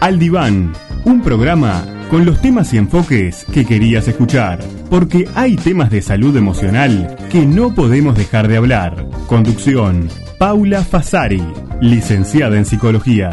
Al 0.00 0.18
Diván, 0.18 0.72
un 1.04 1.22
programa 1.22 1.84
con 2.10 2.24
los 2.24 2.40
temas 2.40 2.74
y 2.74 2.78
enfoques 2.78 3.44
que 3.44 3.64
querías 3.64 4.08
escuchar, 4.08 4.58
porque 4.90 5.28
hay 5.34 5.56
temas 5.56 5.90
de 5.90 6.02
salud 6.02 6.36
emocional 6.36 7.16
que 7.30 7.46
no 7.46 7.74
podemos 7.74 8.16
dejar 8.16 8.48
de 8.48 8.56
hablar. 8.56 9.06
Conducción, 9.28 10.08
Paula 10.38 10.84
Fasari, 10.84 11.42
licenciada 11.80 12.58
en 12.58 12.64
psicología. 12.66 13.30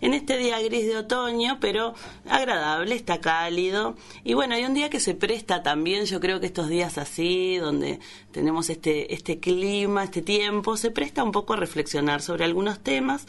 En 0.00 0.14
este 0.14 0.36
día 0.36 0.60
gris 0.60 0.86
de 0.86 0.96
otoño, 0.96 1.58
pero 1.60 1.94
agradable, 2.28 2.94
está 2.94 3.20
cálido. 3.20 3.96
Y 4.24 4.34
bueno, 4.34 4.54
hay 4.54 4.64
un 4.64 4.74
día 4.74 4.90
que 4.90 5.00
se 5.00 5.14
presta 5.14 5.62
también, 5.62 6.04
yo 6.06 6.20
creo 6.20 6.40
que 6.40 6.46
estos 6.46 6.68
días 6.68 6.98
así, 6.98 7.56
donde 7.56 8.00
tenemos 8.32 8.70
este, 8.70 9.14
este 9.14 9.40
clima, 9.40 10.04
este 10.04 10.22
tiempo, 10.22 10.76
se 10.76 10.90
presta 10.90 11.24
un 11.24 11.32
poco 11.32 11.54
a 11.54 11.56
reflexionar 11.56 12.22
sobre 12.22 12.44
algunos 12.44 12.80
temas. 12.80 13.26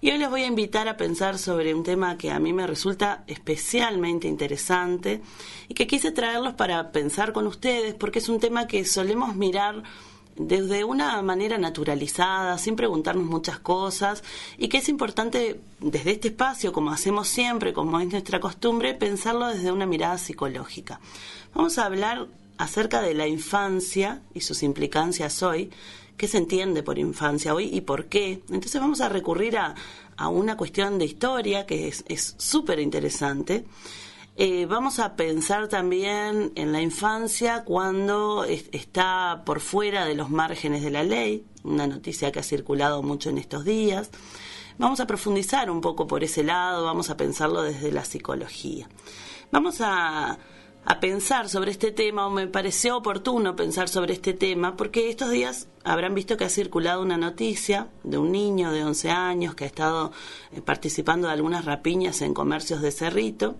Y 0.00 0.10
hoy 0.10 0.18
les 0.18 0.30
voy 0.30 0.42
a 0.42 0.46
invitar 0.46 0.88
a 0.88 0.96
pensar 0.96 1.38
sobre 1.38 1.74
un 1.74 1.82
tema 1.82 2.18
que 2.18 2.30
a 2.30 2.38
mí 2.38 2.52
me 2.52 2.66
resulta 2.66 3.24
especialmente 3.26 4.28
interesante 4.28 5.22
y 5.68 5.74
que 5.74 5.86
quise 5.86 6.12
traerlos 6.12 6.54
para 6.54 6.92
pensar 6.92 7.32
con 7.32 7.46
ustedes, 7.46 7.94
porque 7.94 8.18
es 8.18 8.28
un 8.28 8.40
tema 8.40 8.66
que 8.66 8.84
solemos 8.84 9.34
mirar 9.34 9.82
desde 10.36 10.84
una 10.84 11.20
manera 11.22 11.58
naturalizada, 11.58 12.58
sin 12.58 12.76
preguntarnos 12.76 13.26
muchas 13.26 13.58
cosas, 13.58 14.24
y 14.58 14.68
que 14.68 14.78
es 14.78 14.88
importante 14.88 15.60
desde 15.80 16.12
este 16.12 16.28
espacio, 16.28 16.72
como 16.72 16.90
hacemos 16.90 17.28
siempre, 17.28 17.72
como 17.72 18.00
es 18.00 18.10
nuestra 18.10 18.40
costumbre, 18.40 18.94
pensarlo 18.94 19.48
desde 19.48 19.72
una 19.72 19.86
mirada 19.86 20.18
psicológica. 20.18 21.00
Vamos 21.54 21.78
a 21.78 21.86
hablar 21.86 22.26
acerca 22.58 23.00
de 23.00 23.14
la 23.14 23.26
infancia 23.26 24.22
y 24.32 24.40
sus 24.40 24.62
implicancias 24.62 25.42
hoy, 25.42 25.70
qué 26.16 26.28
se 26.28 26.38
entiende 26.38 26.82
por 26.82 26.98
infancia 26.98 27.54
hoy 27.54 27.70
y 27.72 27.80
por 27.80 28.06
qué. 28.06 28.42
Entonces 28.50 28.80
vamos 28.80 29.00
a 29.00 29.08
recurrir 29.08 29.56
a, 29.56 29.74
a 30.16 30.28
una 30.28 30.56
cuestión 30.56 30.98
de 30.98 31.04
historia 31.04 31.66
que 31.66 31.88
es 31.88 32.34
súper 32.38 32.78
interesante. 32.78 33.64
Eh, 34.36 34.66
vamos 34.66 34.98
a 34.98 35.14
pensar 35.14 35.68
también 35.68 36.50
en 36.56 36.72
la 36.72 36.82
infancia 36.82 37.62
cuando 37.62 38.44
está 38.44 39.42
por 39.46 39.60
fuera 39.60 40.04
de 40.06 40.16
los 40.16 40.28
márgenes 40.28 40.82
de 40.82 40.90
la 40.90 41.04
ley, 41.04 41.46
una 41.62 41.86
noticia 41.86 42.32
que 42.32 42.40
ha 42.40 42.42
circulado 42.42 43.00
mucho 43.04 43.30
en 43.30 43.38
estos 43.38 43.64
días. 43.64 44.10
Vamos 44.76 44.98
a 44.98 45.06
profundizar 45.06 45.70
un 45.70 45.80
poco 45.80 46.08
por 46.08 46.24
ese 46.24 46.42
lado, 46.42 46.84
vamos 46.84 47.10
a 47.10 47.16
pensarlo 47.16 47.62
desde 47.62 47.92
la 47.92 48.04
psicología. 48.04 48.88
Vamos 49.52 49.80
a, 49.80 50.36
a 50.84 51.00
pensar 51.00 51.48
sobre 51.48 51.70
este 51.70 51.92
tema, 51.92 52.26
o 52.26 52.30
me 52.30 52.48
pareció 52.48 52.96
oportuno 52.96 53.54
pensar 53.54 53.88
sobre 53.88 54.14
este 54.14 54.34
tema, 54.34 54.76
porque 54.76 55.10
estos 55.10 55.30
días 55.30 55.68
habrán 55.84 56.16
visto 56.16 56.36
que 56.36 56.44
ha 56.44 56.48
circulado 56.48 57.02
una 57.02 57.16
noticia 57.16 57.86
de 58.02 58.18
un 58.18 58.32
niño 58.32 58.72
de 58.72 58.82
11 58.82 59.10
años 59.12 59.54
que 59.54 59.62
ha 59.62 59.68
estado 59.68 60.10
eh, 60.50 60.60
participando 60.60 61.28
de 61.28 61.34
algunas 61.34 61.64
rapiñas 61.64 62.20
en 62.20 62.34
comercios 62.34 62.82
de 62.82 62.90
Cerrito 62.90 63.54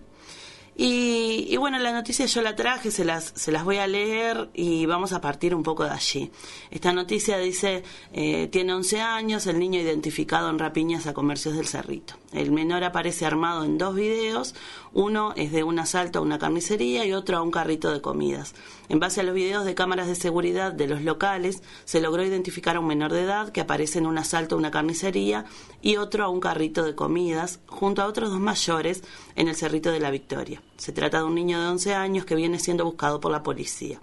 y, 0.77 1.47
y, 1.49 1.55
bueno, 1.57 1.79
la 1.79 1.93
noticia 1.93 2.25
yo 2.25 2.41
la 2.41 2.55
traje, 2.55 2.91
se 2.91 3.05
las, 3.05 3.31
se 3.35 3.51
las 3.51 3.63
voy 3.63 3.77
a 3.77 3.87
leer 3.87 4.49
y 4.53 4.85
vamos 4.85 5.13
a 5.13 5.21
partir 5.21 5.55
un 5.55 5.63
poco 5.63 5.85
de 5.85 5.91
allí. 5.91 6.31
Esta 6.69 6.91
noticia 6.91 7.37
dice, 7.37 7.83
eh, 8.11 8.47
tiene 8.51 8.73
11 8.73 8.99
años, 8.99 9.47
el 9.47 9.57
niño 9.57 9.79
identificado 9.79 10.49
en 10.49 10.59
rapiñas 10.59 11.07
a 11.07 11.13
comercios 11.13 11.55
del 11.55 11.67
Cerrito. 11.67 12.15
El 12.33 12.51
menor 12.51 12.83
aparece 12.83 13.25
armado 13.25 13.63
en 13.63 13.77
dos 13.77 13.95
videos, 13.95 14.53
uno 14.93 15.33
es 15.37 15.53
de 15.53 15.63
un 15.63 15.79
asalto 15.79 16.19
a 16.19 16.21
una 16.21 16.39
carnicería 16.39 17.05
y 17.05 17.13
otro 17.13 17.37
a 17.37 17.41
un 17.41 17.51
carrito 17.51 17.91
de 17.93 18.01
comidas. 18.01 18.53
En 18.89 18.99
base 18.99 19.21
a 19.21 19.23
los 19.23 19.33
videos 19.33 19.65
de 19.65 19.75
cámaras 19.75 20.07
de 20.07 20.15
seguridad 20.15 20.71
de 20.71 20.87
los 20.87 21.01
locales, 21.01 21.63
se 21.85 22.01
logró 22.01 22.23
identificar 22.23 22.75
a 22.75 22.79
un 22.79 22.87
menor 22.87 23.11
de 23.13 23.23
edad 23.23 23.51
que 23.51 23.61
aparece 23.61 23.99
en 23.99 24.05
un 24.05 24.17
asalto 24.17 24.55
a 24.55 24.57
una 24.57 24.71
carnicería 24.71 25.45
y 25.81 25.97
otro 25.97 26.23
a 26.23 26.29
un 26.29 26.39
carrito 26.39 26.83
de 26.83 26.95
comidas, 26.95 27.59
junto 27.67 28.01
a 28.01 28.05
otros 28.05 28.29
dos 28.29 28.39
mayores 28.39 29.03
en 29.35 29.47
el 29.47 29.55
Cerrito 29.55 29.91
de 29.91 29.99
la 29.99 30.11
Victoria. 30.11 30.61
Se 30.77 30.91
trata 30.91 31.19
de 31.19 31.23
un 31.23 31.35
niño 31.35 31.59
de 31.59 31.67
11 31.67 31.93
años 31.93 32.25
que 32.25 32.35
viene 32.35 32.59
siendo 32.59 32.85
buscado 32.85 33.19
por 33.19 33.31
la 33.31 33.43
policía. 33.43 33.99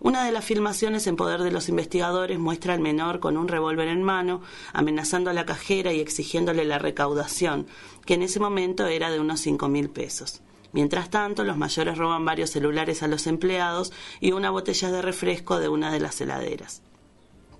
Una 0.00 0.24
de 0.24 0.30
las 0.30 0.44
filmaciones 0.44 1.08
en 1.08 1.16
poder 1.16 1.42
de 1.42 1.50
los 1.50 1.68
investigadores 1.68 2.38
muestra 2.38 2.74
al 2.74 2.80
menor 2.80 3.18
con 3.18 3.36
un 3.36 3.48
revólver 3.48 3.88
en 3.88 4.04
mano, 4.04 4.42
amenazando 4.72 5.30
a 5.30 5.32
la 5.32 5.44
cajera 5.44 5.92
y 5.92 6.00
exigiéndole 6.00 6.64
la 6.64 6.78
recaudación, 6.78 7.66
que 8.06 8.14
en 8.14 8.22
ese 8.22 8.38
momento 8.38 8.86
era 8.86 9.10
de 9.10 9.18
unos 9.18 9.40
cinco 9.40 9.68
mil 9.68 9.90
pesos. 9.90 10.40
Mientras 10.72 11.10
tanto, 11.10 11.44
los 11.44 11.56
mayores 11.56 11.96
roban 11.96 12.24
varios 12.24 12.50
celulares 12.50 13.02
a 13.02 13.08
los 13.08 13.26
empleados 13.26 13.92
y 14.20 14.32
una 14.32 14.50
botella 14.50 14.90
de 14.90 15.02
refresco 15.02 15.58
de 15.58 15.68
una 15.68 15.90
de 15.90 16.00
las 16.00 16.20
heladeras. 16.20 16.82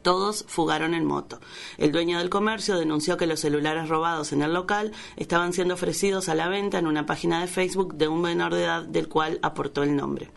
Todos 0.03 0.45
fugaron 0.47 0.95
en 0.95 1.05
moto. 1.05 1.41
El 1.77 1.91
dueño 1.91 2.19
del 2.19 2.31
comercio 2.31 2.79
denunció 2.79 3.17
que 3.17 3.27
los 3.27 3.41
celulares 3.41 3.89
robados 3.89 4.33
en 4.33 4.43
el 4.43 4.55
local 4.55 4.93
estaban 5.17 5.53
siendo 5.53 5.75
ofrecidos 5.75 6.29
a 6.29 6.35
la 6.35 6.49
venta 6.49 6.79
en 6.79 6.87
una 6.87 7.05
página 7.05 7.41
de 7.41 7.49
Facebook 7.49 7.95
de 7.95 8.09
un 8.09 8.23
menor 8.23 8.55
de 8.55 8.65
edad 8.65 8.83
del 8.85 9.09
cual 9.09 9.39
aportó 9.43 9.83
el 9.83 9.97
nombre. 9.97 10.31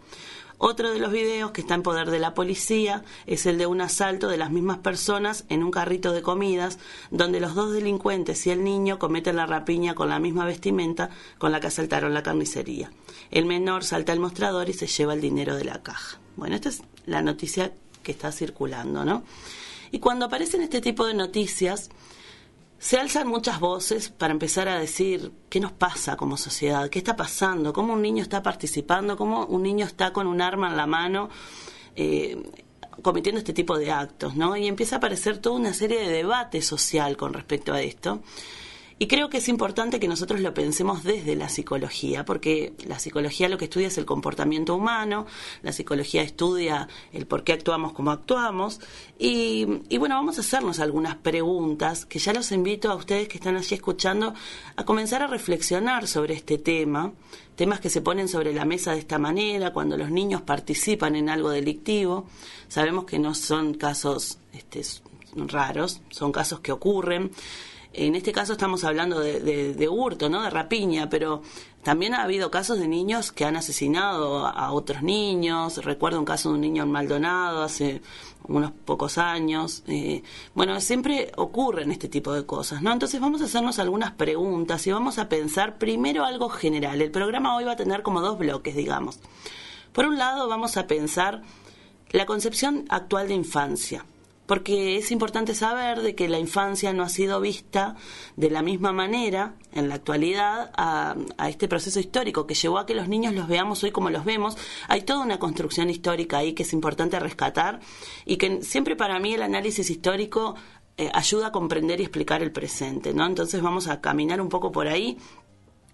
Otro 0.63 0.91
de 0.91 0.99
los 0.99 1.11
videos 1.11 1.49
que 1.49 1.61
está 1.61 1.73
en 1.73 1.81
poder 1.81 2.11
de 2.11 2.19
la 2.19 2.35
policía 2.35 3.03
es 3.25 3.47
el 3.47 3.57
de 3.57 3.65
un 3.65 3.81
asalto 3.81 4.27
de 4.27 4.37
las 4.37 4.51
mismas 4.51 4.77
personas 4.77 5.43
en 5.49 5.63
un 5.63 5.71
carrito 5.71 6.11
de 6.11 6.21
comidas, 6.21 6.77
donde 7.09 7.39
los 7.39 7.55
dos 7.55 7.73
delincuentes 7.73 8.45
y 8.45 8.51
el 8.51 8.63
niño 8.63 8.99
cometen 8.99 9.37
la 9.37 9.47
rapiña 9.47 9.95
con 9.95 10.09
la 10.09 10.19
misma 10.19 10.45
vestimenta 10.45 11.09
con 11.39 11.51
la 11.51 11.59
que 11.59 11.65
asaltaron 11.65 12.13
la 12.13 12.21
carnicería. 12.21 12.91
El 13.31 13.47
menor 13.47 13.83
salta 13.83 14.11
al 14.11 14.19
mostrador 14.19 14.69
y 14.69 14.73
se 14.73 14.85
lleva 14.85 15.15
el 15.15 15.21
dinero 15.21 15.55
de 15.55 15.65
la 15.65 15.81
caja. 15.81 16.19
Bueno, 16.35 16.53
esta 16.53 16.69
es 16.69 16.83
la 17.07 17.23
noticia 17.23 17.73
que 18.03 18.11
está 18.11 18.31
circulando, 18.31 19.03
¿no? 19.03 19.23
Y 19.89 19.97
cuando 19.97 20.25
aparecen 20.25 20.61
este 20.61 20.79
tipo 20.79 21.07
de 21.07 21.15
noticias, 21.15 21.89
se 22.81 22.97
alzan 22.97 23.27
muchas 23.27 23.59
voces 23.59 24.09
para 24.09 24.33
empezar 24.33 24.67
a 24.67 24.79
decir 24.79 25.31
qué 25.49 25.59
nos 25.59 25.71
pasa 25.71 26.17
como 26.17 26.35
sociedad, 26.35 26.89
qué 26.89 26.97
está 26.97 27.15
pasando, 27.15 27.73
cómo 27.73 27.93
un 27.93 28.01
niño 28.01 28.23
está 28.23 28.41
participando, 28.41 29.15
cómo 29.15 29.45
un 29.45 29.61
niño 29.61 29.85
está 29.85 30.11
con 30.11 30.25
un 30.25 30.41
arma 30.41 30.67
en 30.67 30.77
la 30.77 30.87
mano 30.87 31.29
eh, 31.95 32.41
cometiendo 33.03 33.37
este 33.37 33.53
tipo 33.53 33.77
de 33.77 33.91
actos, 33.91 34.35
¿no? 34.35 34.57
Y 34.57 34.67
empieza 34.67 34.95
a 34.95 34.97
aparecer 34.97 35.37
toda 35.37 35.57
una 35.57 35.75
serie 35.75 35.99
de 35.99 36.09
debate 36.09 36.63
social 36.63 37.17
con 37.17 37.33
respecto 37.33 37.71
a 37.71 37.83
esto. 37.83 38.23
Y 39.01 39.07
creo 39.07 39.31
que 39.31 39.39
es 39.39 39.49
importante 39.49 39.99
que 39.99 40.07
nosotros 40.07 40.41
lo 40.41 40.53
pensemos 40.53 41.03
desde 41.03 41.35
la 41.35 41.49
psicología, 41.49 42.23
porque 42.23 42.73
la 42.85 42.99
psicología 42.99 43.49
lo 43.49 43.57
que 43.57 43.65
estudia 43.65 43.87
es 43.87 43.97
el 43.97 44.05
comportamiento 44.05 44.75
humano, 44.75 45.25
la 45.63 45.71
psicología 45.71 46.21
estudia 46.21 46.87
el 47.11 47.25
por 47.25 47.43
qué 47.43 47.53
actuamos 47.53 47.93
como 47.93 48.11
actuamos, 48.11 48.79
y, 49.17 49.65
bueno, 49.97 50.13
vamos 50.13 50.37
a 50.37 50.41
hacernos 50.41 50.79
algunas 50.79 51.15
preguntas 51.15 52.05
que 52.05 52.19
ya 52.19 52.31
los 52.31 52.51
invito 52.51 52.91
a 52.91 52.95
ustedes 52.95 53.27
que 53.27 53.39
están 53.39 53.57
allí 53.57 53.73
escuchando 53.73 54.35
a 54.75 54.85
comenzar 54.85 55.23
a 55.23 55.27
reflexionar 55.27 56.05
sobre 56.05 56.35
este 56.35 56.59
tema, 56.59 57.11
temas 57.55 57.79
que 57.79 57.89
se 57.89 58.01
ponen 58.01 58.27
sobre 58.27 58.53
la 58.53 58.65
mesa 58.65 58.91
de 58.91 58.99
esta 58.99 59.17
manera, 59.17 59.73
cuando 59.73 59.97
los 59.97 60.11
niños 60.11 60.43
participan 60.43 61.15
en 61.15 61.27
algo 61.27 61.49
delictivo, 61.49 62.27
sabemos 62.67 63.05
que 63.05 63.17
no 63.17 63.33
son 63.33 63.73
casos 63.73 64.37
este, 64.53 64.83
raros, 65.35 66.01
son 66.11 66.31
casos 66.31 66.59
que 66.59 66.71
ocurren. 66.71 67.31
En 67.93 68.15
este 68.15 68.31
caso 68.31 68.53
estamos 68.53 68.85
hablando 68.85 69.19
de, 69.19 69.41
de, 69.41 69.73
de, 69.73 69.89
hurto, 69.89 70.29
¿no? 70.29 70.41
De 70.41 70.49
rapiña, 70.49 71.09
pero 71.09 71.41
también 71.83 72.13
ha 72.13 72.23
habido 72.23 72.49
casos 72.49 72.79
de 72.79 72.87
niños 72.87 73.33
que 73.33 73.43
han 73.43 73.57
asesinado 73.57 74.47
a 74.47 74.71
otros 74.71 75.03
niños. 75.03 75.83
Recuerdo 75.83 76.19
un 76.19 76.25
caso 76.25 76.49
de 76.49 76.55
un 76.55 76.61
niño 76.61 76.85
Maldonado 76.85 77.63
hace 77.63 78.01
unos 78.47 78.71
pocos 78.71 79.17
años. 79.17 79.83
Eh, 79.87 80.23
bueno, 80.55 80.79
siempre 80.79 81.33
ocurren 81.35 81.91
este 81.91 82.07
tipo 82.07 82.31
de 82.33 82.45
cosas, 82.45 82.81
¿no? 82.81 82.93
Entonces 82.93 83.19
vamos 83.19 83.41
a 83.41 83.45
hacernos 83.45 83.77
algunas 83.77 84.11
preguntas 84.11 84.87
y 84.87 84.91
vamos 84.91 85.17
a 85.17 85.27
pensar 85.27 85.77
primero 85.77 86.23
algo 86.23 86.47
general. 86.47 87.01
El 87.01 87.11
programa 87.11 87.57
hoy 87.57 87.65
va 87.65 87.73
a 87.73 87.77
tener 87.77 88.03
como 88.03 88.21
dos 88.21 88.37
bloques, 88.37 88.73
digamos. 88.73 89.19
Por 89.91 90.05
un 90.05 90.17
lado, 90.17 90.47
vamos 90.47 90.77
a 90.77 90.87
pensar 90.87 91.41
la 92.11 92.25
concepción 92.25 92.85
actual 92.89 93.27
de 93.27 93.33
infancia 93.33 94.05
porque 94.45 94.97
es 94.97 95.11
importante 95.11 95.55
saber 95.55 96.01
de 96.01 96.15
que 96.15 96.27
la 96.27 96.39
infancia 96.39 96.91
no 96.93 97.03
ha 97.03 97.09
sido 97.09 97.39
vista 97.39 97.95
de 98.35 98.49
la 98.49 98.61
misma 98.61 98.91
manera 98.91 99.55
en 99.71 99.87
la 99.87 99.95
actualidad 99.95 100.71
a, 100.75 101.15
este 101.47 101.67
proceso 101.67 101.99
histórico 101.99 102.47
que 102.47 102.53
llevó 102.53 102.79
a 102.79 102.85
que 102.85 102.95
los 102.95 103.07
niños 103.07 103.33
los 103.33 103.47
veamos 103.47 103.83
hoy 103.83 103.91
como 103.91 104.09
los 104.09 104.25
vemos. 104.25 104.57
Hay 104.87 105.03
toda 105.03 105.23
una 105.23 105.39
construcción 105.39 105.89
histórica 105.89 106.39
ahí 106.39 106.53
que 106.53 106.63
es 106.63 106.73
importante 106.73 107.19
rescatar 107.19 107.79
y 108.25 108.37
que 108.37 108.61
siempre 108.61 108.95
para 108.95 109.19
mí 109.19 109.33
el 109.33 109.43
análisis 109.43 109.89
histórico 109.89 110.55
eh, 110.97 111.09
ayuda 111.13 111.47
a 111.47 111.51
comprender 111.51 111.99
y 112.01 112.03
explicar 112.03 112.41
el 112.41 112.51
presente, 112.51 113.13
¿no? 113.13 113.25
Entonces 113.25 113.61
vamos 113.61 113.87
a 113.87 114.01
caminar 114.01 114.41
un 114.41 114.49
poco 114.49 114.71
por 114.71 114.87
ahí. 114.87 115.17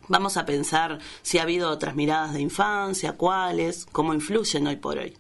Vamos 0.08 0.38
a 0.38 0.46
pensar 0.46 1.00
si 1.22 1.38
ha 1.38 1.44
habido 1.44 1.70
otras 1.70 1.96
miradas 1.96 2.34
de 2.34 2.42
infancia, 2.42 3.14
cuáles, 3.14 3.86
cómo 3.92 4.14
influyen 4.14 4.66
hoy 4.66 4.78
por 4.78 4.98
hoy. 4.98 5.18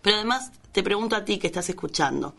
Pero 0.00 0.16
además 0.16 0.52
te 0.76 0.82
pregunto 0.82 1.16
a 1.16 1.24
ti 1.24 1.38
que 1.38 1.46
estás 1.46 1.70
escuchando, 1.70 2.34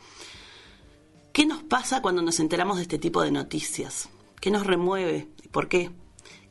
¿qué 1.33 1.47
nos 1.47 1.63
pasa 1.63 2.03
cuando 2.03 2.21
nos 2.21 2.39
enteramos 2.39 2.77
de 2.77 2.83
este 2.83 2.99
tipo 2.99 3.23
de 3.23 3.31
noticias? 3.31 4.09
¿Qué 4.39 4.51
nos 4.51 4.67
remueve? 4.67 5.27
¿Por 5.49 5.67
qué? 5.67 5.89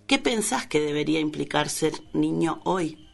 ¿Qué 0.08 0.18
pensás 0.18 0.66
que 0.66 0.80
debería 0.80 1.20
implicar 1.20 1.68
ser 1.68 1.92
niño 2.12 2.60
hoy? 2.64 3.08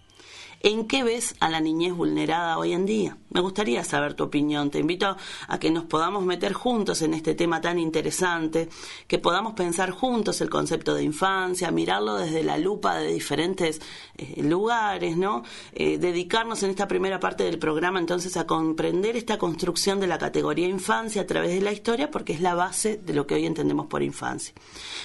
¿En 0.60 0.86
qué 0.86 1.04
ves 1.04 1.34
a 1.38 1.50
la 1.50 1.60
niñez 1.60 1.92
vulnerada 1.92 2.56
hoy 2.56 2.72
en 2.72 2.86
día? 2.86 3.18
Me 3.32 3.40
gustaría 3.40 3.82
saber 3.82 4.12
tu 4.12 4.24
opinión. 4.24 4.70
Te 4.70 4.78
invito 4.78 5.16
a 5.48 5.58
que 5.58 5.70
nos 5.70 5.84
podamos 5.84 6.22
meter 6.24 6.52
juntos 6.52 7.00
en 7.00 7.14
este 7.14 7.34
tema 7.34 7.62
tan 7.62 7.78
interesante, 7.78 8.68
que 9.06 9.18
podamos 9.18 9.54
pensar 9.54 9.90
juntos 9.90 10.42
el 10.42 10.50
concepto 10.50 10.94
de 10.94 11.02
infancia, 11.02 11.70
mirarlo 11.70 12.16
desde 12.16 12.42
la 12.42 12.58
lupa 12.58 12.96
de 12.96 13.10
diferentes 13.10 13.80
eh, 14.18 14.42
lugares, 14.42 15.16
¿no? 15.16 15.44
Eh, 15.72 15.96
dedicarnos 15.96 16.62
en 16.62 16.70
esta 16.70 16.86
primera 16.86 17.20
parte 17.20 17.44
del 17.44 17.58
programa 17.58 17.98
entonces 17.98 18.36
a 18.36 18.46
comprender 18.46 19.16
esta 19.16 19.38
construcción 19.38 19.98
de 19.98 20.08
la 20.08 20.18
categoría 20.18 20.68
infancia 20.68 21.22
a 21.22 21.26
través 21.26 21.54
de 21.54 21.62
la 21.62 21.72
historia, 21.72 22.10
porque 22.10 22.34
es 22.34 22.42
la 22.42 22.54
base 22.54 22.98
de 22.98 23.14
lo 23.14 23.26
que 23.26 23.36
hoy 23.36 23.46
entendemos 23.46 23.86
por 23.86 24.02
infancia. 24.02 24.54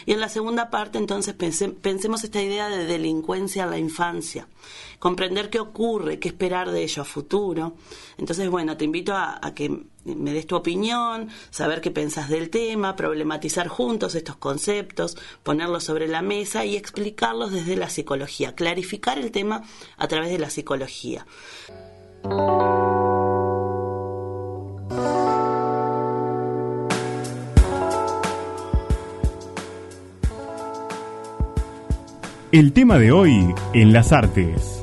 Y 0.06 0.12
en 0.12 0.20
la 0.20 0.28
segunda 0.28 0.70
parte 0.70 0.98
entonces 0.98 1.34
pensemos 1.34 2.26
esta 2.26 2.42
idea 2.42 2.68
de 2.68 2.86
delincuencia 2.86 3.64
en 3.64 3.70
la 3.70 3.78
infancia 3.78 4.48
comprender 5.00 5.50
qué 5.50 5.60
ocurre, 5.60 6.20
qué 6.20 6.30
esperar 6.30 6.72
de 6.72 6.84
ello 6.84 7.02
a 7.02 7.06
futuro. 7.06 7.74
Entonces, 8.18 8.50
bueno, 8.50 8.78
te 8.78 8.86
invito 8.86 9.14
a, 9.16 9.40
que 9.54 9.70
me 10.06 10.34
des 10.34 10.48
tu 10.48 10.56
opinión, 10.56 11.30
saber 11.50 11.82
qué 11.82 11.92
pensás 11.92 12.30
del 12.30 12.50
tema, 12.50 12.96
problematizar 12.96 13.68
juntos 13.68 14.16
estos 14.16 14.38
conceptos, 14.38 15.18
ponerlos 15.44 15.84
sobre 15.84 16.08
la 16.08 16.22
mesa 16.22 16.66
y 16.66 16.76
explicarlos 16.76 17.52
desde 17.52 17.76
la 17.76 17.90
psicología, 17.90 18.56
clarificar 18.56 19.20
el 19.20 19.32
tema 19.32 19.64
a 19.98 20.08
través 20.08 20.32
de 20.32 20.40
la 20.40 20.50
psicología. 20.50 21.26
El 32.52 32.74
tema 32.74 32.98
de 32.98 33.12
hoy 33.12 33.54
en 33.74 33.94
las 33.94 34.12
artes. 34.14 34.77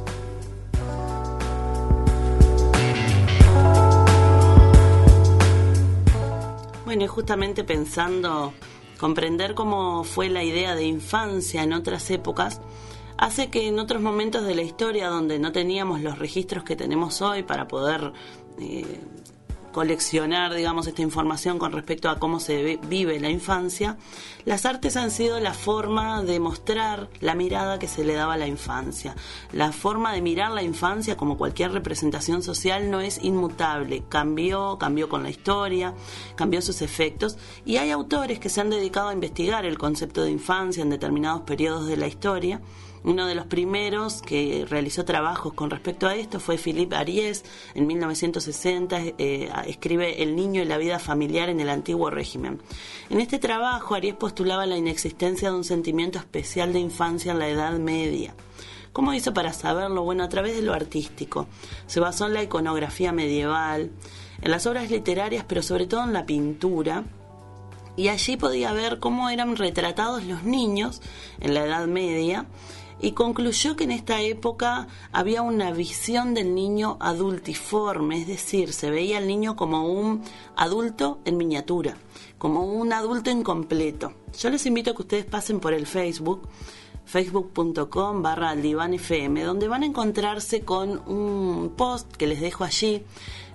Justamente 7.14 7.62
pensando, 7.62 8.52
comprender 8.98 9.54
cómo 9.54 10.02
fue 10.02 10.28
la 10.28 10.42
idea 10.42 10.74
de 10.74 10.82
infancia 10.82 11.62
en 11.62 11.72
otras 11.72 12.10
épocas, 12.10 12.60
hace 13.16 13.50
que 13.50 13.68
en 13.68 13.78
otros 13.78 14.02
momentos 14.02 14.44
de 14.44 14.56
la 14.56 14.62
historia 14.62 15.08
donde 15.08 15.38
no 15.38 15.52
teníamos 15.52 16.00
los 16.00 16.18
registros 16.18 16.64
que 16.64 16.74
tenemos 16.74 17.22
hoy 17.22 17.44
para 17.44 17.68
poder 17.68 18.12
eh, 18.58 19.00
coleccionar, 19.74 20.54
digamos, 20.54 20.86
esta 20.86 21.02
información 21.02 21.58
con 21.58 21.72
respecto 21.72 22.08
a 22.08 22.20
cómo 22.20 22.38
se 22.38 22.78
vive 22.88 23.18
la 23.18 23.28
infancia, 23.28 23.96
las 24.44 24.66
artes 24.66 24.96
han 24.96 25.10
sido 25.10 25.40
la 25.40 25.52
forma 25.52 26.22
de 26.22 26.38
mostrar 26.38 27.08
la 27.20 27.34
mirada 27.34 27.80
que 27.80 27.88
se 27.88 28.04
le 28.04 28.14
daba 28.14 28.34
a 28.34 28.36
la 28.36 28.46
infancia. 28.46 29.16
La 29.50 29.72
forma 29.72 30.12
de 30.12 30.22
mirar 30.22 30.52
la 30.52 30.62
infancia, 30.62 31.16
como 31.16 31.36
cualquier 31.36 31.72
representación 31.72 32.44
social, 32.44 32.88
no 32.88 33.00
es 33.00 33.18
inmutable. 33.24 34.04
Cambió, 34.08 34.78
cambió 34.78 35.08
con 35.08 35.24
la 35.24 35.30
historia, 35.30 35.92
cambió 36.36 36.62
sus 36.62 36.80
efectos, 36.80 37.36
y 37.64 37.78
hay 37.78 37.90
autores 37.90 38.38
que 38.38 38.50
se 38.50 38.60
han 38.60 38.70
dedicado 38.70 39.08
a 39.08 39.12
investigar 39.12 39.64
el 39.64 39.76
concepto 39.76 40.22
de 40.22 40.30
infancia 40.30 40.82
en 40.82 40.90
determinados 40.90 41.42
periodos 41.42 41.88
de 41.88 41.96
la 41.96 42.06
historia 42.06 42.60
uno 43.04 43.26
de 43.26 43.34
los 43.34 43.46
primeros 43.46 44.22
que 44.22 44.64
realizó 44.68 45.04
trabajos 45.04 45.52
con 45.52 45.70
respecto 45.70 46.06
a 46.06 46.16
esto 46.16 46.40
fue 46.40 46.56
Philippe 46.56 46.96
Ariès. 46.96 47.44
En 47.74 47.86
1960 47.86 48.98
eh, 49.18 49.50
escribe 49.66 50.22
El 50.22 50.34
niño 50.34 50.62
y 50.62 50.64
la 50.64 50.78
vida 50.78 50.98
familiar 50.98 51.50
en 51.50 51.60
el 51.60 51.68
antiguo 51.68 52.08
régimen. 52.08 52.60
En 53.10 53.20
este 53.20 53.38
trabajo, 53.38 53.94
Ariès 53.94 54.14
postulaba 54.14 54.64
la 54.64 54.78
inexistencia 54.78 55.50
de 55.50 55.56
un 55.56 55.64
sentimiento 55.64 56.18
especial 56.18 56.72
de 56.72 56.80
infancia 56.80 57.32
en 57.32 57.38
la 57.38 57.48
Edad 57.48 57.78
Media. 57.78 58.34
¿Cómo 58.94 59.12
hizo 59.12 59.34
para 59.34 59.52
saberlo? 59.52 60.02
Bueno, 60.02 60.24
a 60.24 60.28
través 60.30 60.56
de 60.56 60.62
lo 60.62 60.72
artístico. 60.72 61.46
Se 61.86 62.00
basó 62.00 62.26
en 62.26 62.34
la 62.34 62.42
iconografía 62.42 63.12
medieval, 63.12 63.90
en 64.40 64.50
las 64.50 64.66
obras 64.66 64.90
literarias, 64.90 65.44
pero 65.46 65.62
sobre 65.62 65.86
todo 65.86 66.04
en 66.04 66.12
la 66.12 66.24
pintura, 66.24 67.04
y 67.96 68.08
allí 68.08 68.36
podía 68.36 68.72
ver 68.72 68.98
cómo 68.98 69.30
eran 69.30 69.56
retratados 69.56 70.24
los 70.24 70.44
niños 70.44 71.02
en 71.40 71.54
la 71.54 71.64
Edad 71.64 71.86
Media 71.86 72.46
y 73.04 73.12
concluyó 73.12 73.76
que 73.76 73.84
en 73.84 73.90
esta 73.90 74.22
época 74.22 74.88
había 75.12 75.42
una 75.42 75.72
visión 75.72 76.32
del 76.32 76.54
niño 76.54 76.96
adultiforme, 77.00 78.22
es 78.22 78.26
decir, 78.26 78.72
se 78.72 78.88
veía 78.88 79.18
al 79.18 79.26
niño 79.26 79.56
como 79.56 79.86
un 79.86 80.22
adulto 80.56 81.18
en 81.26 81.36
miniatura, 81.36 81.98
como 82.38 82.64
un 82.64 82.94
adulto 82.94 83.30
incompleto. 83.30 84.14
Yo 84.38 84.48
les 84.48 84.64
invito 84.64 84.90
a 84.92 84.94
que 84.94 85.02
ustedes 85.02 85.26
pasen 85.26 85.60
por 85.60 85.74
el 85.74 85.86
Facebook 85.86 86.48
facebook.com 87.04 88.22
barra 88.22 88.54
FM, 88.54 89.42
donde 89.42 89.68
van 89.68 89.82
a 89.82 89.86
encontrarse 89.86 90.62
con 90.62 91.06
un 91.06 91.74
post 91.76 92.10
que 92.16 92.26
les 92.26 92.40
dejo 92.40 92.64
allí, 92.64 93.02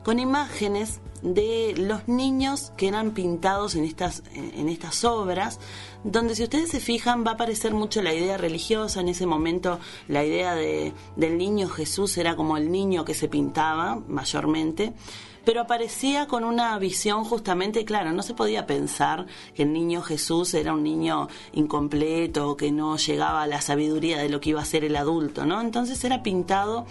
con 0.04 0.20
imágenes 0.20 1.00
de 1.22 1.74
los 1.78 2.08
niños 2.08 2.72
que 2.78 2.88
eran 2.88 3.12
pintados 3.12 3.76
en 3.76 3.84
estas, 3.84 4.24
en 4.34 4.70
estas 4.70 5.04
obras, 5.04 5.60
donde 6.04 6.36
si 6.36 6.44
ustedes 6.44 6.70
se 6.70 6.80
fijan 6.80 7.26
va 7.26 7.32
a 7.32 7.34
aparecer 7.34 7.74
mucho 7.74 8.02
la 8.02 8.14
idea 8.14 8.38
religiosa, 8.38 9.02
en 9.02 9.10
ese 9.10 9.26
momento 9.26 9.80
la 10.08 10.24
idea 10.24 10.56
de, 10.56 10.94
del 11.16 11.38
niño 11.38 11.68
Jesús 11.68 12.18
era 12.18 12.36
como 12.36 12.58
el 12.58 12.72
niño 12.72 13.06
que 13.06 13.14
se 13.14 13.28
pintaba 13.28 14.02
mayormente, 14.08 14.94
pero 15.46 15.62
aparecía 15.62 16.28
con 16.28 16.44
una 16.44 16.78
visión 16.78 17.24
justamente, 17.24 17.86
claro, 17.86 18.12
no 18.12 18.22
se 18.22 18.34
podía 18.34 18.66
pensar 18.66 19.26
que 19.56 19.64
el 19.64 19.74
niño 19.74 20.02
Jesús 20.02 20.54
era 20.54 20.74
un 20.74 20.84
niño 20.84 21.28
incompleto, 21.54 22.56
que 22.56 22.72
no 22.72 22.98
llegaba 22.98 23.44
a 23.44 23.48
la 23.48 23.62
sabiduría 23.62 24.20
de 24.20 24.30
lo 24.30 24.42
que 24.42 24.52
iba 24.52 24.62
a 24.62 24.66
ser 24.66 24.84
el 24.84 24.96
adulto, 24.96 25.46
¿no? 25.46 25.62
Entonces 25.62 26.04
era 26.04 26.24
pintado 26.24 26.86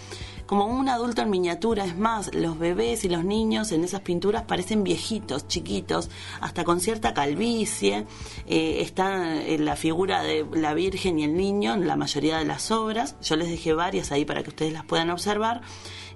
como 0.49 0.65
un 0.65 0.89
adulto 0.89 1.21
en 1.21 1.29
miniatura. 1.29 1.85
Es 1.85 1.97
más, 1.99 2.35
los 2.35 2.59
bebés 2.59 3.05
y 3.05 3.11
los 3.11 3.23
niños 3.23 3.71
en 3.71 3.85
esas 3.85 4.01
pinturas 4.01 4.45
parecen 4.45 4.83
viejitos, 4.83 5.47
chiquitos, 5.47 6.09
hasta 6.41 6.65
con 6.65 6.81
cierta 6.81 7.13
calvicie. 7.13 8.07
Eh, 8.47 8.79
está 8.81 9.45
en 9.45 9.67
la 9.67 9.77
figura 9.77 10.23
de 10.23 10.47
la 10.55 10.73
Virgen 10.73 11.19
y 11.19 11.25
el 11.25 11.37
niño 11.37 11.75
en 11.75 11.87
la 11.87 11.97
mayoría 11.97 12.39
de 12.39 12.47
las 12.47 12.71
obras. 12.71 13.15
Yo 13.21 13.37
les 13.37 13.51
dejé 13.51 13.75
varias 13.75 14.11
ahí 14.11 14.25
para 14.25 14.43
que 14.43 14.49
ustedes 14.49 14.73
las 14.73 14.87
puedan 14.87 15.11
observar. 15.11 15.61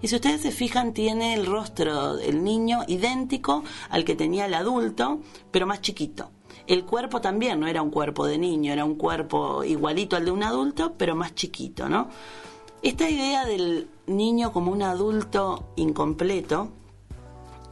Y 0.00 0.08
si 0.08 0.14
ustedes 0.14 0.40
se 0.40 0.50
fijan, 0.50 0.94
tiene 0.94 1.34
el 1.34 1.44
rostro 1.44 2.16
del 2.16 2.42
niño 2.42 2.84
idéntico 2.88 3.62
al 3.90 4.04
que 4.04 4.16
tenía 4.16 4.46
el 4.46 4.54
adulto, 4.54 5.20
pero 5.50 5.66
más 5.66 5.82
chiquito. 5.82 6.30
El 6.66 6.86
cuerpo 6.86 7.20
también 7.20 7.60
no 7.60 7.66
era 7.66 7.82
un 7.82 7.90
cuerpo 7.90 8.26
de 8.26 8.38
niño, 8.38 8.72
era 8.72 8.86
un 8.86 8.94
cuerpo 8.94 9.62
igualito 9.62 10.16
al 10.16 10.24
de 10.24 10.30
un 10.30 10.42
adulto, 10.42 10.94
pero 10.96 11.14
más 11.14 11.34
chiquito, 11.34 11.88
¿no? 11.90 12.08
Esta 12.82 13.08
idea 13.08 13.44
del 13.44 13.88
niño 14.08 14.52
como 14.52 14.72
un 14.72 14.82
adulto 14.82 15.72
incompleto 15.76 16.68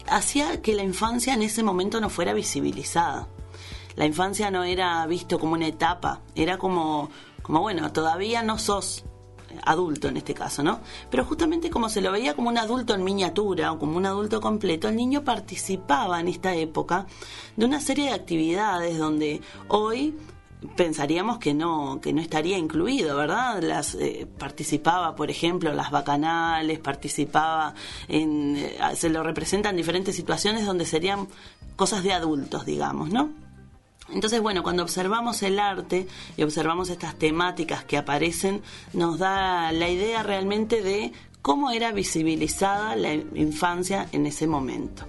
hacía 0.08 0.62
que 0.62 0.72
la 0.72 0.84
infancia 0.84 1.34
en 1.34 1.42
ese 1.42 1.64
momento 1.64 2.00
no 2.00 2.08
fuera 2.08 2.32
visibilizada. 2.32 3.26
La 3.96 4.06
infancia 4.06 4.52
no 4.52 4.62
era 4.62 5.04
visto 5.06 5.40
como 5.40 5.54
una 5.54 5.66
etapa, 5.66 6.20
era 6.36 6.58
como, 6.58 7.10
como 7.42 7.60
bueno, 7.60 7.92
todavía 7.92 8.44
no 8.44 8.56
sos 8.56 9.04
adulto 9.64 10.06
en 10.06 10.16
este 10.16 10.32
caso, 10.32 10.62
¿no? 10.62 10.78
Pero 11.10 11.24
justamente 11.24 11.70
como 11.70 11.88
se 11.88 12.02
lo 12.02 12.12
veía 12.12 12.34
como 12.34 12.48
un 12.48 12.58
adulto 12.58 12.94
en 12.94 13.02
miniatura 13.02 13.72
o 13.72 13.80
como 13.80 13.96
un 13.96 14.06
adulto 14.06 14.40
completo, 14.40 14.88
el 14.88 14.94
niño 14.94 15.24
participaba 15.24 16.20
en 16.20 16.28
esta 16.28 16.54
época 16.54 17.06
de 17.56 17.64
una 17.64 17.80
serie 17.80 18.06
de 18.06 18.14
actividades 18.14 18.96
donde 18.96 19.40
hoy 19.66 20.14
pensaríamos 20.76 21.38
que 21.38 21.54
no 21.54 22.00
que 22.02 22.12
no 22.12 22.20
estaría 22.20 22.58
incluido, 22.58 23.16
¿verdad? 23.16 23.62
Las 23.62 23.94
eh, 23.94 24.26
participaba, 24.38 25.16
por 25.16 25.30
ejemplo, 25.30 25.72
las 25.72 25.90
bacanales, 25.90 26.78
participaba 26.78 27.74
en 28.08 28.56
eh, 28.56 28.78
se 28.94 29.08
lo 29.08 29.22
representan 29.22 29.76
diferentes 29.76 30.14
situaciones 30.14 30.66
donde 30.66 30.84
serían 30.84 31.28
cosas 31.76 32.02
de 32.02 32.12
adultos, 32.12 32.66
digamos, 32.66 33.10
¿no? 33.10 33.30
Entonces, 34.12 34.40
bueno, 34.40 34.62
cuando 34.62 34.82
observamos 34.82 35.42
el 35.42 35.60
arte 35.60 36.08
y 36.36 36.42
observamos 36.42 36.90
estas 36.90 37.14
temáticas 37.14 37.84
que 37.84 37.96
aparecen, 37.96 38.60
nos 38.92 39.18
da 39.18 39.70
la 39.70 39.88
idea 39.88 40.24
realmente 40.24 40.82
de 40.82 41.12
cómo 41.42 41.70
era 41.70 41.92
visibilizada 41.92 42.96
la 42.96 43.14
infancia 43.14 44.08
en 44.12 44.26
ese 44.26 44.48
momento 44.48 45.06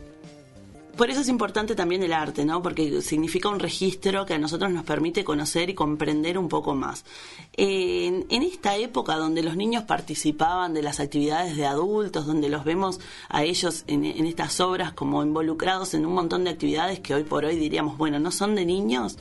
por 1.02 1.10
eso 1.10 1.22
es 1.22 1.30
importante 1.30 1.74
también 1.74 2.04
el 2.04 2.14
arte, 2.14 2.46
¿no? 2.46 2.62
Porque 2.62 3.02
significa 3.02 3.50
un 3.50 3.58
registro 3.58 4.24
que 4.28 4.36
a 4.36 4.38
nosotros 4.38 4.70
nos 4.70 4.84
permite 4.84 5.24
conocer 5.24 5.72
y 5.72 5.74
comprender 5.74 6.38
un 6.38 6.48
poco 6.48 6.76
más. 6.76 7.06
En, 7.54 8.28
esta 8.30 8.78
época 8.78 9.16
donde 9.16 9.42
los 9.42 9.56
niños 9.56 9.86
participaban 9.86 10.76
de 10.76 10.84
las 10.84 11.00
actividades 11.00 11.58
de 11.58 11.66
adultos, 11.66 12.28
donde 12.28 12.50
los 12.50 12.66
vemos 12.66 13.00
a 13.30 13.42
ellos 13.44 13.84
en, 13.88 14.06
estas 14.06 14.60
obras 14.60 14.94
como 14.94 15.24
involucrados 15.24 15.96
en 15.96 16.06
un 16.06 16.14
montón 16.14 16.44
de 16.44 16.52
actividades 16.52 17.00
que 17.00 17.16
hoy 17.16 17.24
por 17.24 17.46
hoy 17.46 17.56
diríamos, 17.56 17.98
bueno, 17.98 18.20
no 18.20 18.30
son 18.30 18.54
de 18.54 18.68
niños. 18.68 19.18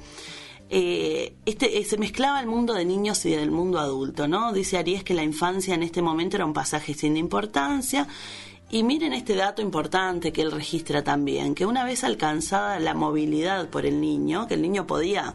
Eh, 0.69 1.33
este, 1.47 1.79
eh, 1.79 1.85
se 1.87 1.97
mezclaba 1.97 2.41
el 2.41 2.47
mundo 2.47 2.75
de 2.75 2.85
niños 2.85 3.25
y 3.25 3.33
el 3.33 3.51
mundo 3.51 3.79
adulto, 3.79 4.29
¿no? 4.29 4.53
Dice 4.53 4.77
Aries 4.77 5.03
que 5.03 5.15
la 5.15 5.23
infancia 5.23 5.75
en 5.75 5.83
este 5.83 6.03
momento 6.03 6.37
era 6.37 6.45
un 6.45 6.53
pasaje 6.53 6.93
sin 6.93 7.17
importancia 7.17 8.07
y 8.71 8.83
miren 8.85 9.13
este 9.13 9.35
dato 9.35 9.63
importante 9.63 10.33
que 10.33 10.43
él 10.43 10.53
registra 10.53 11.03
también, 11.03 11.55
que 11.55 11.67
una 11.67 11.85
vez 11.85 12.05
alcanzada 12.05 12.79
la 12.79 12.95
movilidad 12.95 13.69
por 13.69 13.85
el 13.85 14.01
niño, 14.01 14.47
que 14.47 14.55
el 14.55 14.63
niño 14.63 14.87
podía 14.87 15.35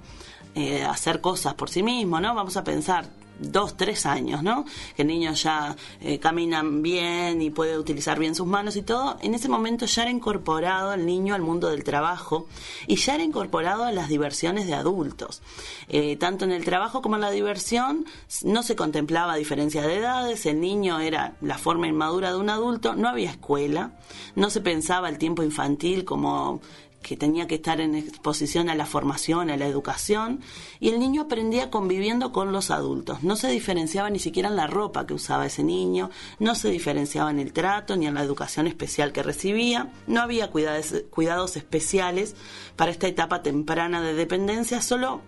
eh, 0.55 0.83
hacer 0.83 1.19
cosas 1.19 1.53
por 1.55 1.69
sí 1.69 1.83
mismo, 1.83 2.19
¿no? 2.21 2.33
Vamos 2.33 2.55
a 2.55 2.63
pensar, 2.63 3.05
dos, 3.39 3.77
tres 3.77 4.05
años, 4.05 4.43
¿no? 4.43 4.65
Que 4.95 5.01
el 5.01 5.07
niño 5.07 5.33
ya 5.33 5.75
eh, 6.01 6.19
camina 6.19 6.63
bien 6.63 7.41
y 7.41 7.49
puede 7.49 7.77
utilizar 7.77 8.19
bien 8.19 8.35
sus 8.35 8.47
manos 8.47 8.75
y 8.75 8.81
todo, 8.81 9.17
en 9.21 9.33
ese 9.33 9.49
momento 9.49 9.85
ya 9.85 10.03
era 10.03 10.11
incorporado 10.11 10.93
el 10.93 11.05
niño 11.05 11.35
al 11.35 11.41
mundo 11.41 11.69
del 11.69 11.83
trabajo 11.83 12.47
y 12.87 12.95
ya 12.95 13.15
era 13.15 13.23
incorporado 13.23 13.83
a 13.83 13.91
las 13.91 14.09
diversiones 14.09 14.67
de 14.67 14.73
adultos. 14.73 15.41
Eh, 15.87 16.15
tanto 16.17 16.45
en 16.45 16.51
el 16.51 16.65
trabajo 16.65 17.01
como 17.01 17.15
en 17.15 17.21
la 17.21 17.31
diversión 17.31 18.05
no 18.43 18.63
se 18.63 18.75
contemplaba 18.75 19.35
diferencia 19.35 19.81
de 19.81 19.97
edades, 19.97 20.45
el 20.45 20.59
niño 20.59 20.99
era 20.99 21.35
la 21.41 21.57
forma 21.57 21.87
inmadura 21.87 22.31
de 22.31 22.37
un 22.37 22.49
adulto, 22.49 22.95
no 22.95 23.09
había 23.09 23.31
escuela, 23.31 23.91
no 24.35 24.49
se 24.49 24.61
pensaba 24.61 25.09
el 25.09 25.17
tiempo 25.17 25.43
infantil 25.43 26.05
como 26.05 26.61
que 27.05 27.15
tenía 27.15 27.45
que 27.45 27.55
estar 27.55 27.79
en 27.81 27.93
exposición 27.93 28.67
a 28.67 28.73
la 28.73 28.87
formación, 28.87 29.51
a 29.51 29.57
la 29.57 29.67
educación, 29.67 30.41
y 30.79 30.89
el 30.89 30.99
niño 30.99 31.21
aprendía 31.21 31.69
conviviendo 31.69 32.31
con 32.31 32.51
los 32.51 32.71
adultos. 32.71 33.21
No 33.21 33.35
se 33.35 33.47
diferenciaba 33.47 34.09
ni 34.09 34.17
siquiera 34.17 34.49
en 34.49 34.55
la 34.55 34.65
ropa 34.65 35.05
que 35.05 35.13
usaba 35.13 35.45
ese 35.45 35.63
niño, 35.63 36.09
no 36.39 36.55
se 36.55 36.71
diferenciaba 36.71 37.29
en 37.29 37.37
el 37.37 37.53
trato 37.53 37.95
ni 37.95 38.07
en 38.07 38.15
la 38.15 38.23
educación 38.23 38.65
especial 38.65 39.11
que 39.11 39.21
recibía, 39.21 39.93
no 40.07 40.19
había 40.19 40.49
cuidados, 40.49 41.55
especiales 41.55 42.35
para 42.75 42.89
esta 42.89 43.07
etapa 43.07 43.43
temprana 43.43 44.01
de 44.01 44.15
dependencia, 44.15 44.81
solo 44.81 45.21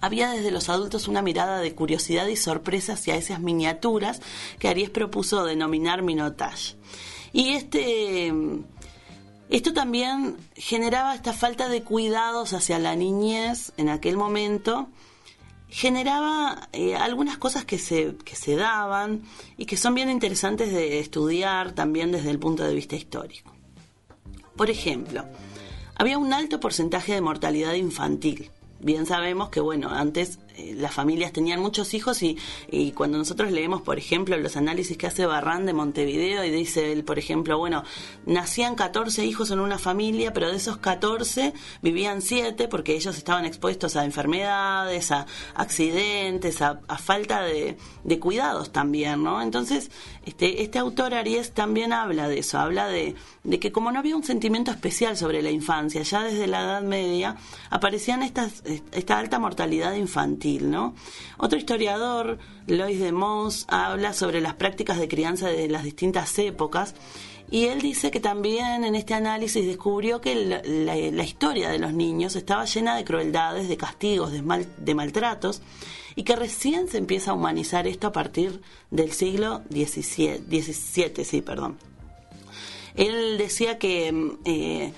había 0.00 0.30
desde 0.30 0.50
los 0.50 0.68
adultos 0.68 1.06
una 1.06 1.22
mirada 1.22 1.60
de 1.60 1.72
curiosidad 1.72 2.26
y 2.26 2.34
sorpresa 2.34 2.94
hacia 2.94 3.14
esas 3.14 3.38
miniaturas 3.38 4.20
que 4.58 4.66
Aries 4.66 4.90
propuso 4.90 5.44
denominar 5.44 6.02
minotage. 6.02 6.74
Y 7.32 7.50
este 7.50 8.32
esto 9.48 9.72
también 9.72 10.36
generaba 10.54 11.14
esta 11.14 11.32
falta 11.32 11.68
de 11.68 11.82
cuidados 11.82 12.52
hacia 12.52 12.78
la 12.78 12.96
niñez 12.96 13.72
en 13.76 13.88
aquel 13.88 14.16
momento, 14.16 14.88
generaba 15.68 16.68
eh, 16.72 16.96
algunas 16.96 17.38
cosas 17.38 17.64
que 17.64 17.78
se, 17.78 18.16
que 18.24 18.36
se 18.36 18.56
daban 18.56 19.22
y 19.56 19.66
que 19.66 19.76
son 19.76 19.94
bien 19.94 20.10
interesantes 20.10 20.72
de 20.72 20.98
estudiar 20.98 21.72
también 21.72 22.12
desde 22.12 22.30
el 22.30 22.38
punto 22.38 22.64
de 22.64 22.74
vista 22.74 22.96
histórico. 22.96 23.52
Por 24.56 24.70
ejemplo, 24.70 25.24
había 25.96 26.18
un 26.18 26.32
alto 26.32 26.60
porcentaje 26.60 27.12
de 27.12 27.20
mortalidad 27.20 27.74
infantil. 27.74 28.50
Bien 28.80 29.06
sabemos 29.06 29.50
que, 29.50 29.60
bueno, 29.60 29.90
antes 29.90 30.38
las 30.76 30.94
familias 30.94 31.32
tenían 31.32 31.60
muchos 31.60 31.94
hijos 31.94 32.22
y, 32.22 32.38
y, 32.70 32.92
cuando 32.92 33.18
nosotros 33.18 33.52
leemos, 33.52 33.82
por 33.82 33.98
ejemplo, 33.98 34.36
los 34.38 34.56
análisis 34.56 34.96
que 34.96 35.06
hace 35.06 35.26
Barrán 35.26 35.66
de 35.66 35.72
Montevideo 35.72 36.44
y 36.44 36.50
dice 36.50 36.92
él, 36.92 37.04
por 37.04 37.18
ejemplo, 37.18 37.58
bueno, 37.58 37.84
nacían 38.24 38.74
14 38.74 39.24
hijos 39.24 39.50
en 39.50 39.60
una 39.60 39.78
familia, 39.78 40.32
pero 40.32 40.50
de 40.50 40.56
esos 40.56 40.78
14 40.78 41.52
vivían 41.82 42.22
7 42.22 42.68
porque 42.68 42.94
ellos 42.94 43.16
estaban 43.16 43.44
expuestos 43.44 43.96
a 43.96 44.04
enfermedades, 44.04 45.10
a 45.10 45.26
accidentes, 45.54 46.62
a, 46.62 46.80
falta 46.98 47.42
de, 47.42 47.76
cuidados 48.20 48.72
también, 48.72 49.22
¿no? 49.22 49.42
Entonces, 49.42 49.90
este, 50.24 50.62
este 50.62 50.78
autor 50.78 51.12
Aries 51.12 51.52
también 51.52 51.92
habla 51.92 52.28
de 52.28 52.38
eso, 52.38 52.58
habla 52.58 52.88
de, 52.88 53.14
de 53.44 53.60
que 53.60 53.72
como 53.72 53.92
no 53.92 53.98
había 53.98 54.16
un 54.16 54.24
sentimiento 54.24 54.70
especial 54.70 55.16
sobre 55.16 55.42
la 55.42 55.50
infancia, 55.50 56.02
ya 56.02 56.22
desde 56.22 56.46
la 56.46 56.62
Edad 56.62 56.82
Media 56.82 57.36
aparecían 57.68 58.22
estas, 58.22 58.62
esta 58.92 59.18
alta 59.18 59.38
mortalidad 59.38 59.94
infantil 59.94 60.45
Otro 61.38 61.58
historiador, 61.58 62.38
Lois 62.66 63.00
de 63.00 63.12
Mons, 63.12 63.66
habla 63.68 64.12
sobre 64.12 64.40
las 64.40 64.54
prácticas 64.54 64.98
de 64.98 65.08
crianza 65.08 65.48
de 65.48 65.68
las 65.68 65.84
distintas 65.84 66.38
épocas 66.38 66.94
y 67.50 67.66
él 67.66 67.80
dice 67.80 68.10
que 68.10 68.18
también 68.18 68.84
en 68.84 68.94
este 68.96 69.14
análisis 69.14 69.64
descubrió 69.64 70.20
que 70.20 70.34
la, 70.34 71.24
historia 71.24 71.68
de 71.68 71.78
los 71.78 71.92
niños 71.92 72.34
estaba 72.34 72.64
llena 72.64 72.96
de 72.96 73.04
crueldades, 73.04 73.68
de 73.68 73.76
castigos, 73.76 74.32
de, 74.32 74.94
maltratos, 74.94 75.62
y 76.16 76.24
que 76.24 76.34
recién 76.34 76.88
se 76.88 76.98
empieza 76.98 77.30
a 77.30 77.34
humanizar 77.34 77.86
esto 77.86 78.08
a 78.08 78.12
partir 78.12 78.60
del 78.90 79.12
siglo 79.12 79.62
XVII. 79.70 81.24
sí, 81.24 81.42
perdón. 81.42 81.78
Él 82.96 83.38
decía 83.38 83.78
que 83.78 84.32
eh, 84.44 84.92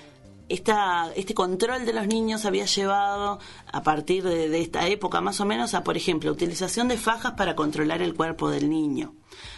esta, 0.49 1.11
este 1.15 1.33
control 1.33 1.85
de 1.85 1.93
los 1.93 2.07
niños 2.07 2.45
había 2.45 2.65
llevado 2.65 3.39
a 3.71 3.83
partir 3.83 4.23
de, 4.23 4.59
esta 4.59 4.87
época 4.87 5.21
más 5.21 5.39
o 5.39 5.45
menos 5.45 5.73
a, 5.75 5.83
por 5.83 5.95
ejemplo, 5.95 6.31
utilización 6.31 6.87
de 6.87 6.97
fajas 6.97 7.33
para 7.33 7.55
controlar 7.55 8.01
el 8.01 8.15
cuerpo 8.15 8.49
del 8.49 8.69
niño, 8.69 9.13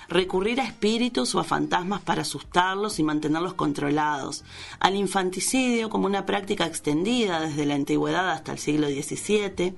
recurrir 0.09 0.59
a 0.59 0.65
espíritus 0.65 1.33
o 1.33 1.39
a 1.39 1.45
fantasmas 1.45 2.01
para 2.01 2.23
asustarlos 2.23 2.99
y 2.99 3.03
mantenerlos 3.03 3.53
controlados, 3.53 4.43
al 4.79 4.95
infanticidio 4.95 5.89
como 5.89 6.05
una 6.05 6.25
práctica 6.25 6.65
extendida 6.65 7.39
desde 7.39 7.65
la 7.65 7.75
antigüedad 7.75 8.29
hasta 8.29 8.51
el 8.51 8.59
siglo 8.59 8.87
XVII, 8.87 9.73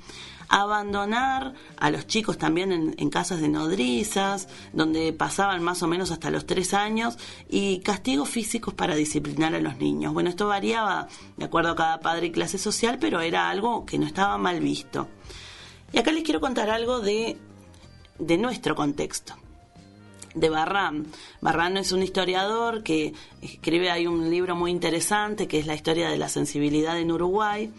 abandonar 0.49 1.53
a 1.77 1.89
los 1.89 2.07
chicos 2.07 2.37
también 2.37 2.95
en, 2.97 3.09
casas 3.09 3.41
de 3.41 3.47
nodrizas, 3.47 4.47
donde 4.71 5.13
pasaban 5.13 5.63
más 5.63 5.83
o 5.83 5.87
menos 5.87 6.11
hasta 6.11 6.29
los 6.29 6.45
tres 6.45 6.73
años, 6.73 7.17
y 7.49 7.79
castigos 7.79 8.29
físicos 8.29 8.73
para 8.73 8.95
disciplinar 8.95 9.55
a 9.55 9.59
los 9.59 9.77
niños. 9.77 10.13
Bueno, 10.13 10.29
esto 10.29 10.47
variaba 10.47 11.07
de 11.37 11.45
acuerdo 11.45 11.71
a 11.71 11.75
cada 11.75 11.99
padre 11.99 12.27
y 12.27 12.31
clase 12.31 12.57
social, 12.57 12.97
pero 12.99 13.21
era 13.21 13.49
algo 13.49 13.85
que 13.85 13.97
no 13.97 14.05
estaba 14.05 14.37
mal 14.37 14.59
visto. 14.59 15.07
Y 15.91 15.99
acá 15.99 16.11
les 16.11 16.23
quiero 16.23 16.41
contar 16.41 16.69
algo 16.69 16.99
de, 16.99 17.37
de 18.19 18.37
nuestro 18.37 18.75
contexto 18.75 19.35
de 20.33 20.49
Barran. 20.49 21.07
Barran 21.41 21.77
es 21.77 21.91
un 21.91 22.01
historiador 22.01 22.83
que 22.83 23.13
escribe, 23.41 23.91
hay 23.91 24.07
un 24.07 24.29
libro 24.29 24.55
muy 24.55 24.71
interesante 24.71 25.47
que 25.47 25.59
es 25.59 25.67
la 25.67 25.75
historia 25.75 26.09
de 26.09 26.17
la 26.17 26.29
sensibilidad 26.29 26.99
en 26.99 27.11
Uruguay, 27.11 27.71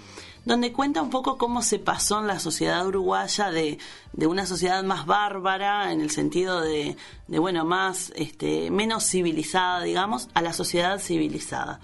donde 0.45 0.73
cuenta 0.73 1.03
un 1.03 1.11
poco 1.11 1.39
cómo 1.39 1.63
se 1.63 1.79
pasó 1.79 2.21
en 2.21 2.27
la 2.27 2.39
sociedad 2.39 2.87
uruguaya 2.87 3.51
de, 3.51 3.79
de 4.13 4.27
una 4.27 4.47
sociedad 4.47 4.83
más 4.83 5.07
bárbara, 5.07 5.93
en 5.93 6.01
el 6.01 6.11
sentido 6.11 6.61
de, 6.61 6.97
de, 7.29 7.39
bueno, 7.39 7.65
más, 7.65 8.13
este, 8.17 8.71
menos 8.71 9.09
civilizada, 9.09 9.83
digamos, 9.83 10.29
a 10.35 10.43
la 10.43 10.53
sociedad 10.53 10.99
civilizada. 10.99 11.81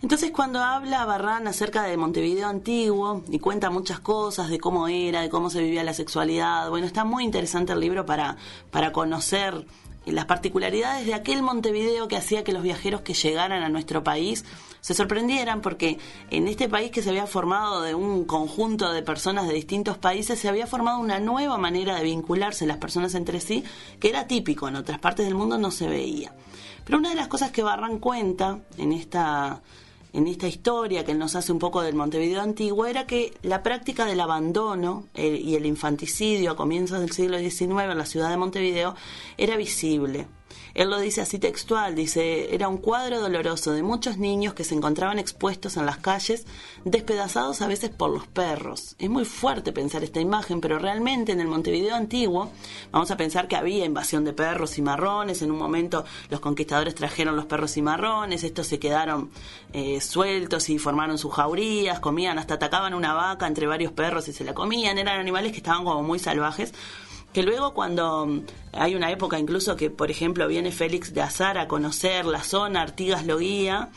Entonces 0.00 0.30
cuando 0.30 0.60
habla 0.60 1.04
Barran 1.04 1.48
acerca 1.48 1.82
de 1.82 1.96
Montevideo 1.96 2.46
antiguo 2.46 3.24
y 3.28 3.40
cuenta 3.40 3.68
muchas 3.68 3.98
cosas 3.98 4.48
de 4.48 4.60
cómo 4.60 4.86
era, 4.86 5.22
de 5.22 5.28
cómo 5.28 5.50
se 5.50 5.60
vivía 5.60 5.82
la 5.82 5.92
sexualidad, 5.92 6.70
bueno, 6.70 6.86
está 6.86 7.04
muy 7.04 7.24
interesante 7.24 7.72
el 7.72 7.80
libro 7.80 8.06
para, 8.06 8.36
para 8.70 8.92
conocer 8.92 9.66
las 10.06 10.26
particularidades 10.26 11.04
de 11.04 11.14
aquel 11.14 11.42
Montevideo 11.42 12.06
que 12.06 12.16
hacía 12.16 12.44
que 12.44 12.52
los 12.52 12.62
viajeros 12.62 13.00
que 13.02 13.12
llegaran 13.12 13.62
a 13.62 13.68
nuestro 13.68 14.04
país 14.04 14.44
se 14.80 14.94
sorprendieran 14.94 15.60
porque 15.60 15.98
en 16.30 16.46
este 16.46 16.68
país 16.68 16.92
que 16.92 17.02
se 17.02 17.10
había 17.10 17.26
formado 17.26 17.82
de 17.82 17.94
un 17.96 18.24
conjunto 18.24 18.92
de 18.92 19.02
personas 19.02 19.48
de 19.48 19.54
distintos 19.54 19.98
países 19.98 20.38
se 20.38 20.48
había 20.48 20.68
formado 20.68 21.00
una 21.00 21.18
nueva 21.18 21.58
manera 21.58 21.96
de 21.96 22.04
vincularse 22.04 22.66
las 22.66 22.76
personas 22.76 23.14
entre 23.16 23.40
sí 23.40 23.64
que 23.98 24.08
era 24.08 24.28
típico 24.28 24.68
en 24.68 24.76
otras 24.76 25.00
partes 25.00 25.26
del 25.26 25.34
mundo 25.34 25.58
no 25.58 25.72
se 25.72 25.88
veía. 25.88 26.32
Pero 26.84 26.98
una 26.98 27.10
de 27.10 27.16
las 27.16 27.28
cosas 27.28 27.50
que 27.50 27.62
Barran 27.62 27.98
cuenta 27.98 28.60
en 28.78 28.92
esta 28.92 29.60
en 30.12 30.26
esta 30.26 30.48
historia 30.48 31.04
que 31.04 31.14
nos 31.14 31.36
hace 31.36 31.52
un 31.52 31.58
poco 31.58 31.82
del 31.82 31.94
Montevideo 31.94 32.40
antiguo 32.40 32.86
era 32.86 33.06
que 33.06 33.34
la 33.42 33.62
práctica 33.62 34.06
del 34.06 34.20
abandono 34.20 35.06
y 35.14 35.54
el 35.54 35.66
infanticidio 35.66 36.52
a 36.52 36.56
comienzos 36.56 37.00
del 37.00 37.12
siglo 37.12 37.38
XIX 37.38 37.60
en 37.90 37.98
la 37.98 38.06
ciudad 38.06 38.30
de 38.30 38.36
Montevideo 38.36 38.94
era 39.36 39.56
visible. 39.56 40.26
Él 40.78 40.90
lo 40.90 41.00
dice 41.00 41.20
así 41.22 41.40
textual, 41.40 41.96
dice, 41.96 42.54
era 42.54 42.68
un 42.68 42.76
cuadro 42.76 43.20
doloroso 43.20 43.72
de 43.72 43.82
muchos 43.82 44.16
niños 44.16 44.54
que 44.54 44.62
se 44.62 44.76
encontraban 44.76 45.18
expuestos 45.18 45.76
en 45.76 45.86
las 45.86 45.96
calles, 45.96 46.46
despedazados 46.84 47.62
a 47.62 47.66
veces 47.66 47.90
por 47.90 48.10
los 48.10 48.28
perros. 48.28 48.94
Es 49.00 49.10
muy 49.10 49.24
fuerte 49.24 49.72
pensar 49.72 50.04
esta 50.04 50.20
imagen, 50.20 50.60
pero 50.60 50.78
realmente 50.78 51.32
en 51.32 51.40
el 51.40 51.48
Montevideo 51.48 51.96
antiguo, 51.96 52.52
vamos 52.92 53.10
a 53.10 53.16
pensar 53.16 53.48
que 53.48 53.56
había 53.56 53.84
invasión 53.86 54.24
de 54.24 54.32
perros 54.32 54.78
y 54.78 54.82
marrones, 54.82 55.42
en 55.42 55.50
un 55.50 55.58
momento 55.58 56.04
los 56.30 56.38
conquistadores 56.38 56.94
trajeron 56.94 57.34
los 57.34 57.46
perros 57.46 57.76
y 57.76 57.82
marrones, 57.82 58.44
estos 58.44 58.68
se 58.68 58.78
quedaron 58.78 59.32
eh, 59.72 60.00
sueltos 60.00 60.70
y 60.70 60.78
formaron 60.78 61.18
sus 61.18 61.34
jaurías, 61.34 61.98
comían, 61.98 62.38
hasta 62.38 62.54
atacaban 62.54 62.94
una 62.94 63.14
vaca 63.14 63.48
entre 63.48 63.66
varios 63.66 63.90
perros 63.90 64.28
y 64.28 64.32
se 64.32 64.44
la 64.44 64.54
comían, 64.54 64.96
eran 64.96 65.18
animales 65.18 65.50
que 65.50 65.58
estaban 65.58 65.82
como 65.82 66.04
muy 66.04 66.20
salvajes 66.20 66.72
que 67.38 67.44
luego 67.44 67.72
cuando 67.72 68.26
mm, 68.26 68.40
hay 68.72 68.96
una 68.96 69.12
época 69.12 69.38
incluso 69.38 69.76
que, 69.76 69.90
por 69.90 70.10
ejemplo, 70.10 70.48
viene 70.48 70.72
Félix 70.72 71.14
de 71.14 71.22
Azar 71.22 71.56
a 71.56 71.68
conocer 71.68 72.26
la 72.26 72.42
zona, 72.42 72.82
Artigas 72.82 73.26
lo 73.26 73.38
guía, 73.38 73.90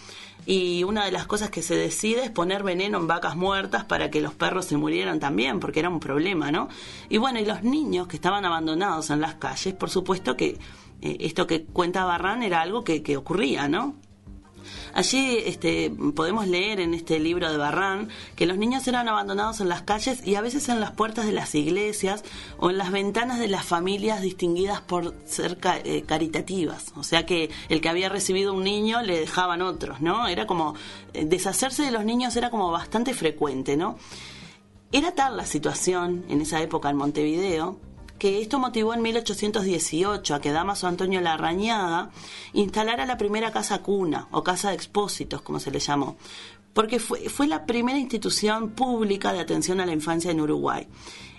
y 0.46 0.84
una 0.84 1.06
de 1.06 1.12
las 1.12 1.26
cosas 1.26 1.50
que 1.50 1.64
se 1.64 1.74
decide 1.74 2.24
es 2.24 2.30
poner 2.30 2.62
veneno 2.62 3.00
en 3.00 3.08
vacas 3.08 3.36
muertas 3.36 3.84
para 3.84 4.12
que 4.12 4.22
los 4.22 4.36
perros 4.36 4.66
se 4.66 4.78
murieran 4.78 5.20
también, 5.20 5.60
porque 5.60 5.80
era 5.80 5.90
un 5.90 6.00
problema, 6.00 6.52
¿no? 6.52 6.70
Y 7.10 7.18
bueno, 7.18 7.40
y 7.40 7.46
los 7.46 7.64
niños 7.64 8.08
que 8.08 8.18
estaban 8.18 8.46
abandonados 8.46 9.10
en 9.10 9.22
las 9.22 9.34
calles, 9.34 9.74
por 9.74 9.90
supuesto 9.90 10.38
que 10.38 10.60
eh, 11.02 11.18
esto 11.22 11.48
que 11.48 11.64
cuenta 11.64 12.06
Barran 12.06 12.44
era 12.44 12.62
algo 12.62 12.84
que, 12.84 13.02
que 13.02 13.18
ocurría, 13.18 13.68
¿no? 13.68 13.96
Allí 14.94 15.38
este, 15.46 15.92
podemos 16.16 16.48
leer 16.48 16.80
en 16.80 16.94
este 16.94 17.20
libro 17.20 17.52
de 17.52 17.58
Barran 17.58 18.10
que 18.36 18.46
los 18.46 18.58
niños 18.58 18.88
eran 18.88 19.08
abandonados 19.08 19.62
en 19.62 19.70
las 19.70 19.82
calles 19.82 20.26
y 20.26 20.36
a 20.36 20.42
veces 20.42 20.70
en 20.70 20.80
las 20.80 20.92
puertas 20.92 21.26
de 21.26 21.32
las 21.32 21.56
iglesias 21.56 22.24
o 22.58 22.70
en 22.70 22.78
las 22.78 22.92
ventanas 22.92 23.40
de 23.40 23.48
las 23.48 23.66
familias 23.66 24.22
distinguidas 24.22 24.82
por 24.82 25.16
ser 25.26 25.58
eh, 25.84 26.04
caritativas. 26.06 26.94
O 26.96 27.04
sea 27.04 27.26
que 27.26 27.50
el 27.70 27.82
que 27.82 27.90
había 27.90 28.10
recibido 28.10 28.54
un 28.54 28.64
niño 28.64 29.02
le 29.02 29.20
dejaban 29.20 29.62
otros, 29.62 30.02
¿no? 30.02 30.28
Era 30.28 30.46
como 30.48 30.76
eh, 31.14 31.26
deshacerse 31.26 31.84
de 31.84 31.92
los 31.92 32.06
niños 32.06 32.36
era 32.36 32.50
como 32.50 32.72
bastante 32.72 33.14
frecuente, 33.14 33.78
¿no? 33.78 33.98
Era 34.92 35.12
tal 35.12 35.38
la 35.38 35.46
situación 35.46 36.26
en 36.28 36.42
esa 36.42 36.62
época 36.62 36.90
en 36.90 36.98
Montevideo 36.98 37.80
que 38.22 38.40
esto 38.40 38.60
motivó 38.60 38.94
en 38.94 39.02
1818 39.02 40.36
a 40.36 40.40
que 40.40 40.52
Damaso 40.52 40.86
Antonio 40.86 41.22
Larrañaga 41.22 42.12
instalara 42.54 43.08
la 43.08 43.18
primera 43.18 43.52
casa 43.52 43.82
cuna 43.82 44.28
o 44.30 44.44
casa 44.44 44.70
de 44.70 44.76
expósitos, 44.76 45.42
como 45.42 45.60
se 45.60 45.72
le 45.72 45.80
llamó, 45.80 46.18
porque 46.72 47.00
fue, 47.00 47.30
fue 47.30 47.48
la 47.48 47.66
primera 47.66 47.98
institución 47.98 48.74
pública 48.74 49.34
de 49.34 49.40
atención 49.40 49.80
a 49.80 49.88
la 49.88 49.94
infancia 49.94 50.30
en 50.30 50.40
Uruguay. 50.40 50.88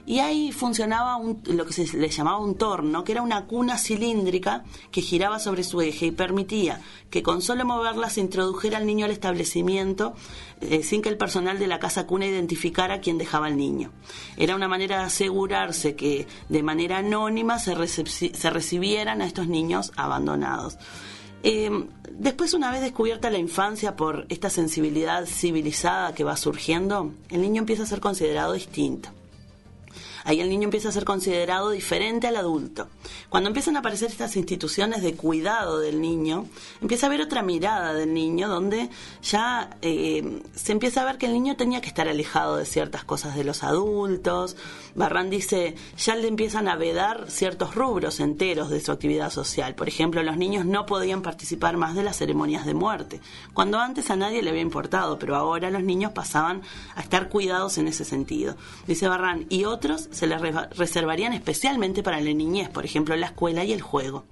Y 0.04 0.18
ahí 0.18 0.50
funcionaba 0.50 1.20
lo 1.44 1.64
que 1.64 1.72
se 1.72 1.96
le 1.96 2.08
llamaba 2.08 2.38
un 2.38 2.56
torno, 2.56 3.04
que 3.04 3.12
era 3.12 3.22
una 3.22 3.46
cuna 3.46 3.78
cilíndrica 3.78 4.64
que 4.90 5.00
giraba 5.00 5.38
sobre 5.38 5.62
su 5.62 5.80
eje 5.80 6.06
y 6.06 6.10
permitía 6.10 6.80
que 7.08 7.22
con 7.22 7.40
solo 7.40 7.64
moverla 7.64 8.10
se 8.10 8.20
introdujera 8.20 8.78
al 8.78 8.86
niño 8.86 9.04
al 9.04 9.12
establecimiento 9.12 10.14
eh, 10.60 10.82
sin 10.82 11.02
que 11.02 11.08
el 11.08 11.16
personal 11.16 11.60
de 11.60 11.68
la 11.68 11.78
casa 11.78 12.06
cuna 12.06 12.26
identificara 12.26 13.00
quién 13.00 13.16
dejaba 13.16 13.46
al 13.46 13.56
niño. 13.56 13.92
Era 14.36 14.56
una 14.56 14.66
manera 14.66 14.98
de 14.98 15.04
asegurarse 15.04 15.94
que 15.94 16.26
de 16.48 16.62
manera 16.64 16.98
anónima 16.98 17.60
se, 17.60 17.74
recibieran 18.50 19.22
a 19.22 19.26
estos 19.26 19.46
niños 19.46 19.92
abandonados. 19.96 20.78
Em, 21.44 21.86
después, 22.10 22.54
una 22.54 22.72
vez 22.72 22.80
descubierta 22.80 23.30
la 23.30 23.38
infancia 23.38 23.94
por 23.94 24.26
esta 24.28 24.50
sensibilidad 24.50 25.26
civilizada 25.26 26.12
que 26.12 26.24
va 26.24 26.36
surgiendo, 26.36 27.12
el 27.30 27.40
niño 27.40 27.60
empieza 27.60 27.84
a 27.84 27.86
ser 27.86 28.00
considerado 28.00 28.52
distinto. 28.52 29.10
Ahí 30.24 30.40
el 30.40 30.48
niño 30.48 30.64
empieza 30.64 30.88
a 30.88 30.92
ser 30.92 31.04
considerado 31.04 31.70
diferente 31.70 32.26
al 32.26 32.36
adulto. 32.36 32.88
Cuando 33.28 33.48
empiezan 33.48 33.76
a 33.76 33.80
aparecer 33.80 34.10
estas 34.10 34.36
instituciones 34.36 35.02
de 35.02 35.14
cuidado 35.14 35.78
del 35.80 36.00
niño, 36.00 36.46
empieza 36.80 37.06
a 37.06 37.08
haber 37.08 37.20
otra 37.20 37.42
mirada 37.42 37.94
del 37.94 38.14
niño 38.14 38.48
donde 38.48 38.90
ya 39.22 39.76
eh, 39.82 40.42
se 40.54 40.72
empieza 40.72 41.02
a 41.02 41.04
ver 41.04 41.18
que 41.18 41.26
el 41.26 41.32
niño 41.32 41.56
tenía 41.56 41.80
que 41.80 41.88
estar 41.88 42.08
alejado 42.08 42.56
de 42.56 42.66
ciertas 42.66 43.04
cosas 43.04 43.34
de 43.34 43.44
los 43.44 43.62
adultos. 43.62 44.56
Barran 44.94 45.30
dice, 45.30 45.74
ya 45.96 46.14
le 46.14 46.28
empiezan 46.28 46.68
a 46.68 46.76
vedar 46.76 47.30
ciertos 47.30 47.74
rubros 47.74 48.20
enteros 48.20 48.70
de 48.70 48.80
su 48.80 48.92
actividad 48.92 49.30
social. 49.30 49.74
Por 49.74 49.88
ejemplo, 49.88 50.22
los 50.22 50.36
niños 50.36 50.66
no 50.66 50.86
podían 50.86 51.22
participar 51.22 51.76
más 51.76 51.94
de 51.94 52.02
las 52.02 52.16
ceremonias 52.16 52.66
de 52.66 52.74
muerte, 52.74 53.20
cuando 53.54 53.78
antes 53.78 54.10
a 54.10 54.16
nadie 54.16 54.42
le 54.42 54.50
había 54.50 54.62
importado, 54.62 55.18
pero 55.18 55.36
ahora 55.36 55.70
los 55.70 55.82
niños 55.82 56.12
pasaban 56.12 56.62
a 56.94 57.00
estar 57.00 57.28
cuidados 57.28 57.78
en 57.78 57.88
ese 57.88 58.04
sentido. 58.04 58.56
Dice 58.86 59.08
Barran, 59.08 59.46
y 59.48 59.64
otros 59.64 60.08
se 60.12 60.26
les 60.26 60.40
reservarían 60.76 61.32
especialmente 61.32 62.02
para 62.02 62.20
la 62.20 62.32
niñez, 62.32 62.68
por 62.68 62.84
ejemplo, 62.84 63.16
la 63.16 63.26
escuela 63.26 63.64
y 63.64 63.72
el 63.72 63.82
juego. 63.82 64.24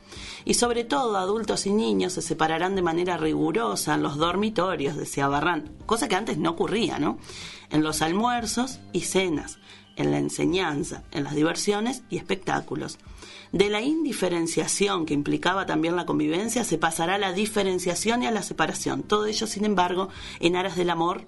Y 0.45 0.55
sobre 0.55 0.85
todo, 0.85 1.17
adultos 1.17 1.67
y 1.67 1.71
niños 1.71 2.15
se 2.15 2.23
separarán 2.23 2.77
de 2.77 2.83
manera 2.83 3.17
rigurosa 3.17 3.95
en 3.95 4.03
los 4.03 4.17
dormitorios, 4.17 4.97
decía 4.97 5.29
Barran, 5.29 5.73
cosa 5.87 6.09
que 6.09 6.17
antes 6.17 6.39
no 6.39 6.51
ocurría, 6.51 6.99
¿no? 6.99 7.19
En 7.71 7.83
los 7.83 8.03
almuerzos 8.03 8.81
y 8.93 9.01
cenas, 9.01 9.59
en 9.97 10.11
la 10.11 10.19
enseñanza, 10.19 11.05
en 11.11 11.25
las 11.25 11.35
diversiones 11.35 12.03
y 12.11 12.17
espectáculos. 12.17 12.99
De 13.53 13.69
la 13.69 13.81
indiferenciación 13.81 15.07
que 15.07 15.15
implicaba 15.15 15.67
también 15.67 15.97
la 15.97 16.07
convivencia 16.07 16.63
se 16.65 16.79
pasará 16.79 17.17
a 17.17 17.19
la 17.19 17.33
diferenciación 17.33 18.23
y 18.23 18.27
a 18.27 18.31
la 18.31 18.43
separación. 18.43 19.03
Todo 19.03 19.27
ello, 19.27 19.47
sin 19.47 19.65
embargo, 19.65 20.09
en 20.39 20.57
aras 20.57 20.77
del 20.77 20.91
amor 20.91 21.27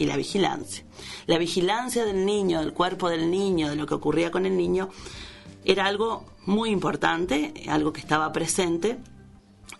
y 0.00 0.06
la 0.06 0.16
vigilancia. 0.16 0.82
La 1.26 1.36
vigilancia 1.36 2.06
del 2.06 2.24
niño, 2.24 2.60
del 2.60 2.72
cuerpo 2.72 3.10
del 3.10 3.30
niño, 3.30 3.68
de 3.68 3.76
lo 3.76 3.86
que 3.86 3.94
ocurría 3.94 4.30
con 4.30 4.46
el 4.46 4.56
niño, 4.56 4.88
era 5.62 5.84
algo 5.84 6.24
muy 6.46 6.70
importante, 6.70 7.52
algo 7.68 7.92
que 7.92 8.00
estaba 8.00 8.32
presente 8.32 8.98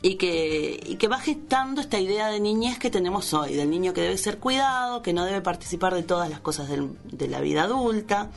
y 0.03 0.17
que, 0.17 0.99
que 0.99 1.09
va 1.09 1.19
gestando 1.19 1.81
esta 1.81 1.99
idea 1.99 2.29
de 2.29 2.39
niñez 2.39 2.79
que 2.79 2.91
tenemos 2.91 3.33
hoy, 3.33 3.55
del 3.55 3.71
niño 3.71 3.95
que 3.95 4.03
debe 4.03 4.19
ser 4.19 4.39
cuidado, 4.39 5.01
que 5.01 5.15
no 5.15 5.25
debe 5.25 5.41
participar 5.41 5.95
de 5.95 6.03
todas 6.03 6.29
las 6.29 6.41
cosas 6.41 6.69
de 6.69 7.29
la 7.29 7.41
vida 7.41 7.63
adulta, 7.63 8.31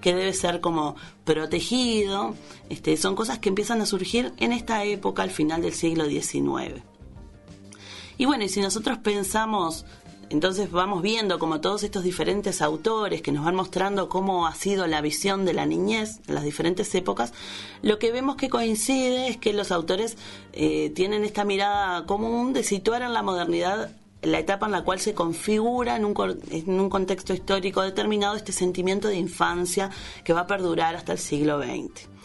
que 0.00 0.16
debe 0.16 0.32
ser 0.32 0.60
como 0.60 0.96
protegido. 1.24 2.34
Este, 2.68 2.96
son 2.96 3.14
cosas 3.14 3.38
que 3.38 3.48
empiezan 3.48 3.80
a 3.80 3.86
surgir 3.86 4.32
en 4.38 4.52
esta 4.52 4.82
época, 4.82 5.22
al 5.22 5.30
final 5.30 5.62
del 5.62 5.72
siglo 5.72 6.06
XIX. 6.06 6.82
Y 8.16 8.24
bueno, 8.24 8.42
y 8.42 8.48
si 8.48 8.60
nosotros 8.60 8.98
pensamos 8.98 9.86
entonces 10.30 10.70
vamos 10.70 11.02
viendo 11.02 11.38
como 11.38 11.60
todos 11.60 11.82
estos 11.82 12.02
diferentes 12.02 12.62
autores 12.62 13.22
que 13.22 13.32
nos 13.32 13.44
van 13.44 13.54
mostrando 13.54 14.08
cómo 14.08 14.46
ha 14.46 14.54
sido 14.54 14.86
la 14.86 15.00
visión 15.00 15.44
de 15.44 15.54
la 15.54 15.66
niñez 15.66 16.20
en 16.26 16.34
las 16.34 16.44
diferentes 16.44 16.94
épocas, 16.94 17.32
lo 17.82 17.98
que 17.98 18.12
vemos 18.12 18.36
que 18.36 18.48
coincide 18.48 19.28
es 19.28 19.36
que 19.36 19.52
los 19.52 19.72
autores 19.72 20.16
eh, 20.52 20.90
tienen 20.90 21.24
esta 21.24 21.44
mirada 21.44 22.06
común 22.06 22.52
de 22.52 22.62
situar 22.62 23.02
en 23.02 23.12
la 23.12 23.22
modernidad 23.22 23.90
la 24.22 24.38
etapa 24.40 24.66
en 24.66 24.72
la 24.72 24.82
cual 24.82 24.98
se 24.98 25.14
configura 25.14 25.96
en 25.96 26.04
un, 26.04 26.40
en 26.50 26.80
un 26.80 26.90
contexto 26.90 27.32
histórico 27.32 27.82
determinado 27.82 28.34
este 28.34 28.52
sentimiento 28.52 29.08
de 29.08 29.16
infancia 29.16 29.90
que 30.24 30.32
va 30.32 30.40
a 30.40 30.46
perdurar 30.46 30.96
hasta 30.96 31.12
el 31.12 31.18
siglo 31.18 31.62
XX. 31.62 32.17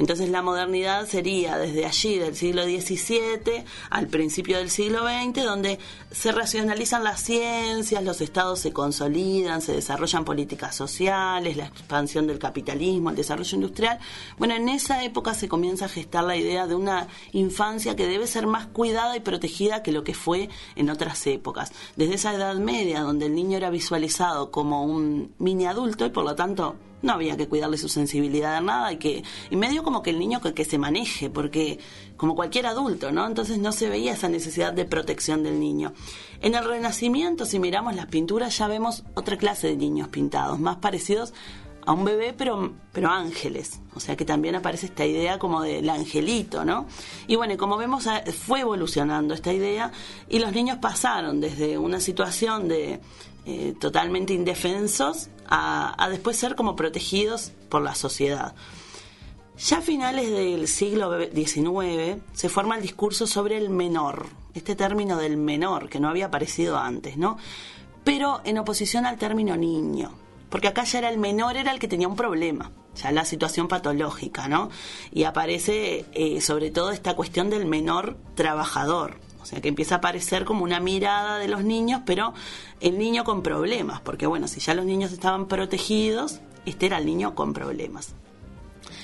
Entonces 0.00 0.30
la 0.30 0.40
modernidad 0.40 1.06
sería 1.06 1.58
desde 1.58 1.84
allí, 1.84 2.16
del 2.16 2.34
siglo 2.34 2.64
XVII 2.64 3.64
al 3.90 4.06
principio 4.06 4.56
del 4.56 4.70
siglo 4.70 5.00
XX, 5.00 5.44
donde 5.44 5.78
se 6.10 6.32
racionalizan 6.32 7.04
las 7.04 7.22
ciencias, 7.22 8.02
los 8.02 8.22
estados 8.22 8.60
se 8.60 8.72
consolidan, 8.72 9.60
se 9.60 9.74
desarrollan 9.74 10.24
políticas 10.24 10.74
sociales, 10.74 11.58
la 11.58 11.66
expansión 11.66 12.26
del 12.26 12.38
capitalismo, 12.38 13.10
el 13.10 13.16
desarrollo 13.16 13.54
industrial. 13.54 13.98
Bueno, 14.38 14.54
en 14.54 14.70
esa 14.70 15.04
época 15.04 15.34
se 15.34 15.48
comienza 15.48 15.84
a 15.84 15.88
gestar 15.90 16.24
la 16.24 16.36
idea 16.38 16.66
de 16.66 16.76
una 16.76 17.06
infancia 17.32 17.94
que 17.94 18.06
debe 18.06 18.26
ser 18.26 18.46
más 18.46 18.68
cuidada 18.68 19.18
y 19.18 19.20
protegida 19.20 19.82
que 19.82 19.92
lo 19.92 20.02
que 20.02 20.14
fue 20.14 20.48
en 20.76 20.88
otras 20.88 21.26
épocas. 21.26 21.72
Desde 21.96 22.14
esa 22.14 22.32
edad 22.32 22.54
media, 22.54 23.02
donde 23.02 23.26
el 23.26 23.34
niño 23.34 23.58
era 23.58 23.68
visualizado 23.68 24.50
como 24.50 24.82
un 24.82 25.34
mini 25.36 25.66
adulto 25.66 26.06
y 26.06 26.10
por 26.10 26.24
lo 26.24 26.34
tanto 26.34 26.76
no 27.02 27.12
había 27.12 27.36
que 27.36 27.48
cuidarle 27.48 27.78
su 27.78 27.88
sensibilidad 27.88 28.56
a 28.56 28.60
nada 28.60 28.92
y 28.92 28.96
que 28.98 29.22
y 29.50 29.56
medio 29.56 29.82
como 29.82 30.02
que 30.02 30.10
el 30.10 30.18
niño 30.18 30.40
que, 30.40 30.54
que, 30.54 30.64
se 30.64 30.78
maneje 30.78 31.30
porque 31.30 31.78
como 32.16 32.34
cualquier 32.34 32.66
adulto 32.66 33.12
no 33.12 33.26
entonces 33.26 33.58
no 33.58 33.72
se 33.72 33.88
veía 33.88 34.12
esa 34.12 34.28
necesidad 34.28 34.72
de 34.72 34.84
protección 34.84 35.42
del 35.42 35.58
niño. 35.60 35.92
En 36.40 36.54
el 36.54 36.64
renacimiento 36.64 37.44
si 37.44 37.58
miramos 37.58 37.94
las 37.94 38.06
pinturas 38.06 38.56
ya 38.58 38.68
vemos 38.68 39.04
otra 39.14 39.36
clase 39.36 39.68
de 39.68 39.76
niños 39.76 40.08
pintados 40.08 40.58
más 40.58 40.76
parecidos 40.76 41.32
a 41.86 41.92
un 41.92 42.04
bebé 42.04 42.34
pero 42.36 42.72
pero 42.92 43.08
ángeles. 43.08 43.80
O 43.94 44.00
sea 44.00 44.16
que 44.16 44.24
también 44.24 44.54
aparece 44.54 44.86
esta 44.86 45.04
idea 45.04 45.38
como 45.38 45.62
del 45.62 45.88
angelito 45.88 46.64
no 46.64 46.86
y 47.26 47.36
bueno 47.36 47.56
como 47.56 47.76
vemos 47.76 48.06
fue 48.46 48.60
evolucionando 48.60 49.34
esta 49.34 49.52
idea 49.52 49.92
y 50.28 50.38
los 50.38 50.52
niños 50.52 50.78
pasaron 50.78 51.40
desde 51.40 51.78
una 51.78 52.00
situación 52.00 52.68
de 52.68 53.00
eh, 53.50 53.74
totalmente 53.80 54.32
indefensos 54.32 55.28
a, 55.48 56.06
después 56.08 56.36
ser 56.36 56.54
como 56.54 56.76
protegidos 56.76 57.50
por 57.68 57.82
la 57.82 57.96
sociedad. 57.96 58.54
Ya 59.58 59.78
a 59.78 59.80
finales 59.80 60.30
del 60.30 60.68
siglo 60.68 61.10
XIX 61.18 62.22
se 62.32 62.48
forma 62.48 62.76
el 62.76 62.82
discurso 62.82 63.26
sobre 63.26 63.56
el 63.56 63.68
menor, 63.68 64.26
este 64.54 64.76
término 64.76 65.16
del 65.16 65.36
menor 65.36 65.88
que 65.88 65.98
no 65.98 66.08
había 66.08 66.26
aparecido 66.26 66.78
antes, 66.78 67.16
¿no? 67.16 67.38
Pero 68.04 68.40
en 68.44 68.58
oposición 68.58 69.04
al 69.04 69.18
término 69.18 69.56
niño, 69.56 70.12
porque 70.48 70.68
acá 70.68 70.84
ya 70.84 71.00
era 71.00 71.10
el 71.10 71.18
menor, 71.18 71.56
era 71.56 71.72
el 71.72 71.80
que 71.80 71.88
tenía 71.88 72.06
un 72.06 72.16
problema. 72.16 72.70
ya 72.94 73.10
la 73.10 73.24
situación 73.24 73.66
patológica, 73.66 74.46
¿no? 74.46 74.70
Y 75.10 75.24
aparece 75.24 76.06
eh, 76.12 76.40
sobre 76.40 76.70
todo 76.70 76.92
esta 76.92 77.16
cuestión 77.16 77.50
del 77.50 77.66
menor 77.66 78.16
trabajador. 78.36 79.18
O 79.42 79.46
sea, 79.46 79.60
que 79.60 79.68
empieza 79.68 79.96
a 79.96 79.98
aparecer 79.98 80.44
como 80.44 80.64
una 80.64 80.80
mirada 80.80 81.38
de 81.38 81.48
los 81.48 81.64
niños, 81.64 82.02
pero 82.04 82.34
el 82.80 82.98
niño 82.98 83.24
con 83.24 83.42
problemas, 83.42 84.00
porque 84.00 84.26
bueno, 84.26 84.48
si 84.48 84.60
ya 84.60 84.74
los 84.74 84.84
niños 84.84 85.12
estaban 85.12 85.46
protegidos, 85.46 86.40
este 86.66 86.86
era 86.86 86.98
el 86.98 87.06
niño 87.06 87.34
con 87.34 87.52
problemas. 87.52 88.14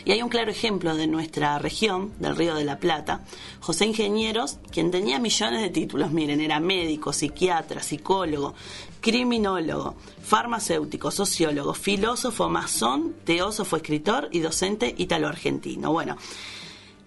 Y 0.07 0.13
hay 0.13 0.23
un 0.23 0.29
claro 0.29 0.53
ejemplo 0.53 0.95
de 0.95 1.09
nuestra 1.09 1.59
región, 1.59 2.13
del 2.21 2.37
Río 2.37 2.55
de 2.55 2.65
la 2.65 2.79
Plata, 2.79 3.25
José 3.59 3.87
Ingenieros, 3.87 4.59
quien 4.71 4.93
tenía 4.93 5.19
millones 5.19 5.63
de 5.63 5.71
títulos, 5.71 6.13
miren, 6.13 6.41
era 6.41 6.61
médico, 6.61 7.13
psiquiatra, 7.13 7.83
psicólogo, 7.83 8.55
criminólogo, 9.01 9.97
farmacéutico, 10.23 11.11
sociólogo, 11.11 11.75
filósofo, 11.75 12.49
masón, 12.49 13.17
teósofo, 13.25 13.77
escritor 13.77 14.29
y 14.31 14.39
docente 14.39 14.95
italo-argentino. 14.97 15.91
Bueno, 15.91 16.17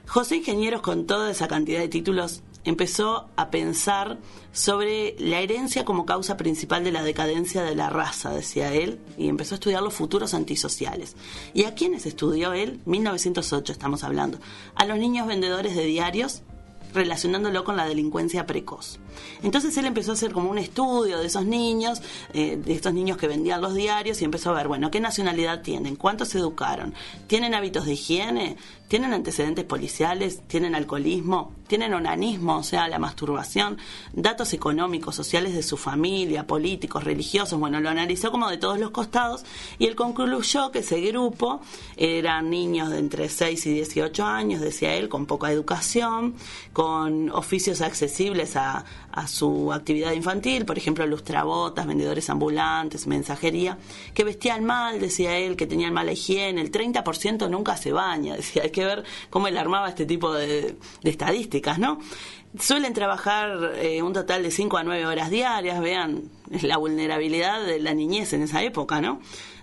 José 0.05 0.37
Ingenieros 0.37 0.81
con 0.81 1.07
toda 1.07 1.31
esa 1.31 1.47
cantidad 1.47 1.79
de 1.79 1.87
títulos 1.87 2.41
empezó 2.69 3.29
a 3.35 3.49
pensar 3.49 4.19
sobre 4.51 5.15
la 5.19 5.39
herencia 5.39 5.85
como 5.85 6.05
causa 6.05 6.37
principal 6.37 6.83
de 6.83 6.91
la 6.91 7.03
decadencia 7.03 7.63
de 7.63 7.75
la 7.75 7.89
raza, 7.89 8.31
decía 8.31 8.73
él, 8.73 8.99
y 9.17 9.27
empezó 9.27 9.55
a 9.55 9.57
estudiar 9.57 9.81
los 9.81 9.93
futuros 9.93 10.33
antisociales. 10.33 11.15
¿Y 11.53 11.63
a 11.63 11.73
quiénes 11.73 12.05
estudió 12.05 12.53
él? 12.53 12.79
1908 12.85 13.71
estamos 13.71 14.03
hablando. 14.03 14.39
A 14.75 14.85
los 14.85 14.97
niños 14.99 15.27
vendedores 15.27 15.75
de 15.75 15.85
diarios 15.85 16.43
relacionándolo 16.93 17.63
con 17.63 17.77
la 17.77 17.85
delincuencia 17.85 18.45
precoz. 18.45 18.99
Entonces 19.43 19.75
él 19.77 19.85
empezó 19.85 20.11
a 20.11 20.13
hacer 20.15 20.31
como 20.31 20.49
un 20.49 20.57
estudio 20.57 21.19
de 21.19 21.27
esos 21.27 21.45
niños, 21.45 22.01
eh, 22.33 22.57
de 22.57 22.73
estos 22.73 22.93
niños 22.93 23.17
que 23.17 23.27
vendían 23.27 23.61
los 23.61 23.75
diarios 23.75 24.21
y 24.21 24.25
empezó 24.25 24.49
a 24.49 24.53
ver, 24.53 24.67
bueno, 24.67 24.89
¿qué 24.89 24.99
nacionalidad 24.99 25.61
tienen? 25.61 25.95
¿Cuántos 25.95 26.29
se 26.29 26.39
educaron? 26.39 26.93
¿Tienen 27.27 27.53
hábitos 27.53 27.85
de 27.85 27.93
higiene? 27.93 28.57
¿Tienen 28.89 29.13
antecedentes 29.13 29.65
policiales? 29.65 30.41
¿Tienen 30.47 30.73
alcoholismo? 30.73 31.53
¿Tienen 31.67 31.93
onanismo? 31.93 32.57
O 32.57 32.63
sea, 32.63 32.87
la 32.87 32.97
masturbación, 32.97 33.77
datos 34.13 34.51
económicos, 34.53 35.13
sociales 35.13 35.53
de 35.53 35.61
su 35.61 35.77
familia, 35.77 36.47
políticos, 36.47 37.03
religiosos. 37.03 37.59
Bueno, 37.59 37.79
lo 37.81 37.89
analizó 37.89 38.31
como 38.31 38.49
de 38.49 38.57
todos 38.57 38.79
los 38.79 38.89
costados 38.89 39.45
y 39.77 39.85
él 39.85 39.95
concluyó 39.95 40.71
que 40.71 40.79
ese 40.79 41.01
grupo 41.01 41.61
eran 41.97 42.49
niños 42.49 42.89
de 42.89 42.97
entre 42.97 43.29
6 43.29 43.63
y 43.67 43.73
18 43.73 44.25
años, 44.25 44.59
decía 44.59 44.95
él, 44.95 45.07
con 45.07 45.27
poca 45.27 45.51
educación, 45.51 46.33
con 46.73 47.29
oficios 47.29 47.81
accesibles 47.81 48.55
a, 48.55 48.85
a 49.11 49.27
su 49.27 49.73
actividad 49.73 50.13
infantil, 50.13 50.65
por 50.65 50.77
ejemplo, 50.77 51.05
lustrabotas, 51.05 51.87
vendedores 51.87 52.29
ambulantes, 52.29 53.07
mensajería, 53.07 53.77
que 54.13 54.23
vestían 54.23 54.63
mal, 54.63 54.99
decía 54.99 55.37
él, 55.37 55.55
que 55.55 55.65
tenían 55.65 55.93
mala 55.93 56.11
higiene, 56.11 56.61
el 56.61 56.71
30% 56.71 57.49
nunca 57.49 57.77
se 57.77 57.91
baña, 57.91 58.35
decía, 58.37 58.63
hay 58.63 58.71
que 58.71 58.85
ver 58.85 59.03
cómo 59.29 59.47
él 59.47 59.57
armaba 59.57 59.89
este 59.89 60.05
tipo 60.05 60.33
de, 60.33 60.75
estadísticas, 61.03 61.79
¿no? 61.79 61.99
Suelen 62.59 62.93
trabajar 62.93 63.73
eh, 63.75 64.01
un 64.01 64.11
total 64.11 64.41
de 64.41 64.49
5 64.49 64.77
a 64.77 64.83
9 64.83 65.05
horas 65.05 65.29
diarias, 65.29 65.79
vean 65.81 66.23
la 66.61 66.77
vulnerabilidad 66.77 67.63
de 67.63 67.79
la 67.79 67.93
niñez 67.93 68.33
en 68.33 68.41
esa 68.41 68.63
época, 68.63 69.01
¿no? 69.01 69.19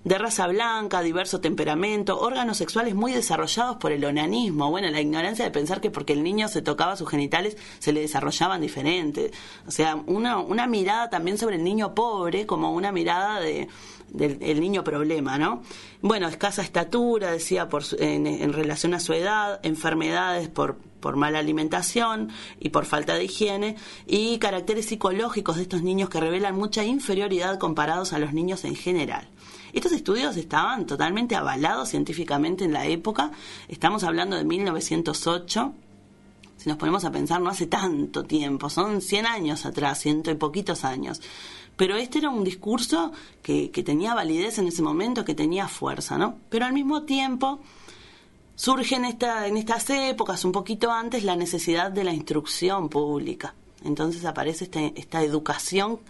De 0.07 0.19
raza 0.19 0.47
blanca, 0.47 1.03
diverso 1.03 1.40
temperamento, 1.40 2.21
órganos 2.21 2.59
sexuales 2.59 2.95
muy 2.95 3.11
desarrollados 3.11 3.79
por 3.79 3.90
el 3.90 4.05
onanismo, 4.05 4.71
bueno, 4.71 4.88
la 4.88 5.01
ignorancia 5.01 5.45
de 5.45 5.51
pensar 5.51 5.81
que 5.81 5.90
porque 5.90 6.12
el 6.12 6.23
niño 6.23 6.47
se 6.47 6.62
tocaba 6.62 6.95
sus 6.95 7.09
genitales 7.09 7.57
se 7.81 7.92
le 7.92 8.03
desarrollaban 8.03 8.61
diferente. 8.61 9.33
O 9.66 9.73
sea, 9.73 9.97
una, 9.97 10.38
una 10.38 10.69
mirada 10.69 11.11
también 11.11 11.38
sobre 11.38 11.57
el 11.57 11.64
niño 11.64 11.92
pobre 11.92 12.47
como 12.47 12.73
una 12.73 12.92
mirada 12.92 13.40
de 13.40 13.66
del 14.09 14.61
niño 14.61 14.85
problema, 14.85 15.38
¿no? 15.38 15.62
Bueno, 16.01 16.29
escasa 16.29 16.62
estatura, 16.62 17.33
decía, 17.33 17.69
por, 17.69 17.83
en, 17.99 18.53
relación 18.53 18.95
a 18.95 19.01
su 19.01 19.12
edad, 19.12 19.61
enfermedades 19.62 20.49
por, 20.49 20.77
por 21.07 21.14
mala 21.14 21.38
alimentación 21.38 22.31
y 22.59 22.71
por 22.71 22.85
falta 22.85 23.14
de 23.14 23.27
higiene, 23.27 23.77
y 24.09 24.38
caracteres 24.38 24.87
psicológicos 24.87 25.55
de 25.55 25.62
estos 25.62 25.85
niños 25.85 26.09
que 26.11 26.19
revelan 26.19 26.57
mucha 26.57 26.83
inferioridad 26.83 27.61
comparados 27.61 28.12
a 28.12 28.19
los 28.19 28.33
niños 28.33 28.64
en 28.64 28.75
general. 28.75 29.29
Estos 29.73 29.92
estudios 29.92 30.37
estaban 30.37 30.85
totalmente 30.85 31.37
avalados 31.37 31.90
científicamente 31.90 32.64
en 32.64 32.73
la 32.73 32.87
época, 32.87 33.31
estamos 33.69 34.03
hablando 34.03 34.35
de 34.35 34.42
1908, 34.42 35.75
si 36.57 36.69
nos 36.69 36.77
ponemos 36.77 37.05
a 37.05 37.12
pensar, 37.12 37.40
no 37.40 37.51
hace 37.51 37.69
tanto 37.69 38.25
tiempo, 38.25 38.69
son 38.69 39.01
100 39.01 39.27
años 39.27 39.64
atrás, 39.64 40.01
ciento 40.01 40.33
y 40.33 40.35
poquitos 40.35 40.85
años. 40.85 41.23
Pero 41.77 41.95
este 41.95 42.19
era 42.19 42.31
un 42.31 42.42
discurso 42.42 43.12
que, 43.45 43.71
que 43.71 43.85
tenía 43.85 44.12
validez 44.12 44.59
en 44.59 44.66
ese 44.66 44.83
momento, 44.83 45.25
que 45.25 45.37
tenía 45.37 45.69
fuerza, 45.69 46.19
¿no? 46.19 46.38
Pero 46.49 46.64
al 46.64 46.73
mismo 46.73 47.05
tiempo 47.05 47.61
surge 48.57 48.97
en, 48.97 49.05
esta, 49.05 49.47
en 49.47 49.57
estas 49.57 49.88
épocas, 49.90 50.45
un 50.45 50.53
poquito 50.53 50.90
antes, 50.90 51.23
la 51.23 51.37
necesidad 51.37 51.92
de 51.92 52.03
la 52.03 52.12
instrucción 52.12 52.88
pública. 52.88 53.55
Entonces 53.85 54.25
aparece 54.25 54.64
este, 54.64 54.92
esta 54.97 55.23
educación 55.23 56.01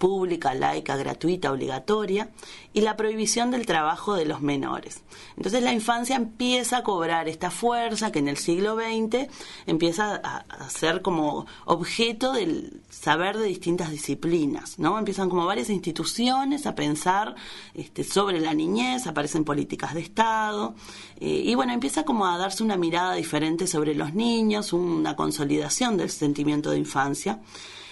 pública, 0.00 0.54
laica, 0.54 0.96
gratuita, 0.96 1.52
obligatoria, 1.52 2.30
y 2.72 2.80
la 2.80 2.96
prohibición 2.96 3.50
del 3.50 3.66
trabajo 3.66 4.14
de 4.14 4.24
los 4.24 4.40
menores. 4.40 5.02
Entonces 5.36 5.62
la 5.62 5.72
infancia 5.72 6.16
empieza 6.16 6.78
a 6.78 6.82
cobrar 6.82 7.28
esta 7.28 7.50
fuerza 7.50 8.10
que 8.10 8.20
en 8.20 8.28
el 8.28 8.36
siglo 8.36 8.76
XX 8.76 9.28
empieza 9.66 10.14
a, 10.16 10.70
ser 10.70 11.02
como 11.02 11.46
objeto 11.66 12.32
del 12.32 12.80
saber 12.88 13.36
de 13.36 13.46
distintas 13.46 13.90
disciplinas, 13.90 14.78
¿no? 14.78 14.98
Empiezan 14.98 15.28
como 15.28 15.46
varias 15.46 15.68
instituciones 15.68 16.66
a 16.66 16.74
pensar 16.74 17.34
este, 17.74 18.02
sobre 18.02 18.40
la 18.40 18.54
niñez, 18.54 19.06
aparecen 19.06 19.44
políticas 19.44 19.94
de 19.94 20.00
Estado, 20.00 20.74
eh, 21.20 21.42
y 21.44 21.54
bueno, 21.54 21.72
empieza 21.72 22.04
como 22.04 22.26
a 22.26 22.38
darse 22.38 22.62
una 22.62 22.76
mirada 22.76 23.14
diferente 23.14 23.66
sobre 23.66 23.94
los 23.94 24.14
niños, 24.14 24.72
una 24.72 25.14
consolidación 25.14 25.98
del 25.98 26.10
sentimiento 26.10 26.70
de 26.70 26.78
infancia. 26.78 27.40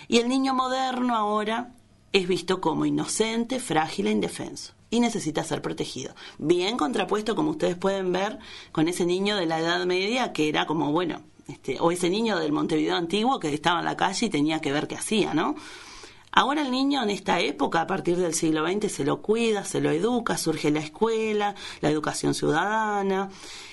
Y 0.09 0.19
el 0.19 0.29
niño 0.29 0.55
moderno 0.55 1.15
ahora 1.15 1.75
es 2.13 2.27
visto 2.29 2.61
como 2.61 2.87
inocente, 2.87 3.61
frágil 3.61 4.07
e 4.07 4.13
indefenso 4.13 4.73
y 4.91 5.01
necesita 5.01 5.45
ser 5.45 5.61
protegido. 5.63 6.15
Bien 6.39 6.77
contrapuesto, 6.77 7.35
como 7.35 7.51
ustedes 7.51 7.77
pueden 7.77 8.13
ver, 8.13 8.39
con 8.73 8.89
ese 8.89 9.05
niño 9.05 9.37
de 9.37 9.47
la 9.47 9.61
Edad 9.61 9.85
Media 9.87 10.33
que 10.33 10.49
era 10.49 10.67
como, 10.67 10.93
bueno, 10.93 11.23
este, 11.49 11.79
o 11.81 11.91
ese 11.91 12.11
niño 12.11 12.39
del 12.39 12.53
Montevideo 12.53 12.97
antiguo 12.97 13.41
que 13.41 13.53
estaba 13.53 13.81
en 13.81 13.87
la 13.87 13.97
calle 13.97 14.27
y 14.27 14.31
tenía 14.31 14.61
que 14.61 14.73
ver 14.73 14.87
qué 14.89 14.97
hacía, 14.97 15.35
¿no? 15.35 15.57
Ahora 16.31 16.63
el 16.63 16.71
niño 16.71 17.03
en 17.03 17.11
esta 17.11 17.41
época, 17.41 17.81
a 17.81 17.87
partir 17.87 18.17
del 18.17 18.35
siglo 18.35 18.67
XX, 18.67 18.93
se 18.93 19.05
lo 19.05 19.23
cuida, 19.23 19.65
se 19.65 19.81
lo 19.81 19.91
educa, 19.91 20.37
surge 20.37 20.71
la 20.71 20.81
escuela, 20.81 21.55
la 21.81 21.91
educación 21.91 22.35
ciudadana, 22.35 23.31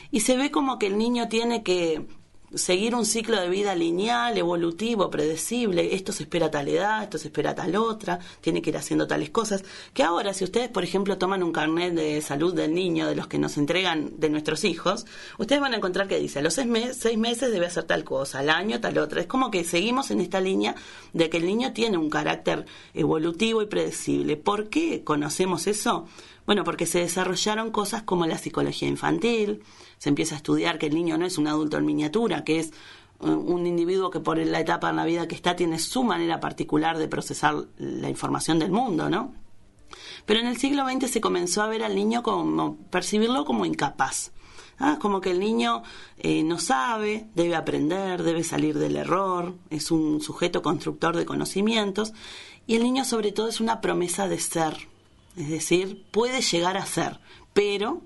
y 0.09 0.21
se 0.21 0.37
ve 0.37 0.51
como 0.51 0.79
que 0.79 0.87
el 0.87 0.97
niño 0.97 1.27
tiene 1.27 1.63
que 1.63 2.07
seguir 2.55 2.95
un 2.95 3.05
ciclo 3.05 3.39
de 3.39 3.49
vida 3.49 3.75
lineal, 3.75 4.37
evolutivo, 4.37 5.09
predecible, 5.09 5.95
esto 5.95 6.11
se 6.11 6.23
espera 6.23 6.47
a 6.47 6.51
tal 6.51 6.67
edad, 6.67 7.03
esto 7.03 7.17
se 7.17 7.27
espera 7.27 7.51
a 7.51 7.55
tal 7.55 7.75
otra, 7.75 8.19
tiene 8.41 8.61
que 8.61 8.69
ir 8.69 8.77
haciendo 8.77 9.07
tales 9.07 9.29
cosas, 9.29 9.63
que 9.93 10.03
ahora 10.03 10.33
si 10.33 10.43
ustedes, 10.43 10.69
por 10.69 10.83
ejemplo, 10.83 11.17
toman 11.17 11.43
un 11.43 11.51
carnet 11.51 11.93
de 11.93 12.21
salud 12.21 12.53
del 12.53 12.73
niño, 12.73 13.07
de 13.07 13.15
los 13.15 13.27
que 13.27 13.37
nos 13.37 13.57
entregan 13.57 14.19
de 14.19 14.29
nuestros 14.29 14.63
hijos, 14.63 15.05
ustedes 15.37 15.61
van 15.61 15.73
a 15.73 15.77
encontrar 15.77 16.07
que 16.07 16.19
dice, 16.19 16.39
a 16.39 16.41
los 16.41 16.53
seis, 16.53 16.67
seis 16.97 17.17
meses 17.17 17.51
debe 17.51 17.65
hacer 17.65 17.83
tal 17.83 18.03
cosa, 18.03 18.39
al 18.39 18.49
año 18.49 18.79
tal 18.79 18.97
otra. 18.97 19.21
Es 19.21 19.27
como 19.27 19.51
que 19.51 19.63
seguimos 19.63 20.11
en 20.11 20.21
esta 20.21 20.39
línea 20.39 20.75
de 21.13 21.29
que 21.29 21.37
el 21.37 21.45
niño 21.45 21.73
tiene 21.73 21.97
un 21.97 22.09
carácter 22.09 22.65
evolutivo 22.93 23.61
y 23.61 23.67
predecible. 23.67 24.37
¿Por 24.37 24.69
qué 24.69 25.03
conocemos 25.03 25.67
eso? 25.67 26.07
Bueno, 26.45 26.63
porque 26.63 26.85
se 26.85 26.99
desarrollaron 26.99 27.71
cosas 27.71 28.03
como 28.03 28.27
la 28.27 28.37
psicología 28.37 28.87
infantil, 28.87 29.63
se 29.97 30.09
empieza 30.09 30.35
a 30.35 30.37
estudiar 30.37 30.77
que 30.77 30.87
el 30.87 30.95
niño 30.95 31.17
no 31.17 31.25
es 31.25 31.37
un 31.37 31.47
adulto 31.47 31.77
en 31.77 31.85
miniatura, 31.85 32.43
que 32.43 32.59
es 32.59 32.67
eh, 33.21 33.29
un 33.29 33.65
individuo 33.65 34.11
que 34.11 34.19
por 34.19 34.37
la 34.37 34.59
etapa 34.59 34.89
en 34.89 34.97
la 34.97 35.05
vida 35.05 35.27
que 35.27 35.35
está 35.35 35.55
tiene 35.55 35.79
su 35.79 36.03
manera 36.03 36.39
particular 36.39 36.97
de 36.97 37.07
procesar 37.07 37.55
la 37.77 38.09
información 38.09 38.59
del 38.59 38.71
mundo, 38.71 39.09
¿no? 39.09 39.33
Pero 40.25 40.39
en 40.39 40.47
el 40.47 40.57
siglo 40.57 40.87
XX 40.87 41.09
se 41.09 41.21
comenzó 41.21 41.61
a 41.61 41.67
ver 41.67 41.83
al 41.83 41.95
niño 41.95 42.23
como 42.23 42.77
percibirlo 42.89 43.45
como 43.45 43.65
incapaz. 43.65 44.31
¿ah? 44.79 44.97
Como 44.99 45.21
que 45.21 45.31
el 45.31 45.39
niño 45.39 45.83
eh, 46.17 46.43
no 46.43 46.59
sabe, 46.59 47.27
debe 47.35 47.55
aprender, 47.55 48.23
debe 48.23 48.43
salir 48.43 48.77
del 48.77 48.97
error, 48.97 49.55
es 49.69 49.91
un 49.91 50.21
sujeto 50.21 50.61
constructor 50.61 51.15
de 51.15 51.25
conocimientos 51.25 52.13
y 52.67 52.75
el 52.75 52.83
niño 52.83 53.05
sobre 53.05 53.31
todo 53.31 53.47
es 53.47 53.61
una 53.61 53.81
promesa 53.81 54.27
de 54.27 54.39
ser, 54.39 54.87
es 55.37 55.49
decir, 55.49 56.05
puede 56.11 56.41
llegar 56.41 56.77
a 56.77 56.85
ser, 56.85 57.19
pero 57.53 58.01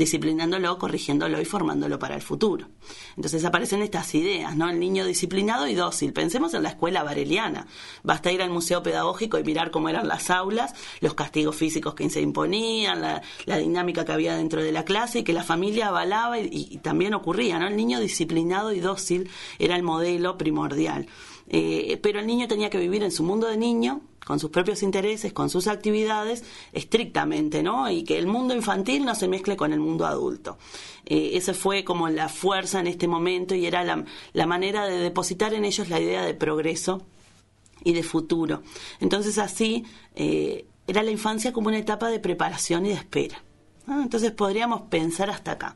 disciplinándolo, 0.00 0.78
corrigiéndolo 0.78 1.40
y 1.40 1.44
formándolo 1.44 1.98
para 1.98 2.14
el 2.14 2.22
futuro. 2.22 2.68
Entonces 3.16 3.44
aparecen 3.44 3.82
estas 3.82 4.14
ideas, 4.14 4.56
¿no? 4.56 4.70
El 4.70 4.80
niño 4.80 5.04
disciplinado 5.04 5.66
y 5.66 5.74
dócil. 5.74 6.12
Pensemos 6.14 6.54
en 6.54 6.62
la 6.62 6.70
escuela 6.70 7.02
bareliana. 7.02 7.66
Basta 8.02 8.32
ir 8.32 8.40
al 8.40 8.50
museo 8.50 8.82
pedagógico 8.82 9.38
y 9.38 9.44
mirar 9.44 9.70
cómo 9.70 9.90
eran 9.90 10.08
las 10.08 10.30
aulas, 10.30 10.74
los 11.00 11.14
castigos 11.14 11.54
físicos 11.54 11.94
que 11.94 12.08
se 12.08 12.22
imponían, 12.22 13.02
la, 13.02 13.58
dinámica 13.58 14.06
que 14.06 14.12
había 14.12 14.36
dentro 14.36 14.62
de 14.62 14.72
la 14.72 14.84
clase 14.84 15.18
y 15.18 15.22
que 15.22 15.34
la 15.34 15.44
familia 15.44 15.88
avalaba 15.88 16.38
y, 16.38 16.78
también 16.78 17.12
ocurría, 17.12 17.58
¿no? 17.58 17.68
El 17.68 17.76
niño 17.76 18.00
disciplinado 18.00 18.72
y 18.72 18.80
dócil 18.80 19.28
era 19.58 19.76
el 19.76 19.82
modelo 19.82 20.38
primordial. 20.38 21.06
Eh, 21.48 21.98
pero 22.02 22.20
el 22.20 22.26
niño 22.26 22.48
tenía 22.48 22.70
que 22.70 22.78
vivir 22.78 23.02
en 23.02 23.10
su 23.10 23.22
mundo 23.22 23.48
de 23.48 23.58
niño 23.58 24.00
con 24.30 24.38
sus 24.38 24.50
propios 24.50 24.84
intereses, 24.84 25.32
con 25.32 25.50
sus 25.50 25.66
actividades, 25.66 26.44
estrictamente, 26.72 27.64
¿no? 27.64 27.90
Y 27.90 28.04
que 28.04 28.16
el 28.16 28.28
mundo 28.28 28.54
infantil 28.54 29.04
no 29.04 29.16
se 29.16 29.26
mezcle 29.26 29.56
con 29.56 29.72
el 29.72 29.80
mundo 29.80 30.06
adulto. 30.06 30.56
Eh, 31.04 31.32
esa 31.32 31.52
fue 31.52 31.82
como 31.82 32.08
la 32.08 32.28
fuerza 32.28 32.78
en 32.78 32.86
este 32.86 33.08
momento 33.08 33.56
y 33.56 33.66
era 33.66 33.82
la, 33.82 34.46
manera 34.46 34.86
de 34.86 34.98
depositar 34.98 35.52
en 35.52 35.64
ellos 35.64 35.88
la 35.88 35.98
idea 35.98 36.24
de 36.24 36.34
progreso 36.34 37.02
y 37.82 37.92
de 37.92 38.04
futuro. 38.04 38.62
Entonces 39.00 39.36
así 39.36 39.84
eh, 40.14 40.64
era 40.86 41.02
la 41.02 41.10
infancia 41.10 41.52
como 41.52 41.66
una 41.66 41.78
etapa 41.78 42.08
de 42.08 42.20
preparación 42.20 42.86
y 42.86 42.90
de 42.90 42.94
espera. 42.94 43.42
Entonces 43.88 44.30
podríamos 44.30 44.82
pensar 44.82 45.28
hasta 45.28 45.50
acá. 45.50 45.74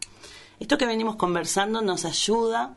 Esto 0.61 0.79
que 0.79 0.87
venimos 0.87 1.17
conversando 1.17 1.83
nos 1.83 2.05
ayuda 2.05 2.77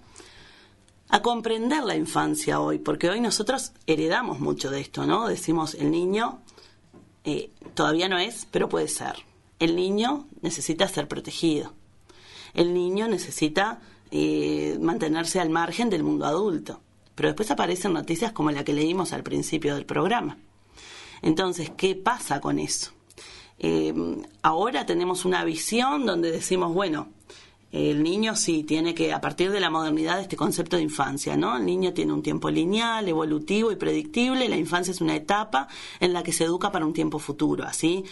a 1.09 1.21
comprender 1.21 1.83
la 1.83 1.95
infancia 1.95 2.59
hoy, 2.59 2.79
porque 2.79 3.09
hoy 3.09 3.21
nosotros 3.21 3.71
heredamos 3.85 4.39
mucho 4.39 4.69
de 4.69 4.81
esto, 4.81 5.05
¿no? 5.05 5.27
Decimos, 5.27 5.75
el 5.75 5.91
niño 5.91 6.41
eh, 7.23 7.51
todavía 7.73 8.09
no 8.09 8.17
es, 8.17 8.47
pero 8.51 8.69
puede 8.69 8.87
ser. 8.87 9.15
El 9.59 9.75
niño 9.75 10.27
necesita 10.41 10.87
ser 10.87 11.07
protegido. 11.07 11.73
El 12.53 12.73
niño 12.73 13.07
necesita 13.07 13.79
eh, 14.11 14.77
mantenerse 14.81 15.39
al 15.39 15.49
margen 15.49 15.89
del 15.89 16.03
mundo 16.03 16.25
adulto. 16.25 16.81
Pero 17.15 17.29
después 17.29 17.49
aparecen 17.51 17.93
noticias 17.93 18.31
como 18.31 18.51
la 18.51 18.63
que 18.63 18.73
leímos 18.73 19.13
al 19.13 19.23
principio 19.23 19.75
del 19.75 19.85
programa. 19.85 20.37
Entonces, 21.21 21.71
¿qué 21.75 21.95
pasa 21.95 22.39
con 22.39 22.59
eso? 22.59 22.91
Eh, 23.59 23.93
ahora 24.43 24.85
tenemos 24.85 25.25
una 25.25 25.43
visión 25.43 26.05
donde 26.05 26.31
decimos, 26.31 26.73
bueno, 26.73 27.09
el 27.71 28.01
niño 28.01 28.35
sí 28.35 28.63
tiene 28.63 28.95
que, 28.95 29.11
a 29.13 29.19
partir 29.19 29.51
de 29.51 29.59
la 29.59 29.69
modernidad, 29.69 30.21
este 30.21 30.37
concepto 30.37 30.77
de 30.77 30.83
infancia, 30.83 31.35
¿no? 31.35 31.57
El 31.57 31.65
niño 31.65 31.93
tiene 31.93 32.13
un 32.13 32.23
tiempo 32.23 32.49
lineal, 32.49 33.07
evolutivo 33.07 33.71
y 33.71 33.75
predictible. 33.75 34.47
La 34.47 34.55
infancia 34.55 34.91
es 34.91 35.01
una 35.01 35.15
etapa 35.15 35.67
en 35.99 36.13
la 36.13 36.23
que 36.23 36.31
se 36.31 36.45
educa 36.45 36.71
para 36.71 36.85
un 36.85 36.93
tiempo 36.93 37.19
futuro, 37.19 37.65
así 37.65 38.05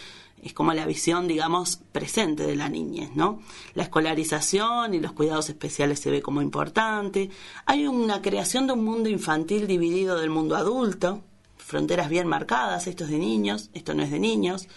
es 0.46 0.54
como 0.54 0.74
la 0.74 0.86
visión, 0.86 1.28
digamos, 1.28 1.80
presente 1.92 2.46
de 2.46 2.56
la 2.56 2.70
niñez, 2.70 3.16
¿no? 3.16 3.42
La 3.74 3.84
escolarización 3.84 4.94
y 4.94 5.00
los 5.00 5.14
cuidados 5.14 5.50
especiales 5.50 6.00
se 6.00 6.12
ve 6.12 6.22
como 6.22 6.40
importante. 6.40 7.32
Hay 7.66 7.88
una 7.88 8.22
creación 8.22 8.68
de 8.68 8.74
un 8.74 8.84
mundo 8.84 9.10
infantil 9.10 9.66
dividido 9.66 10.20
del 10.20 10.30
mundo 10.30 10.56
adulto, 10.56 11.24
fronteras 11.58 12.10
bien 12.10 12.28
marcadas, 12.28 12.86
esto 12.86 13.06
es 13.06 13.10
de 13.10 13.18
niños, 13.18 13.72
esto 13.74 13.96
no 13.96 14.04
es 14.04 14.12
de 14.12 14.20
niños 14.20 14.68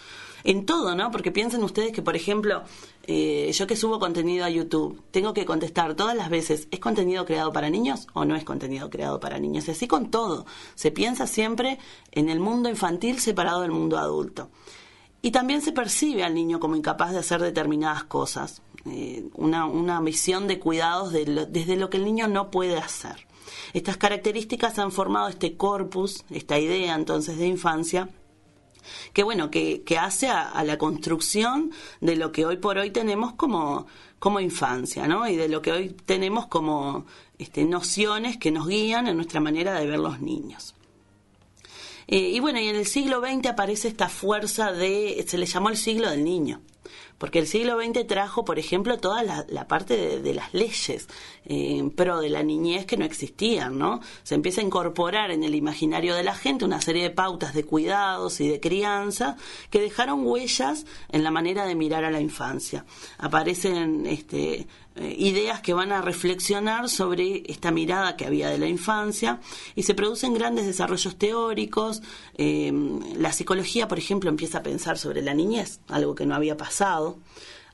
en 0.44 0.66
todo, 0.66 0.94
¿no? 0.94 1.10
Porque 1.10 1.32
piensen 1.32 1.62
ustedes 1.62 1.92
que, 1.92 2.02
por 2.02 2.16
ejemplo, 2.16 2.62
eh, 3.04 3.50
yo 3.52 3.66
que 3.66 3.76
subo 3.76 3.98
contenido 3.98 4.44
a 4.44 4.50
YouTube, 4.50 5.02
tengo 5.10 5.32
que 5.32 5.44
contestar 5.44 5.94
todas 5.94 6.16
las 6.16 6.30
veces, 6.30 6.68
¿es 6.70 6.80
contenido 6.80 7.24
creado 7.24 7.52
para 7.52 7.70
niños 7.70 8.06
o 8.12 8.24
no 8.24 8.36
es 8.36 8.44
contenido 8.44 8.90
creado 8.90 9.20
para 9.20 9.38
niños? 9.38 9.68
Y 9.68 9.72
así 9.72 9.86
con 9.86 10.10
todo. 10.10 10.46
Se 10.74 10.90
piensa 10.90 11.26
siempre 11.26 11.78
en 12.12 12.28
el 12.28 12.40
mundo 12.40 12.68
infantil 12.68 13.18
separado 13.18 13.62
del 13.62 13.70
mundo 13.70 13.98
adulto. 13.98 14.50
Y 15.20 15.32
también 15.32 15.62
se 15.62 15.72
percibe 15.72 16.22
al 16.22 16.34
niño 16.34 16.60
como 16.60 16.76
incapaz 16.76 17.12
de 17.12 17.18
hacer 17.18 17.40
determinadas 17.40 18.04
cosas. 18.04 18.62
Eh, 18.86 19.28
una, 19.34 19.66
una 19.66 20.00
visión 20.00 20.46
de 20.46 20.60
cuidados 20.60 21.12
desde 21.12 21.76
lo 21.76 21.90
que 21.90 21.96
el 21.96 22.04
niño 22.04 22.28
no 22.28 22.50
puede 22.50 22.78
hacer. 22.78 23.26
Estas 23.72 23.96
características 23.96 24.78
han 24.78 24.92
formado 24.92 25.28
este 25.28 25.56
corpus, 25.56 26.24
esta 26.30 26.58
idea 26.58 26.94
entonces 26.94 27.38
de 27.38 27.46
infancia, 27.46 28.08
que 29.12 29.22
bueno, 29.22 29.50
que, 29.50 29.82
que 29.82 29.98
hace 29.98 30.28
a, 30.28 30.62
la 30.64 30.78
construcción 30.78 31.72
de 32.00 32.16
lo 32.16 32.32
que 32.32 32.46
hoy 32.46 32.56
por 32.56 32.78
hoy 32.78 32.90
tenemos 32.90 33.32
como, 33.34 33.86
como 34.18 34.40
infancia, 34.40 35.06
¿no? 35.06 35.28
Y 35.28 35.36
de 35.36 35.48
lo 35.48 35.62
que 35.62 35.72
hoy 35.72 35.88
tenemos 36.04 36.46
como 36.46 37.06
este, 37.38 37.64
nociones 37.64 38.36
que 38.36 38.50
nos 38.50 38.66
guían 38.66 39.08
en 39.08 39.16
nuestra 39.16 39.40
manera 39.40 39.78
de 39.78 39.86
ver 39.86 39.98
los 39.98 40.20
niños. 40.20 40.74
Eh, 42.06 42.30
y 42.30 42.40
bueno, 42.40 42.58
y 42.58 42.68
en 42.68 42.76
el 42.76 42.86
siglo 42.86 43.20
XX 43.20 43.46
aparece 43.48 43.88
esta 43.88 44.08
fuerza 44.08 44.72
de, 44.72 45.24
se 45.28 45.36
le 45.36 45.46
llamó 45.46 45.68
el 45.68 45.76
siglo 45.76 46.10
del 46.10 46.24
niño 46.24 46.62
porque 47.18 47.40
el 47.40 47.46
siglo 47.46 47.78
XX 47.80 48.06
trajo, 48.06 48.44
por 48.44 48.58
ejemplo, 48.58 48.98
toda 48.98 49.22
la, 49.22 49.68
parte 49.68 50.20
de, 50.20 50.34
las 50.34 50.54
leyes 50.54 51.08
eh, 51.44 51.82
pro 51.94 52.20
de 52.20 52.30
la 52.30 52.42
niñez 52.42 52.86
que 52.86 52.96
no 52.96 53.04
existían, 53.04 53.78
¿no? 53.78 54.00
Se 54.22 54.34
empieza 54.34 54.60
a 54.60 54.64
incorporar 54.64 55.30
en 55.30 55.42
el 55.42 55.54
imaginario 55.54 56.14
de 56.14 56.22
la 56.22 56.34
gente 56.34 56.64
una 56.64 56.80
serie 56.80 57.02
de 57.02 57.10
pautas 57.10 57.54
de 57.54 57.64
cuidados 57.64 58.40
y 58.40 58.48
de 58.48 58.60
crianza 58.60 59.36
que 59.70 59.80
dejaron 59.80 60.24
huellas 60.24 60.86
en 61.10 61.24
la 61.24 61.30
manera 61.30 61.66
de 61.66 61.74
mirar 61.74 62.04
a 62.04 62.10
la 62.10 62.20
infancia. 62.20 62.84
Aparecen 63.18 64.06
este, 64.06 64.66
eh, 65.00 65.14
ideas 65.16 65.60
que 65.60 65.74
van 65.74 65.92
a 65.92 66.02
reflexionar 66.02 66.88
sobre 66.88 67.44
esta 67.46 67.70
mirada 67.70 68.16
que 68.16 68.26
había 68.26 68.48
de 68.48 68.58
la 68.58 68.66
infancia 68.66 69.40
y 69.76 69.84
se 69.84 69.94
producen 69.94 70.34
grandes 70.34 70.66
desarrollos 70.66 71.16
teóricos. 71.16 72.02
Eh, 72.36 72.72
la 73.16 73.32
psicología, 73.32 73.86
por 73.86 73.98
ejemplo, 73.98 74.28
empieza 74.28 74.58
a 74.58 74.62
pensar 74.62 74.98
sobre 74.98 75.22
la 75.22 75.34
niñez, 75.34 75.80
algo 75.88 76.16
que 76.16 76.26
no 76.26 76.34
había 76.34 76.56
pasado. 76.56 77.07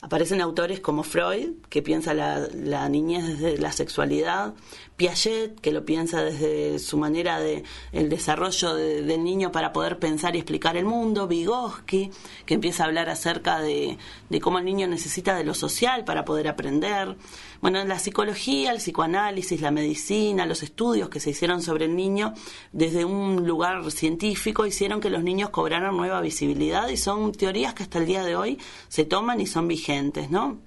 Aparecen 0.04 0.42
autores 0.42 0.80
como 0.80 1.02
Freud, 1.02 1.52
que 1.70 1.80
piensa 1.80 2.12
la, 2.12 2.88
niñez 2.90 3.26
desde 3.26 3.56
la 3.56 3.72
sexualidad, 3.72 4.52
Piaget, 4.98 5.58
que 5.60 5.72
lo 5.72 5.86
piensa 5.86 6.22
desde 6.22 6.78
su 6.78 6.98
manera 6.98 7.40
de 7.40 7.64
el 7.90 8.10
desarrollo 8.10 8.74
del 8.74 9.24
niño 9.24 9.50
para 9.50 9.72
poder 9.72 9.98
pensar 9.98 10.36
y 10.36 10.40
explicar 10.40 10.76
el 10.76 10.84
mundo, 10.84 11.26
Vygotsky, 11.26 12.10
que 12.44 12.52
empieza 12.52 12.82
a 12.82 12.86
hablar 12.88 13.08
acerca 13.08 13.60
de 13.60 13.96
cómo 14.42 14.58
el 14.58 14.66
niño 14.66 14.86
necesita 14.88 15.34
de 15.34 15.44
lo 15.44 15.54
social 15.54 16.04
para 16.04 16.26
poder 16.26 16.48
aprender. 16.48 17.16
Bueno, 17.64 17.82
la 17.82 17.98
psicología, 17.98 18.72
el 18.72 18.76
psicoanálisis, 18.76 19.62
la 19.62 19.70
medicina, 19.70 20.44
los 20.44 20.62
estudios 20.62 21.08
que 21.08 21.18
se 21.18 21.30
hicieron 21.30 21.62
sobre 21.62 21.86
el 21.86 21.96
niño 21.96 22.34
desde 22.72 23.06
un 23.06 23.46
lugar 23.46 23.90
científico 23.90 24.66
hicieron 24.66 25.00
que 25.00 25.08
los 25.08 25.22
niños 25.22 25.48
cobraran 25.48 25.96
nueva 25.96 26.20
visibilidad 26.20 26.88
y 26.88 26.98
son 26.98 27.32
teorías 27.32 27.72
que 27.72 27.84
hasta 27.84 28.00
el 28.00 28.04
día 28.04 28.22
de 28.22 28.36
hoy 28.36 28.58
se 28.88 29.06
toman 29.06 29.40
y 29.40 29.46
son 29.46 29.66
vigentes, 29.66 30.30
¿no? 30.30 30.58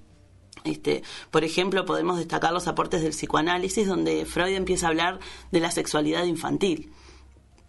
Este, 0.63 1.03
por 1.29 1.43
ejemplo, 1.43 1.85
podemos 1.85 2.17
destacar 2.17 2.51
los 2.51 2.67
aportes 2.67 3.03
del 3.03 3.11
psicoanálisis, 3.11 3.87
donde 3.87 4.25
Freud 4.25 4.55
empieza 4.55 4.87
a 4.87 4.89
hablar 4.89 5.19
de 5.51 5.59
la 5.59 5.69
sexualidad 5.69 6.23
infantil. 6.23 6.91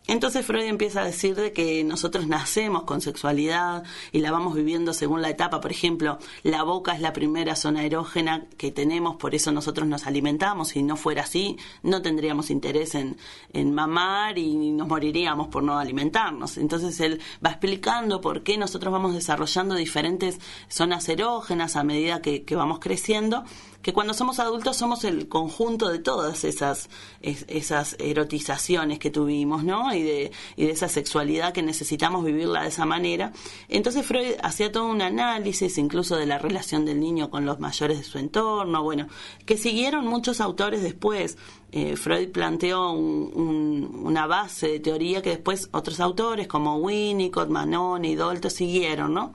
Entonces 0.09 0.47
Freud 0.47 0.65
empieza 0.65 1.03
a 1.03 1.05
decir 1.05 1.35
de 1.37 1.53
que 1.53 1.85
nosotros 1.85 2.27
nacemos 2.27 2.85
con 2.85 3.03
sexualidad 3.03 3.85
y 4.11 4.21
la 4.21 4.33
vamos 4.33 4.55
viviendo 4.55 4.95
según 4.95 5.21
la 5.21 5.29
etapa. 5.29 5.61
Por 5.61 5.71
ejemplo, 5.71 6.19
la 6.43 6.63
boca 6.63 6.95
es 6.95 7.03
la 7.03 7.13
primera 7.13 7.55
zona 7.57 7.85
erógena 7.85 8.47
que 8.57 8.73
tenemos, 8.73 9.17
por 9.17 9.35
eso 9.35 9.53
nosotros 9.53 9.87
nos 9.87 10.07
alimentamos. 10.07 10.69
Si 10.69 10.83
no 10.83 10.97
fuera 10.97 11.25
así, 11.25 11.59
no 11.83 12.01
tendríamos 12.01 12.49
interés 12.49 12.95
en, 12.95 13.19
en 13.53 13.75
mamar 13.75 14.39
y 14.39 14.73
nos 14.73 14.89
moriríamos 14.89 15.49
por 15.49 15.63
no 15.63 15.79
alimentarnos. 15.79 16.57
Entonces 16.57 16.99
él 17.01 17.21
va 17.45 17.51
explicando 17.51 18.23
por 18.23 18.43
qué 18.43 18.57
nosotros 18.57 18.91
vamos 18.91 19.13
desarrollando 19.13 19.75
diferentes 19.75 20.39
zonas 20.69 21.07
erógenas 21.11 21.77
a 21.77 21.85
medida 21.85 22.23
que, 22.23 22.45
que 22.45 22.57
vamos 22.57 22.79
creciendo 22.79 23.45
que 23.83 23.93
cuando 23.93 24.13
somos 24.13 24.39
adultos 24.41 24.77
somos 24.77 25.05
el 25.05 25.29
conjunto 25.29 25.89
de 25.89 25.99
todas 25.99 26.45
esas, 26.45 26.91
esas 27.21 27.97
erotizaciones 28.01 28.99
que 28.99 29.11
tuvimos, 29.11 29.63
¿no? 29.63 29.95
Y 29.95 30.03
de, 30.03 30.33
y 30.57 30.67
de 30.67 30.73
esa 30.73 30.89
sexualidad 30.89 31.53
que 31.53 31.63
necesitamos 31.63 32.25
vivirla 32.25 32.63
de 32.63 32.69
esa 32.69 32.85
manera. 32.85 33.33
Entonces 33.69 34.05
Freud 34.05 34.35
hacía 34.43 34.73
todo 34.73 34.87
un 34.87 35.01
análisis 35.01 35.79
incluso 35.79 36.17
de 36.17 36.27
la 36.27 36.39
relación 36.39 36.85
del 36.85 36.99
niño 36.99 37.31
con 37.31 37.47
los 37.47 37.61
mayores 37.61 37.99
de 37.99 38.05
su 38.05 38.19
entorno, 38.19 38.83
bueno, 38.83 39.07
que 39.47 39.57
siguieron 39.57 40.07
muchos 40.07 40.41
autores 40.41 40.83
después. 40.83 41.39
Eh, 41.71 41.97
Freud 41.97 42.31
planteó 42.31 42.93
una 42.93 44.27
base 44.27 44.69
de 44.69 44.81
teoría 44.81 45.23
que 45.23 45.31
después 45.31 45.69
otros 45.73 46.01
autores 46.01 46.49
como 46.49 46.77
Winnicott, 46.79 47.49
Manon 47.49 48.05
y 48.05 48.15
Dolto 48.15 48.51
siguieron, 48.51 49.15
¿no? 49.15 49.35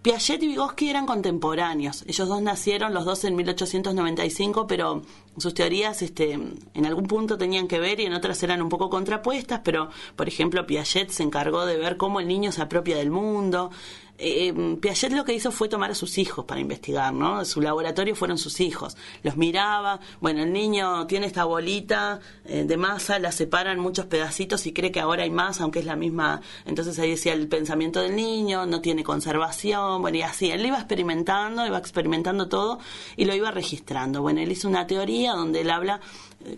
Piaget 0.00 0.40
y 0.44 0.46
Vygotsky 0.46 0.90
eran 0.90 1.06
contemporáneos. 1.06 2.04
Ellos 2.06 2.28
dos 2.28 2.40
nacieron 2.40 2.94
los 2.94 3.04
dos 3.04 3.24
en 3.24 3.34
1895, 3.34 4.68
pero 4.68 5.02
sus 5.36 5.54
teorías 5.54 6.02
este, 6.02 6.32
en 6.32 6.86
algún 6.86 7.08
punto 7.08 7.36
tenían 7.36 7.66
que 7.66 7.80
ver 7.80 7.98
y 7.98 8.06
en 8.06 8.12
otras 8.12 8.40
eran 8.44 8.62
un 8.62 8.68
poco 8.68 8.90
contrapuestas, 8.90 9.60
pero 9.64 9.90
por 10.14 10.28
ejemplo 10.28 10.66
Piaget 10.66 11.10
se 11.10 11.24
encargó 11.24 11.66
de 11.66 11.78
ver 11.78 11.96
cómo 11.96 12.20
el 12.20 12.28
niño 12.28 12.52
se 12.52 12.62
apropia 12.62 12.96
del 12.96 13.10
mundo, 13.10 13.70
eh, 14.18 14.76
Piaget 14.80 15.12
lo 15.12 15.24
que 15.24 15.32
hizo 15.32 15.52
fue 15.52 15.68
tomar 15.68 15.92
a 15.92 15.94
sus 15.94 16.18
hijos 16.18 16.44
para 16.44 16.60
investigar, 16.60 17.14
¿no? 17.14 17.44
Su 17.44 17.60
laboratorio 17.60 18.16
fueron 18.16 18.36
sus 18.36 18.60
hijos. 18.60 18.96
Los 19.22 19.36
miraba, 19.36 20.00
bueno, 20.20 20.42
el 20.42 20.52
niño 20.52 21.06
tiene 21.06 21.26
esta 21.26 21.44
bolita 21.44 22.18
eh, 22.44 22.64
de 22.64 22.76
masa, 22.76 23.20
la 23.20 23.30
separan 23.30 23.78
muchos 23.78 24.06
pedacitos 24.06 24.66
y 24.66 24.72
cree 24.72 24.90
que 24.90 24.98
ahora 24.98 25.22
hay 25.22 25.30
más, 25.30 25.60
aunque 25.60 25.78
es 25.78 25.86
la 25.86 25.94
misma. 25.94 26.40
Entonces 26.66 26.98
ahí 26.98 27.10
decía 27.10 27.32
el 27.32 27.46
pensamiento 27.46 28.00
del 28.00 28.16
niño, 28.16 28.66
no 28.66 28.80
tiene 28.80 29.04
conservación, 29.04 30.02
bueno, 30.02 30.18
y 30.18 30.22
así. 30.22 30.50
Él 30.50 30.66
iba 30.66 30.78
experimentando, 30.78 31.64
iba 31.64 31.78
experimentando 31.78 32.48
todo 32.48 32.80
y 33.16 33.24
lo 33.24 33.34
iba 33.34 33.52
registrando. 33.52 34.20
Bueno, 34.20 34.40
él 34.40 34.50
hizo 34.50 34.68
una 34.68 34.86
teoría 34.86 35.32
donde 35.34 35.60
él 35.60 35.70
habla 35.70 36.00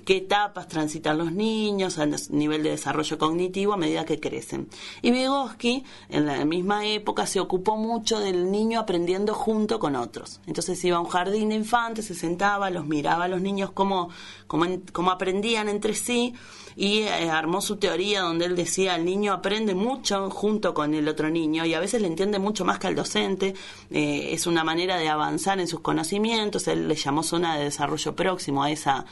qué 0.04 0.18
etapas 0.18 0.68
transitan 0.68 1.18
los 1.18 1.32
niños 1.32 1.98
a 1.98 2.06
nivel 2.30 2.62
de 2.62 2.70
desarrollo 2.70 3.18
cognitivo 3.18 3.72
a 3.72 3.76
medida 3.76 4.04
que 4.04 4.20
crecen. 4.20 4.68
Y 5.02 5.10
Vygotsky, 5.10 5.84
en 6.08 6.26
la 6.26 6.44
misma 6.44 6.86
época, 6.86 7.26
se 7.26 7.40
ocupó 7.40 7.76
mucho 7.76 8.20
del 8.20 8.50
niño 8.50 8.80
aprendiendo 8.80 9.34
junto 9.34 9.78
con 9.78 9.96
otros. 9.96 10.40
Entonces 10.46 10.82
iba 10.84 10.98
a 10.98 11.00
un 11.00 11.08
jardín 11.08 11.48
de 11.48 11.54
infantes, 11.54 12.06
se 12.06 12.14
sentaba, 12.14 12.70
los 12.70 12.86
miraba 12.86 13.24
a 13.24 13.28
los 13.28 13.40
niños 13.40 13.70
cómo, 13.72 14.10
cómo, 14.46 15.10
aprendían 15.10 15.68
entre 15.68 15.94
sí 15.94 16.34
y 16.76 17.00
eh, 17.00 17.30
armó 17.30 17.60
su 17.60 17.76
teoría 17.76 18.22
donde 18.22 18.44
él 18.44 18.56
decía 18.56 18.94
el 18.94 19.04
niño 19.04 19.32
aprende 19.32 19.74
mucho 19.74 20.30
junto 20.30 20.72
con 20.72 20.94
el 20.94 21.08
otro 21.08 21.28
niño 21.28 21.64
y 21.66 21.74
a 21.74 21.80
veces 21.80 22.00
le 22.00 22.06
entiende 22.06 22.38
mucho 22.38 22.64
más 22.64 22.78
que 22.78 22.86
al 22.86 22.94
docente, 22.94 23.54
eh, 23.90 24.28
es 24.32 24.46
una 24.46 24.62
manera 24.62 24.96
de 24.96 25.08
avanzar 25.08 25.58
en 25.58 25.66
sus 25.66 25.80
conocimientos, 25.80 26.68
él 26.68 26.86
le 26.86 26.94
llamó 26.94 27.22
zona 27.22 27.56
de 27.56 27.64
desarrollo 27.64 28.14
próximo 28.14 28.62
a 28.62 28.70
esa 28.70 29.04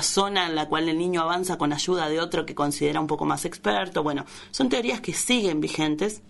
zona 0.00 0.46
en 0.46 0.54
la 0.54 0.68
cual 0.68 0.88
el 0.88 0.96
niño 0.96 1.20
avanza 1.20 1.58
con 1.58 1.72
ayuda 1.72 2.08
de 2.08 2.20
otro 2.20 2.46
que 2.46 2.54
considera 2.54 3.00
un 3.00 3.08
poco 3.08 3.26
más 3.26 3.44
experto. 3.44 4.02
Bueno, 4.02 4.24
son 4.52 4.68
teorías 4.68 5.00
que 5.00 5.12
siguen 5.12 5.60
vigentes. 5.60 6.22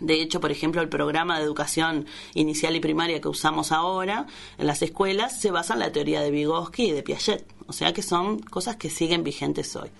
De 0.00 0.22
hecho, 0.22 0.40
por 0.40 0.50
ejemplo, 0.50 0.80
el 0.80 0.88
programa 0.88 1.38
de 1.38 1.44
educación 1.44 2.06
inicial 2.34 2.74
y 2.74 2.80
primaria 2.80 3.20
que 3.20 3.28
usamos 3.28 3.70
ahora 3.70 4.26
en 4.56 4.66
las 4.66 4.80
escuelas 4.80 5.38
se 5.38 5.50
basa 5.50 5.74
en 5.74 5.80
la 5.80 5.92
teoría 5.92 6.22
de 6.22 6.30
Vygotsky 6.30 6.84
y 6.84 6.92
de 6.92 7.02
Piaget. 7.02 7.46
O 7.66 7.74
sea 7.74 7.92
que 7.92 8.02
son 8.02 8.40
cosas 8.40 8.76
que 8.76 8.88
siguen 8.88 9.22
vigentes 9.22 9.76
hoy. 9.76 9.90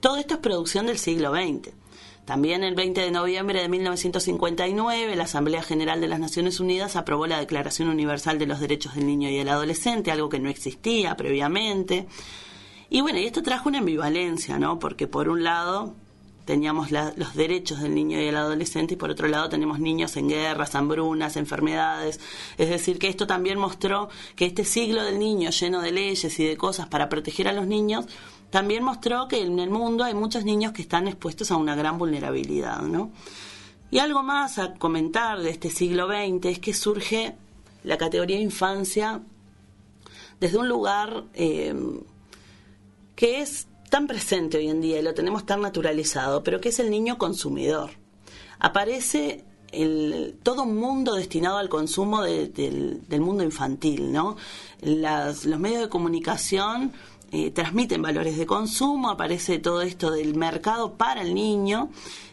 Todo 0.00 0.16
esto 0.16 0.34
es 0.34 0.40
producción 0.40 0.86
del 0.86 0.98
siglo 0.98 1.32
XX. 1.32 1.74
También 2.30 2.62
el 2.62 2.76
20 2.76 3.00
de 3.00 3.10
noviembre 3.10 3.60
de 3.60 3.68
1959, 3.68 5.16
la 5.16 5.24
Asamblea 5.24 5.64
General 5.64 6.00
de 6.00 6.06
las 6.06 6.20
Naciones 6.20 6.60
Unidas 6.60 6.94
aprobó 6.94 7.26
la 7.26 7.40
Declaración 7.40 7.88
Universal 7.88 8.38
de 8.38 8.46
los 8.46 8.60
Derechos 8.60 8.94
del 8.94 9.08
Niño 9.08 9.28
y 9.28 9.38
el 9.38 9.48
Adolescente, 9.48 10.12
algo 10.12 10.28
que 10.28 10.38
no 10.38 10.48
existía 10.48 11.16
previamente. 11.16 12.06
Y 12.88 13.00
bueno, 13.00 13.18
y 13.18 13.26
esto 13.26 13.42
trajo 13.42 13.68
una 13.68 13.78
ambivalencia, 13.78 14.60
¿no? 14.60 14.78
Porque 14.78 15.08
por 15.08 15.28
un 15.28 15.42
lado 15.42 15.96
teníamos 16.44 16.92
los 16.92 17.34
derechos 17.34 17.80
del 17.80 17.96
niño 17.96 18.20
y 18.20 18.26
el 18.26 18.36
adolescente 18.36 18.94
y 18.94 18.96
por 18.96 19.10
otro 19.10 19.28
lado 19.28 19.48
tenemos 19.48 19.80
niños 19.80 20.16
en 20.16 20.28
guerras, 20.28 20.76
hambrunas, 20.76 21.36
enfermedades. 21.36 22.20
Es 22.58 22.70
decir, 22.70 22.98
que 23.00 23.08
esto 23.08 23.26
también 23.26 23.58
mostró 23.58 24.08
que 24.36 24.46
este 24.46 24.64
siglo 24.64 25.02
del 25.04 25.18
niño 25.18 25.50
lleno 25.50 25.80
de 25.80 25.92
leyes 25.92 26.38
y 26.38 26.44
de 26.44 26.56
cosas 26.56 26.88
para 26.88 27.08
proteger 27.08 27.48
a 27.48 27.52
los 27.52 27.66
niños 27.66 28.06
también 28.50 28.82
mostró 28.82 29.28
que 29.28 29.40
en 29.40 29.58
el 29.58 29.70
mundo 29.70 30.04
hay 30.04 30.14
muchos 30.14 30.44
niños 30.44 30.72
que 30.72 30.82
están 30.82 31.08
expuestos 31.08 31.50
a 31.50 31.56
una 31.56 31.74
gran 31.76 31.98
vulnerabilidad, 31.98 32.82
¿no? 32.82 33.10
Y 33.90 33.98
algo 33.98 34.22
más 34.22 34.58
a 34.58 34.74
comentar 34.74 35.40
de 35.40 35.50
este 35.50 35.70
siglo 35.70 36.06
XX 36.06 36.46
es 36.46 36.58
que 36.58 36.74
surge 36.74 37.34
la 37.82 37.98
categoría 37.98 38.38
infancia 38.38 39.20
desde 40.38 40.58
un 40.58 40.68
lugar 40.68 41.24
eh, 41.34 41.74
que 43.16 43.40
es 43.40 43.66
tan 43.90 44.06
presente 44.06 44.58
hoy 44.58 44.68
en 44.68 44.80
día 44.80 44.98
y 44.98 45.02
lo 45.02 45.12
tenemos 45.14 45.44
tan 45.44 45.60
naturalizado, 45.60 46.42
pero 46.42 46.60
que 46.60 46.70
es 46.70 46.78
el 46.78 46.90
niño 46.90 47.18
consumidor. 47.18 47.90
Aparece 48.60 49.44
el, 49.72 50.38
todo 50.42 50.62
un 50.62 50.76
mundo 50.76 51.14
destinado 51.14 51.58
al 51.58 51.68
consumo 51.68 52.22
del, 52.22 53.02
mundo 53.20 53.44
infantil, 53.44 54.12
¿no? 54.12 54.36
los 54.80 55.46
medios 55.46 55.82
de 55.82 55.88
comunicación 55.88 56.92
eh, 57.32 57.50
transmiten 57.50 58.02
valores 58.02 58.36
de 58.36 58.46
consumo, 58.46 59.10
aparece 59.10 59.58
todo 59.58 59.82
esto 59.82 60.10
del 60.10 60.34
mercado 60.34 60.94
para 60.94 61.22
el 61.22 61.34
niño, 61.34 61.90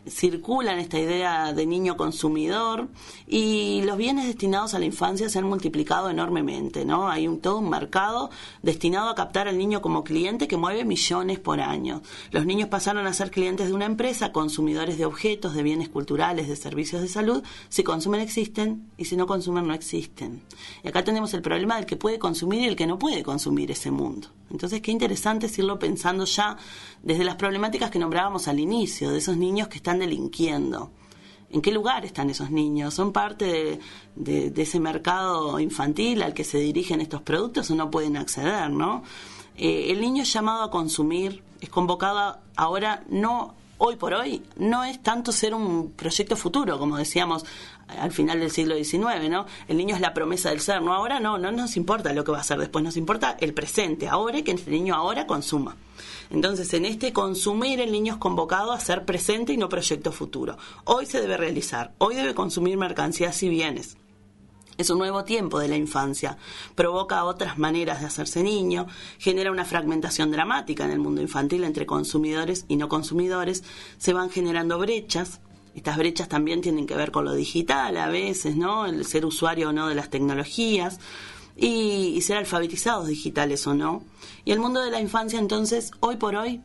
circula 0.10 0.74
en 0.74 0.80
esta 0.80 1.00
idea 1.00 1.54
de 1.54 1.66
niño 1.66 1.98
consumidor 1.98 2.88
y 3.28 3.82
los 3.84 3.98
bienes 3.98 4.26
destinados 4.26 4.74
a 4.74 4.80
la 4.80 4.86
infancia 4.86 5.30
se 5.30 5.40
han 5.40 5.46
multiplicado 5.46 6.10
enormemente, 6.10 6.86
¿no? 6.86 7.10
Hay 7.10 7.28
un, 7.28 7.40
todo 7.40 7.60
un 7.60 7.70
mercado 7.70 8.30
destinado 8.62 9.10
a 9.10 9.16
captar 9.16 9.48
al 9.48 9.58
niño 9.58 9.82
como 9.82 10.04
cliente 10.04 10.48
que 10.48 10.58
mueve 10.58 10.86
millones 10.86 11.40
por 11.40 11.60
año. 11.60 12.02
Los 12.32 12.46
niños 12.46 12.70
pasaron 12.70 13.06
a 13.06 13.14
ser 13.14 13.32
clientes 13.32 13.68
de 13.68 13.74
una 13.74 13.86
empresa, 13.86 14.32
consumidores 14.32 14.98
de 14.98 15.06
objetos, 15.06 15.54
de 15.54 15.64
bienes 15.64 15.90
culturales, 15.90 16.48
de 16.48 16.56
servicios 16.56 17.02
de 17.02 17.08
salud. 17.08 17.44
Si 17.70 17.84
consumen 17.84 18.22
existen 18.22 18.90
y 18.98 19.06
si 19.06 19.16
no 19.16 19.28
consumen 19.28 19.68
no 19.68 19.74
existen. 19.74 20.42
Y 20.84 20.88
acá 20.88 21.04
tenemos 21.04 21.34
el 21.34 21.42
problema 21.42 21.76
del 21.76 21.86
que 21.86 21.98
puede 21.98 22.20
consumir 22.20 22.62
y 22.62 22.66
el 22.66 22.76
que 22.76 22.88
no 22.88 22.98
puede 22.98 23.24
consumir 23.24 23.72
ese 23.72 23.92
mundo. 23.92 24.30
Entonces, 24.50 24.82
qué 24.88 24.94
interesante 24.94 25.48
es 25.48 25.60
irlo 25.60 25.78
pensando 25.78 26.24
ya 26.24 26.56
desde 27.04 27.26
las 27.26 27.36
problemáticas 27.36 27.92
que 27.92 28.00
nombrábamos 28.00 28.48
al 28.48 28.58
inicio, 28.58 29.12
de 29.12 29.18
esos 29.18 29.36
niños 29.36 29.68
que 29.68 29.80
están 29.80 30.00
delinquiendo. 30.00 30.92
¿En 31.50 31.62
qué 31.62 31.74
lugar 31.74 32.06
están 32.06 32.30
esos 32.30 32.52
niños? 32.52 32.94
¿Son 32.94 33.12
parte 33.12 33.82
de, 34.16 34.54
ese 34.56 34.80
mercado 34.80 35.60
infantil 35.60 36.24
al 36.24 36.34
que 36.34 36.46
se 36.46 36.60
dirigen 36.60 37.02
estos 37.02 37.22
productos 37.22 37.70
o 37.70 37.76
no 37.76 37.92
pueden 37.92 38.16
acceder, 38.16 38.70
no? 38.70 39.04
Eh, 39.58 39.92
el 39.92 40.00
niño 40.00 40.24
es 40.24 40.32
llamado 40.32 40.64
a 40.64 40.72
consumir, 40.72 41.44
es 41.60 41.68
convocado 41.68 42.38
ahora 42.56 43.04
no 43.10 43.56
hoy 43.80 43.96
por 43.96 44.14
hoy 44.14 44.42
no 44.56 44.84
es 44.84 45.04
tanto 45.04 45.32
ser 45.32 45.54
un 45.54 45.92
proyecto 45.92 46.36
futuro, 46.36 46.80
como 46.80 46.98
decíamos 46.98 47.46
al 47.88 48.12
final 48.12 48.40
del 48.40 48.52
siglo 48.52 48.76
XIX, 48.76 49.30
¿no? 49.30 49.46
El 49.68 49.78
niño 49.78 49.96
es 49.96 50.02
la 50.02 50.14
promesa 50.14 50.50
del 50.50 50.60
ser, 50.60 50.82
¿no? 50.82 50.94
Ahora 50.94 51.20
no, 51.20 51.38
no 51.38 51.52
nos 51.52 51.78
importa 51.78 52.14
lo 52.14 52.24
que 52.24 52.32
va 52.32 52.40
a 52.40 52.44
ser 52.44 52.60
después, 52.60 52.84
nos 52.84 52.98
importa 52.98 53.38
el 53.40 53.54
presente, 53.54 54.08
ahora 54.08 54.42
que 54.42 54.52
el 54.52 54.62
niño 54.68 54.96
ahora 54.96 55.26
consuma. 55.26 55.78
Entonces, 56.30 56.74
en 56.74 56.86
este 56.86 57.14
consumir, 57.14 57.80
el 57.80 57.92
niño 57.92 58.14
es 58.14 58.20
convocado 58.20 58.72
a 58.72 58.80
ser 58.80 59.06
presente 59.06 59.54
y 59.54 59.58
no 59.58 59.70
proyecto 59.70 60.12
futuro. 60.12 60.58
Hoy 60.84 61.06
se 61.06 61.22
debe 61.22 61.38
realizar, 61.38 61.94
hoy 62.00 62.16
debe 62.16 62.36
consumir 62.36 62.78
mercancías 62.78 63.42
y 63.44 63.50
bienes. 63.50 63.98
Es 64.78 64.92
un 64.92 65.00
nuevo 65.00 65.24
tiempo 65.24 65.58
de 65.58 65.70
la 65.70 65.76
infancia, 65.76 66.38
provoca 66.76 67.24
otras 67.24 67.58
maneras 67.58 68.00
de 68.00 68.06
hacerse 68.06 68.44
niño, 68.44 68.86
genera 69.18 69.52
una 69.52 69.66
fragmentación 69.66 70.30
dramática 70.30 70.86
en 70.86 70.92
el 70.92 71.00
mundo 71.00 71.20
infantil 71.20 71.64
entre 71.64 71.88
consumidores 71.88 72.66
y 72.68 72.76
no 72.76 72.88
consumidores, 72.88 73.64
se 73.98 74.14
van 74.14 74.30
generando 74.30 74.78
brechas, 74.78 75.40
estas 75.78 75.98
brechas 75.98 76.28
también 76.28 76.62
tienen 76.62 76.88
que 76.88 76.96
ver 76.96 77.12
con 77.12 77.24
lo 77.24 77.36
digital 77.36 77.98
a 77.98 78.10
veces, 78.10 78.56
¿no? 78.56 78.88
El 78.88 79.06
ser 79.06 79.26
usuario 79.26 79.70
o 79.70 79.74
no 79.74 79.88
de 79.88 79.94
las 79.94 80.10
tecnologías 80.10 81.00
y, 81.56 82.20
ser 82.22 82.38
alfabetizados 82.38 83.08
digitales 83.08 83.68
o 83.68 83.76
no. 83.76 84.04
Y 84.44 84.54
el 84.54 84.60
mundo 84.60 84.82
de 84.82 84.90
la 84.90 85.00
infancia 85.00 85.38
entonces, 85.38 85.92
hoy 86.00 86.16
por 86.16 86.36
hoy, 86.36 86.62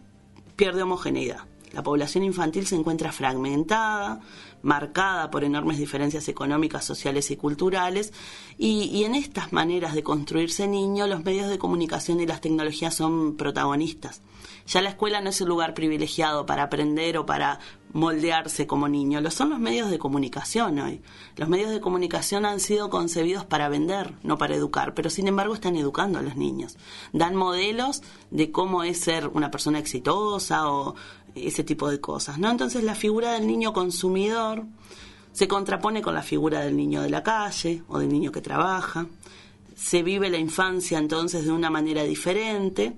pierde 0.57 0.83
homogeneidad. 0.83 1.44
La 1.72 1.83
población 1.83 2.25
infantil 2.25 2.66
se 2.66 2.75
encuentra 2.75 3.12
fragmentada, 3.12 4.20
marcada 4.62 5.31
por 5.31 5.44
enormes 5.44 5.77
diferencias 5.77 6.27
económicas, 6.29 6.85
sociales 6.85 7.31
y 7.31 7.37
culturales, 7.37 8.14
y, 8.57 9.05
en 9.05 9.14
estas 9.14 9.53
maneras 9.53 9.94
de 9.94 10.03
construirse 10.03 10.66
niño, 10.66 11.07
los 11.07 11.22
medios 11.22 11.51
de 11.51 11.59
comunicación 11.59 12.20
y 12.20 12.27
las 12.27 12.40
tecnologías 12.40 12.94
son 12.94 13.37
protagonistas. 13.37 14.22
Ya 14.66 14.81
la 14.81 14.90
escuela 14.90 15.20
no 15.20 15.31
es 15.31 15.40
un 15.40 15.48
lugar 15.48 15.75
privilegiado 15.75 16.46
para 16.46 16.62
aprender 16.64 17.18
o 17.18 17.27
para 17.27 17.59
moldearse 17.92 18.66
como 18.66 18.88
niño, 18.88 19.20
lo 19.20 19.31
son 19.31 19.50
los 19.50 19.59
medios 19.59 19.90
de 19.90 19.98
comunicación 19.98 20.78
hoy. 20.78 21.02
Los 21.37 21.48
medios 21.48 21.70
de 21.70 21.81
comunicación 21.81 22.44
han 22.46 22.61
sido 22.61 22.90
concebidos 22.90 23.44
para 23.44 23.68
vender, 23.68 24.14
no 24.22 24.38
para 24.38 24.55
educar, 24.55 24.94
pero 24.94 25.11
sin 25.11 25.28
embargo 25.28 25.55
están 25.55 25.76
educando 25.76 26.18
a 26.18 26.22
los 26.22 26.37
niños. 26.37 26.76
Dan 27.12 27.37
modelos 27.37 28.02
de 28.31 28.50
cómo 28.50 28.83
es 28.83 28.98
ser 28.98 29.28
una 29.28 29.50
persona 29.50 29.78
exitosa 29.78 30.70
o 30.70 30.94
ese 31.35 31.64
tipo 31.64 31.90
de 31.90 32.00
cosas, 32.00 32.38
¿no? 32.38 32.50
Entonces 32.50 32.83
la 32.85 32.94
figura 32.94 33.33
del 33.33 33.46
niño 33.46 33.72
consumidor 33.72 34.64
se 35.33 35.48
contrapone 35.48 36.02
con 36.02 36.14
la 36.14 36.22
figura 36.22 36.61
del 36.61 36.76
niño 36.76 37.02
de 37.02 37.11
la 37.11 37.22
calle 37.22 37.83
o 37.88 37.98
del 37.98 38.11
niño 38.11 38.33
que 38.33 38.40
trabaja. 38.40 39.07
Se 39.74 40.02
vive 40.02 40.28
la 40.28 40.38
infancia 40.38 40.98
entonces 40.98 41.44
de 41.44 41.52
una 41.52 41.70
manera 41.70 42.02
diferente. 42.05 42.94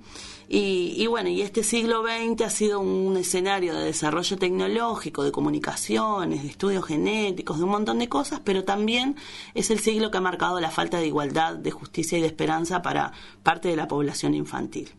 Y, 0.48 1.06
bueno, 1.06 1.30
y 1.30 1.40
este 1.40 1.62
siglo 1.62 2.04
XX 2.04 2.42
ha 2.42 2.50
sido 2.50 2.80
un 2.80 3.16
escenario 3.16 3.74
de 3.74 3.86
desarrollo 3.86 4.36
tecnológico, 4.36 5.24
de 5.24 5.32
comunicaciones, 5.32 6.42
de 6.42 6.48
estudios 6.48 6.84
genéticos, 6.84 7.58
de 7.58 7.64
un 7.64 7.70
montón 7.70 7.98
de 7.98 8.08
cosas, 8.08 8.40
pero 8.44 8.64
también 8.64 9.16
es 9.54 9.70
el 9.70 9.80
siglo 9.80 10.10
que 10.10 10.18
ha 10.18 10.20
marcado 10.20 10.60
la 10.60 10.70
falta 10.70 10.98
de 10.98 11.06
igualdad, 11.06 11.56
de 11.56 11.70
justicia 11.70 12.18
y 12.18 12.20
de 12.20 12.26
esperanza 12.26 12.82
para 12.82 13.12
parte 13.42 13.68
de 13.68 13.76
la 13.76 13.88
población 13.88 14.34
infantil. 14.34 14.90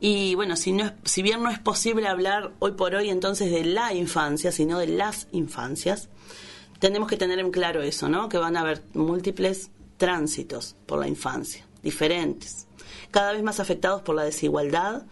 Y 0.00 0.34
bueno, 0.34 0.56
si, 0.56 0.72
no 0.72 0.92
si 1.04 1.22
bien 1.22 1.42
no 1.42 1.50
es 1.50 1.58
posible 1.58 2.08
hablar 2.08 2.52
hoy 2.58 2.72
por 2.72 2.94
hoy 2.94 3.10
entonces 3.10 3.50
de 3.50 3.64
la 3.64 3.92
infancia, 3.92 4.50
sino 4.50 4.78
de 4.78 4.86
las 4.86 5.28
infancias, 5.32 6.08
tenemos 6.78 7.08
que 7.08 7.18
tener 7.18 7.38
en 7.38 7.50
claro 7.50 7.82
eso, 7.82 8.08
¿no? 8.08 8.28
Que 8.28 8.38
van 8.38 8.56
a 8.56 8.60
haber 8.60 8.82
múltiples 8.94 9.70
tránsitos 9.98 10.76
por 10.86 10.98
la 10.98 11.06
infancia, 11.06 11.66
diferentes, 11.82 12.66
cada 13.10 13.32
vez 13.32 13.42
más 13.42 13.60
afectados 13.60 14.02
por 14.02 14.14
la 14.14 14.24
desigualdad, 14.24 15.02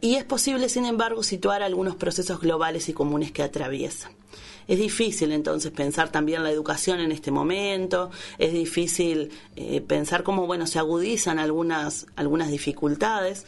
y 0.00 0.16
es 0.16 0.24
posible, 0.24 0.68
sin 0.68 0.84
embargo, 0.84 1.22
situar 1.22 1.62
algunos 1.62 1.96
procesos 1.96 2.40
globales 2.40 2.88
y 2.88 2.92
comunes 2.92 3.32
que 3.32 3.42
atraviesan. 3.42 4.12
Es 4.68 4.78
difícil 4.78 5.32
entonces 5.32 5.70
pensar 5.70 6.10
también 6.10 6.42
la 6.42 6.50
educación 6.50 7.00
en 7.00 7.12
este 7.12 7.30
momento, 7.30 8.10
es 8.38 8.52
difícil 8.52 9.30
eh, 9.54 9.80
pensar 9.80 10.22
cómo 10.22 10.46
bueno 10.46 10.66
se 10.66 10.78
agudizan 10.78 11.38
algunas, 11.38 12.06
algunas 12.16 12.50
dificultades. 12.50 13.46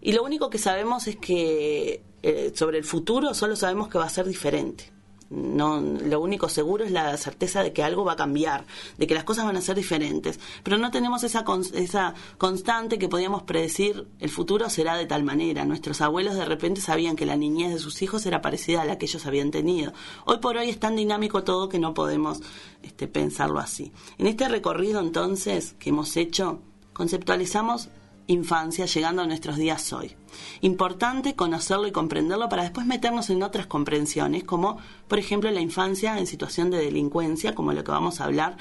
Y 0.00 0.12
lo 0.12 0.22
único 0.22 0.50
que 0.50 0.58
sabemos 0.58 1.08
es 1.08 1.16
que 1.16 2.02
eh, 2.22 2.52
sobre 2.54 2.78
el 2.78 2.84
futuro 2.84 3.34
solo 3.34 3.56
sabemos 3.56 3.88
que 3.88 3.98
va 3.98 4.04
a 4.04 4.10
ser 4.10 4.26
diferente. 4.26 4.92
No, 5.30 5.80
lo 5.80 6.20
único 6.20 6.48
seguro 6.48 6.84
es 6.84 6.90
la 6.90 7.16
certeza 7.16 7.62
de 7.62 7.72
que 7.72 7.82
algo 7.82 8.04
va 8.04 8.12
a 8.12 8.16
cambiar, 8.16 8.64
de 8.96 9.06
que 9.06 9.14
las 9.14 9.24
cosas 9.24 9.44
van 9.44 9.56
a 9.56 9.60
ser 9.60 9.76
diferentes, 9.76 10.40
pero 10.62 10.78
no 10.78 10.90
tenemos 10.90 11.22
esa, 11.22 11.44
esa 11.74 12.14
constante 12.38 12.98
que 12.98 13.08
podíamos 13.08 13.42
predecir 13.42 14.06
el 14.20 14.30
futuro 14.30 14.70
será 14.70 14.96
de 14.96 15.06
tal 15.06 15.24
manera. 15.24 15.64
Nuestros 15.64 16.00
abuelos 16.00 16.34
de 16.34 16.44
repente 16.44 16.80
sabían 16.80 17.16
que 17.16 17.26
la 17.26 17.36
niñez 17.36 17.72
de 17.72 17.78
sus 17.78 18.00
hijos 18.00 18.24
era 18.26 18.40
parecida 18.40 18.82
a 18.82 18.84
la 18.84 18.96
que 18.96 19.06
ellos 19.06 19.26
habían 19.26 19.50
tenido. 19.50 19.92
Hoy 20.24 20.38
por 20.38 20.56
hoy 20.56 20.70
es 20.70 20.78
tan 20.78 20.96
dinámico 20.96 21.44
todo 21.44 21.68
que 21.68 21.78
no 21.78 21.92
podemos 21.92 22.40
este, 22.82 23.06
pensarlo 23.06 23.58
así. 23.58 23.92
En 24.16 24.26
este 24.26 24.48
recorrido 24.48 25.00
entonces 25.00 25.74
que 25.78 25.90
hemos 25.90 26.16
hecho, 26.16 26.60
conceptualizamos 26.94 27.90
infancia 28.28 28.86
llegando 28.86 29.22
a 29.22 29.26
nuestros 29.26 29.56
días 29.56 29.92
hoy. 29.92 30.14
Importante 30.60 31.34
conocerlo 31.34 31.88
y 31.88 31.92
comprenderlo 31.92 32.48
para 32.48 32.62
después 32.62 32.86
meternos 32.86 33.30
en 33.30 33.42
otras 33.42 33.66
comprensiones, 33.66 34.44
como 34.44 34.78
por 35.08 35.18
ejemplo 35.18 35.50
la 35.50 35.60
infancia 35.60 36.18
en 36.18 36.26
situación 36.26 36.70
de 36.70 36.78
delincuencia, 36.78 37.54
como 37.54 37.72
lo 37.72 37.82
que 37.82 37.90
vamos 37.90 38.20
a 38.20 38.24
hablar. 38.24 38.56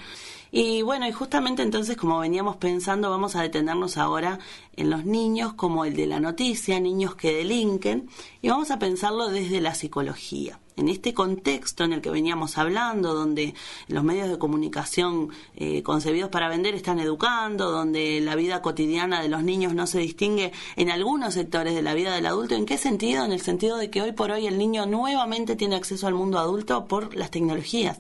Y 0.50 0.82
bueno, 0.82 1.08
y 1.08 1.12
justamente 1.12 1.62
entonces, 1.62 1.98
como 1.98 2.20
veníamos 2.20 2.56
pensando, 2.56 3.10
vamos 3.10 3.36
a 3.36 3.42
detenernos 3.42 3.98
ahora 3.98 4.40
en 4.78 4.90
los 4.90 5.06
niños 5.06 5.54
como 5.54 5.84
el 5.84 5.96
de 5.96 6.08
la 6.08 6.22
noticia, 6.22 6.80
niños 6.80 7.16
que 7.16 7.34
delinquen, 7.34 8.10
y 8.42 8.48
vamos 8.48 8.72
a 8.72 8.80
pensarlo 8.80 9.28
desde 9.28 9.60
la 9.60 9.76
psicología 9.76 10.60
en 10.78 10.90
este 10.90 11.14
contexto 11.14 11.84
en 11.84 11.94
el 11.94 12.02
que 12.02 12.10
veníamos 12.10 12.58
hablando, 12.58 13.14
donde 13.14 13.54
los 13.88 14.04
medios 14.04 14.30
de 14.30 14.38
comunicación 14.38 15.30
eh, 15.56 15.84
concebidos 15.84 16.30
para 16.30 16.48
vender 16.48 16.76
están 16.76 17.00
educando, 17.00 17.72
donde 17.72 18.22
la 18.22 18.36
vida 18.36 18.62
cotidiana 18.62 19.22
de 19.22 19.28
los 19.28 19.44
niños 19.44 19.74
no 19.74 19.88
se 19.88 20.00
distingue 20.00 20.54
en 20.76 20.90
algunos 20.90 21.34
sectores 21.34 21.76
de 21.76 21.82
la 21.82 21.94
vida 21.94 22.16
del 22.16 22.28
adulto, 22.28 22.56
¿en 22.56 22.66
qué 22.66 22.78
sentido? 22.78 23.26
En 23.26 23.32
el 23.32 23.42
sentido 23.42 23.78
de 23.78 23.90
que 23.90 24.02
hoy 24.02 24.12
por 24.12 24.32
hoy 24.32 24.48
el 24.48 24.58
niño 24.58 24.86
nuevamente 24.86 25.56
tiene 25.56 25.76
acceso 25.76 26.08
al 26.08 26.14
mundo 26.14 26.40
adulto 26.40 26.86
por 26.86 27.16
las 27.16 27.32
tecnologías. 27.32 28.00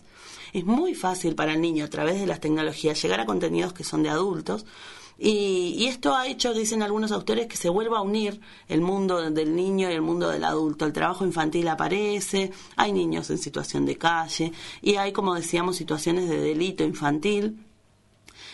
Es 0.53 0.65
muy 0.65 0.95
fácil 0.95 1.36
para 1.36 1.53
el 1.53 1.61
niño 1.61 1.86
a 1.86 1.89
través 1.89 2.19
de 2.19 2.28
las 2.28 2.39
tecnologías 2.39 3.01
llegar 3.01 3.19
a 3.19 3.25
contenidos 3.25 3.73
que 3.73 3.84
son 3.84 4.03
de 4.03 4.09
adultos, 4.09 4.65
y, 5.20 5.88
esto 5.88 6.15
ha 6.15 6.28
hecho, 6.28 6.53
dicen 6.53 6.84
algunos 6.84 7.11
autores, 7.11 7.47
que 7.47 7.57
se 7.57 7.70
vuelva 7.70 7.99
a 7.99 8.01
unir 8.01 8.39
el 8.68 8.82
mundo 8.82 9.32
del 9.32 9.55
niño 9.55 9.89
y 9.89 9.93
el 9.93 10.01
mundo 10.01 10.30
del 10.30 10.43
adulto. 10.43 10.86
El 10.86 10.93
trabajo 10.93 11.26
infantil 11.26 11.68
aparece, 11.70 12.51
hay 12.76 12.91
niños 12.91 13.30
en 13.32 13.39
situación 13.39 13.86
de 13.86 13.97
calle 13.97 14.51
y 14.82 14.95
hay, 14.95 15.11
como 15.11 15.34
decíamos, 15.34 15.76
situaciones 15.76 16.30
de 16.30 16.39
delito 16.39 16.84
infantil. 16.84 17.63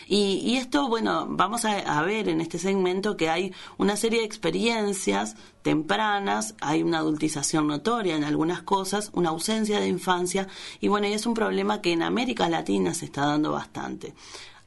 Y, 0.06 0.56
esto, 0.56 0.88
bueno, 0.88 1.26
vamos 1.30 1.64
a, 1.64 2.02
ver 2.02 2.28
en 2.28 2.42
este 2.42 2.58
segmento 2.58 3.16
que 3.16 3.30
hay 3.30 3.52
una 3.78 3.96
serie 3.96 4.20
de 4.20 4.26
experiencias 4.26 5.36
tempranas, 5.62 6.54
hay 6.60 6.82
una 6.82 6.98
adultización 6.98 7.66
notoria 7.66 8.14
en 8.14 8.24
algunas 8.24 8.62
cosas, 8.62 9.10
una 9.14 9.30
ausencia 9.30 9.80
de 9.80 9.88
infancia, 9.88 10.46
y 10.80 10.88
bueno, 10.88 11.06
y 11.06 11.14
es 11.14 11.24
un 11.24 11.32
problema 11.32 11.80
que 11.80 11.92
en 11.92 12.02
América 12.02 12.50
Latina 12.50 12.92
se 12.92 13.06
está 13.06 13.24
dando 13.24 13.52
bastante 13.52 14.14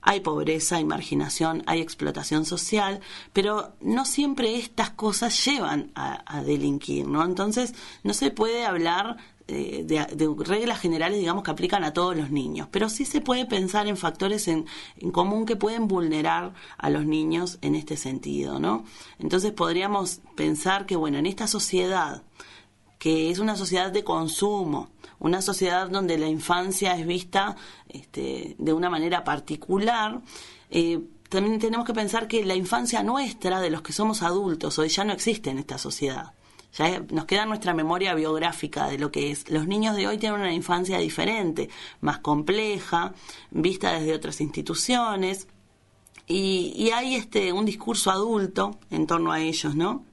hay 0.07 0.21
pobreza, 0.21 0.77
hay 0.77 0.85
marginación, 0.85 1.63
hay 1.65 1.81
explotación 1.81 2.45
social, 2.45 3.01
pero 3.33 3.73
no 3.81 4.05
siempre 4.05 4.55
estas 4.55 4.89
cosas 4.91 5.45
llevan 5.45 5.91
a, 5.95 6.41
delinquir, 6.43 7.05
¿no? 7.05 7.25
Entonces, 7.25 7.75
no 8.03 8.13
se 8.13 8.31
puede 8.31 8.65
hablar 8.65 9.17
eh, 9.49 9.83
de, 9.85 10.33
reglas 10.45 10.79
generales, 10.79 11.19
digamos, 11.19 11.43
que 11.43 11.51
aplican 11.51 11.83
a 11.83 11.91
todos 11.91 12.15
los 12.15 12.31
niños, 12.31 12.69
pero 12.71 12.87
sí 12.87 13.03
se 13.03 13.19
puede 13.19 13.45
pensar 13.45 13.87
en 13.87 13.97
factores 13.97 14.47
en, 14.47 14.65
en, 14.97 15.11
común 15.11 15.45
que 15.45 15.57
pueden 15.57 15.89
vulnerar 15.89 16.53
a 16.77 16.89
los 16.89 17.05
niños 17.05 17.57
en 17.61 17.75
este 17.75 17.97
sentido, 17.97 18.61
¿no? 18.61 18.85
Entonces 19.19 19.51
podríamos 19.51 20.21
pensar 20.37 20.85
que, 20.85 20.95
bueno, 20.95 21.17
en 21.17 21.25
esta 21.25 21.47
sociedad, 21.47 22.23
que 22.97 23.29
es 23.29 23.39
una 23.39 23.55
sociedad 23.55 23.91
de 23.91 24.03
consumo, 24.03 24.89
una 25.19 25.41
sociedad 25.41 25.89
donde 25.89 26.17
la 26.17 26.27
infancia 26.27 26.95
es 26.95 27.05
vista 27.05 27.55
este, 27.87 28.55
de 28.57 28.73
una 28.73 28.89
manera 28.89 29.23
particular. 29.23 30.21
Eh, 30.69 30.99
también 31.29 31.59
tenemos 31.59 31.85
que 31.85 31.93
pensar 31.93 32.27
que 32.27 32.45
la 32.45 32.55
infancia 32.55 33.03
nuestra, 33.03 33.59
de 33.59 33.69
los 33.69 33.81
que 33.81 33.93
somos 33.93 34.21
adultos, 34.21 34.79
hoy 34.79 34.89
ya 34.89 35.03
no 35.03 35.13
existe 35.13 35.49
en 35.49 35.59
esta 35.59 35.77
sociedad. 35.77 36.33
Ya 36.73 36.99
nos 37.11 37.25
queda 37.25 37.45
nuestra 37.45 37.73
memoria 37.73 38.13
biográfica 38.13 38.87
de 38.87 38.97
lo 38.97 39.11
que 39.11 39.31
es. 39.31 39.49
Los 39.49 39.67
niños 39.67 39.95
de 39.95 40.07
hoy 40.07 40.17
tienen 40.17 40.41
una 40.41 40.53
infancia 40.53 40.99
diferente, 40.99 41.69
más 42.01 42.19
compleja, 42.19 43.13
vista 43.51 43.93
desde 43.93 44.13
otras 44.13 44.41
instituciones. 44.41 45.47
Y, 46.27 46.73
y 46.75 46.91
hay 46.91 47.15
este 47.15 47.53
un 47.53 47.65
discurso 47.65 48.11
adulto 48.11 48.79
en 48.91 49.07
torno 49.07 49.31
a 49.31 49.39
ellos, 49.39 49.75
¿no? 49.75 50.05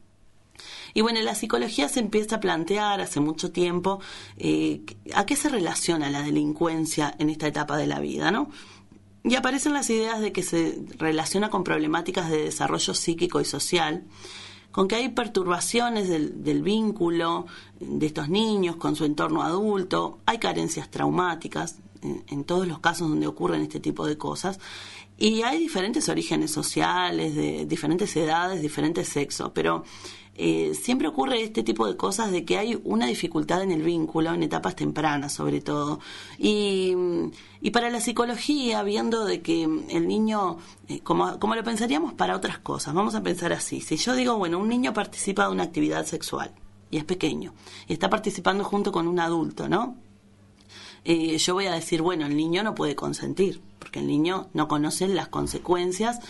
Y 0.95 1.01
bueno, 1.01 1.21
la 1.23 1.35
psicología 1.35 1.89
se 1.89 1.99
empieza 1.99 2.37
a 2.37 2.41
plantear 2.41 3.01
hace 3.01 3.19
mucho 3.19 3.51
tiempo 3.51 4.01
eh, 4.37 4.83
a 5.13 5.27
qué 5.27 5.35
se 5.35 5.49
relaciona 5.49 6.09
la 6.09 6.23
delincuencia 6.23 7.15
en 7.19 7.31
esta 7.31 7.49
etapa 7.49 7.77
de 7.77 7.89
la 7.89 7.99
vida, 7.99 8.31
¿no? 8.31 8.49
Y 9.25 9.35
aparecen 9.35 9.73
las 9.73 9.91
ideas 9.91 10.21
de 10.21 10.33
que 10.33 10.45
se 10.45 10.79
relaciona 10.99 11.51
con 11.51 11.65
problemáticas 11.65 12.31
de 12.31 12.45
desarrollo 12.45 12.95
psíquico 12.95 13.41
y 13.41 13.45
social, 13.45 14.05
con 14.71 14.87
que 14.87 14.97
hay 14.97 15.09
perturbaciones 15.09 16.09
del, 16.09 16.63
vínculo 16.63 17.47
de 17.81 18.07
estos 18.07 18.29
niños 18.29 18.77
con 18.77 18.95
su 18.95 19.05
entorno 19.05 19.43
adulto, 19.43 20.19
hay 20.27 20.39
carencias 20.39 20.91
traumáticas 20.91 21.79
en, 22.03 22.23
en, 22.29 22.45
todos 22.45 22.69
los 22.69 22.81
casos 22.81 23.09
donde 23.09 23.27
ocurren 23.27 23.63
este 23.63 23.81
tipo 23.81 24.07
de 24.07 24.19
cosas, 24.19 24.61
y 25.17 25.43
hay 25.43 25.59
diferentes 25.59 26.09
orígenes 26.09 26.51
sociales, 26.51 27.35
de 27.35 27.67
diferentes 27.67 28.15
edades, 28.17 28.61
diferentes 28.61 29.09
sexos, 29.09 29.53
pero 29.55 29.85
eh, 30.37 30.75
siempre 30.75 31.07
ocurre 31.07 31.43
este 31.43 31.63
tipo 31.63 31.87
de 31.87 31.97
cosas 31.97 32.33
de 32.33 32.45
que 32.45 32.59
hay 32.59 32.81
una 32.85 33.07
dificultad 33.07 33.63
en 33.63 33.71
el 33.71 33.83
vínculo, 33.83 34.35
en 34.35 34.43
etapas 34.43 34.75
tempranas 34.75 35.33
sobre 35.33 35.61
todo. 35.61 36.01
Y, 36.39 36.95
para 37.73 37.91
la 37.91 38.01
psicología, 38.01 38.83
viendo 38.83 39.25
de 39.25 39.43
que 39.43 39.65
el 39.65 40.07
niño, 40.07 40.59
eh, 40.89 41.01
como, 41.01 41.39
como 41.41 41.55
lo 41.55 41.65
pensaríamos 41.65 42.13
para 42.13 42.37
otras 42.37 42.59
cosas, 42.59 42.95
vamos 42.95 43.15
a 43.15 43.23
pensar 43.23 43.53
así, 43.53 43.81
si 43.81 43.97
yo 43.97 44.15
digo, 44.15 44.37
bueno, 44.37 44.59
un 44.59 44.69
niño 44.69 44.93
participa 44.93 45.47
de 45.47 45.53
una 45.53 45.65
actividad 45.65 46.07
sexual 46.07 46.53
y 46.91 46.99
es 46.99 47.05
pequeño, 47.05 47.53
y 47.89 47.95
está 47.95 48.11
participando 48.11 48.63
junto 48.63 48.93
con 48.93 49.09
un 49.09 49.19
adulto, 49.19 49.69
¿no? 49.69 49.97
Eh, 51.05 51.37
yo 51.37 51.55
voy 51.55 51.67
a 51.67 51.73
decir, 51.73 52.01
bueno, 52.01 52.27
el 52.27 52.37
niño 52.37 52.63
no 52.63 52.75
puede 52.75 52.95
consentir, 52.95 53.61
porque 53.79 53.99
el 53.99 54.07
niño 54.07 54.49
no 54.55 54.69
conoce 54.69 55.07
las 55.09 55.29
consecuencias 55.29 56.21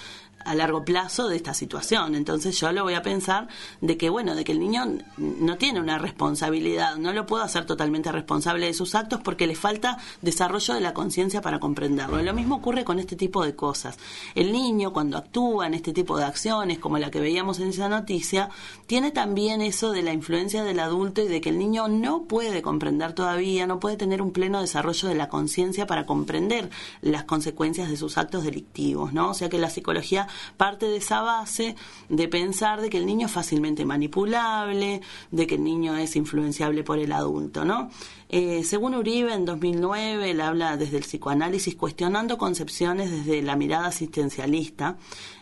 a 0.45 0.55
largo 0.55 0.85
plazo 0.85 1.29
de 1.29 1.37
esta 1.37 1.55
situación. 1.55 2.15
Entonces 2.15 2.59
yo 2.59 2.73
lo 2.73 2.83
voy 2.83 2.95
a 2.95 3.03
pensar 3.03 3.49
de 3.81 3.97
que, 3.97 4.11
bueno, 4.11 4.35
de 4.35 4.45
que 4.45 4.53
el 4.53 4.61
niño 4.61 4.99
no 5.17 5.57
tiene 5.57 5.81
una 5.81 5.99
responsabilidad, 5.99 6.97
no 6.97 7.13
lo 7.13 7.27
puedo 7.27 7.43
hacer 7.43 7.67
totalmente 7.67 8.13
responsable 8.13 8.67
de 8.67 8.75
sus 8.75 8.95
actos 8.95 9.21
porque 9.23 9.47
le 9.47 9.55
falta 9.55 9.99
desarrollo 10.23 10.75
de 10.75 10.81
la 10.81 10.95
conciencia 10.95 11.41
para 11.41 11.59
comprenderlo. 11.59 12.23
Lo 12.23 12.35
mismo 12.35 12.57
ocurre 12.57 12.85
con 12.85 12.99
este 12.99 13.17
tipo 13.17 13.45
de 13.45 13.55
cosas. 13.55 13.99
El 14.35 14.53
niño 14.53 14.93
cuando 14.93 15.19
actúa 15.19 15.67
en 15.67 15.75
este 15.75 15.93
tipo 15.93 16.17
de 16.17 16.25
acciones, 16.25 16.79
como 16.79 16.99
la 16.99 17.11
que 17.11 17.21
veíamos 17.21 17.61
en 17.61 17.69
esa 17.69 17.89
noticia, 17.89 18.51
tiene 18.87 19.11
también 19.11 19.61
eso 19.61 19.93
de 19.93 20.03
la 20.03 20.13
influencia 20.13 20.65
del 20.65 20.81
adulto 20.81 21.23
y 21.23 21.29
de 21.29 21.41
que 21.41 21.51
el 21.51 21.59
niño 21.59 21.89
no 21.89 22.25
puede 22.25 22.63
comprender 22.63 23.13
todavía, 23.13 23.67
no 23.67 23.81
puede 23.81 23.97
tener 23.97 24.23
un 24.23 24.33
pleno 24.33 24.61
desarrollo 24.61 25.09
de 25.09 25.15
la 25.15 25.29
conciencia 25.29 25.87
para 25.87 26.07
comprender 26.07 26.71
las 27.01 27.25
consecuencias 27.25 27.89
de 27.89 27.97
sus 27.97 28.19
actos 28.19 28.45
delictivos, 28.45 29.13
¿no? 29.13 29.31
O 29.31 29.35
sea 29.35 29.49
que 29.49 29.59
la 29.59 29.71
psicología 29.71 30.29
parte 30.57 30.87
de 30.87 30.97
esa 30.97 31.23
base 31.23 31.77
de 32.09 32.29
pensar 32.29 32.81
de 32.81 32.91
que 32.91 32.99
el 32.99 33.07
niño 33.07 33.27
es 33.27 33.33
fácilmente 33.33 33.85
manipulable, 33.85 35.01
de 35.31 35.47
que 35.47 35.55
el 35.57 35.65
niño 35.65 35.97
es 35.97 36.17
influenciable 36.17 36.85
por 36.85 36.99
el 36.99 37.13
adulto, 37.13 37.65
¿no? 37.65 37.91
Eh, 38.37 38.65
según 38.65 38.97
Uribe, 38.97 39.33
en 39.33 39.45
2009, 39.45 40.33
él 40.33 40.41
habla 40.41 40.77
desde 40.77 40.97
el 40.97 41.05
psicoanálisis 41.05 41.77
cuestionando 41.77 42.37
concepciones 42.37 43.09
desde 43.09 43.43
la 43.43 43.55
mirada 43.55 43.87
asistencialista. 43.87 44.97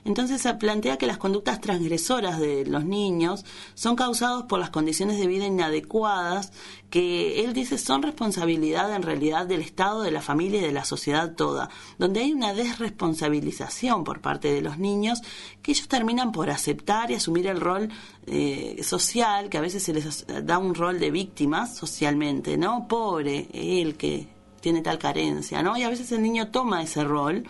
Entonces 0.05 0.43
se 0.43 0.53
plantea 0.53 0.99
que 0.99 1.07
las 1.07 1.16
conductas 1.16 1.62
transgresoras 1.62 2.38
de 2.38 2.66
los 2.66 2.84
niños 2.84 3.47
son 3.72 3.97
causadas 3.97 4.43
por 4.43 4.61
las 4.61 4.68
condiciones 4.68 5.18
de 5.18 5.26
vida 5.26 5.47
inadecuadas 5.47 6.53
que 6.90 7.43
él 7.43 7.55
dice 7.55 7.78
son 7.78 8.03
responsabilidad 8.03 8.95
en 8.95 9.03
realidad 9.03 9.47
del 9.47 9.62
Estado, 9.62 10.03
de 10.03 10.11
la 10.11 10.20
familia 10.20 10.61
y 10.61 10.64
de 10.64 10.72
la 10.72 10.84
sociedad 10.84 11.34
toda, 11.34 11.70
donde 11.97 12.20
hay 12.20 12.32
una 12.34 12.53
desresponsabilización 12.53 14.05
por 14.05 14.20
parte 14.20 14.53
de 14.53 14.61
los 14.61 14.76
niños 14.76 15.22
que 15.62 15.72
ellos 15.72 15.88
terminan 15.88 16.32
por 16.32 16.51
aceptar 16.51 17.11
y 17.11 17.14
asumir 17.14 17.47
el 17.47 17.62
rol 17.62 17.88
eh, 18.26 18.80
social, 18.82 19.48
que 19.48 19.58
a 19.58 19.60
veces 19.60 19.82
se 19.82 19.92
les 19.92 20.26
da 20.44 20.58
un 20.58 20.74
rol 20.74 21.00
de 21.00 21.10
víctimas 21.10 21.76
socialmente, 21.76 22.56
¿no? 22.56 22.86
Pobre, 22.86 23.48
él 23.52 23.96
que 23.96 24.28
tiene 24.60 24.80
tal 24.80 24.98
carencia, 24.98 25.62
¿no? 25.62 25.76
Y 25.76 25.82
a 25.82 25.88
veces 25.88 26.12
el 26.12 26.22
niño 26.22 26.50
toma 26.50 26.82
ese 26.82 27.04
rol 27.04 27.44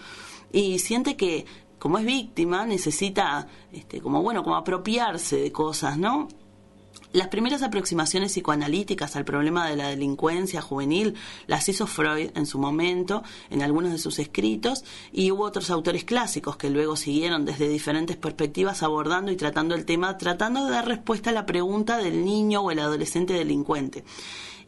y 0.50 0.78
siente 0.78 1.16
que 1.16 1.46
como 1.78 1.98
es 1.98 2.04
víctima 2.04 2.64
necesita 2.64 3.48
este 3.72 4.00
como 4.00 4.22
bueno 4.22 4.44
como 4.44 4.54
apropiarse 4.54 5.36
de 5.36 5.50
cosas 5.50 5.98
no 5.98 6.28
las 7.12 7.28
primeras 7.28 7.62
aproximaciones 7.62 8.32
psicoanalíticas 8.32 9.16
al 9.16 9.26
problema 9.26 9.68
de 9.68 9.76
la 9.76 9.88
delincuencia 9.88 10.62
juvenil 10.62 11.14
las 11.46 11.68
hizo 11.68 11.86
Freud 11.86 12.30
en 12.34 12.46
su 12.46 12.58
momento, 12.58 13.22
en 13.50 13.62
algunos 13.62 13.92
de 13.92 13.98
sus 13.98 14.18
escritos, 14.18 14.84
y 15.12 15.30
hubo 15.30 15.44
otros 15.44 15.70
autores 15.70 16.04
clásicos 16.04 16.56
que 16.56 16.70
luego 16.70 16.96
siguieron 16.96 17.44
desde 17.44 17.68
diferentes 17.68 18.16
perspectivas 18.16 18.82
abordando 18.82 19.30
y 19.30 19.36
tratando 19.36 19.74
el 19.74 19.84
tema, 19.84 20.16
tratando 20.16 20.64
de 20.64 20.70
dar 20.70 20.88
respuesta 20.88 21.30
a 21.30 21.34
la 21.34 21.44
pregunta 21.44 21.98
del 21.98 22.24
niño 22.24 22.62
o 22.62 22.70
el 22.70 22.78
adolescente 22.78 23.34
delincuente. 23.34 24.04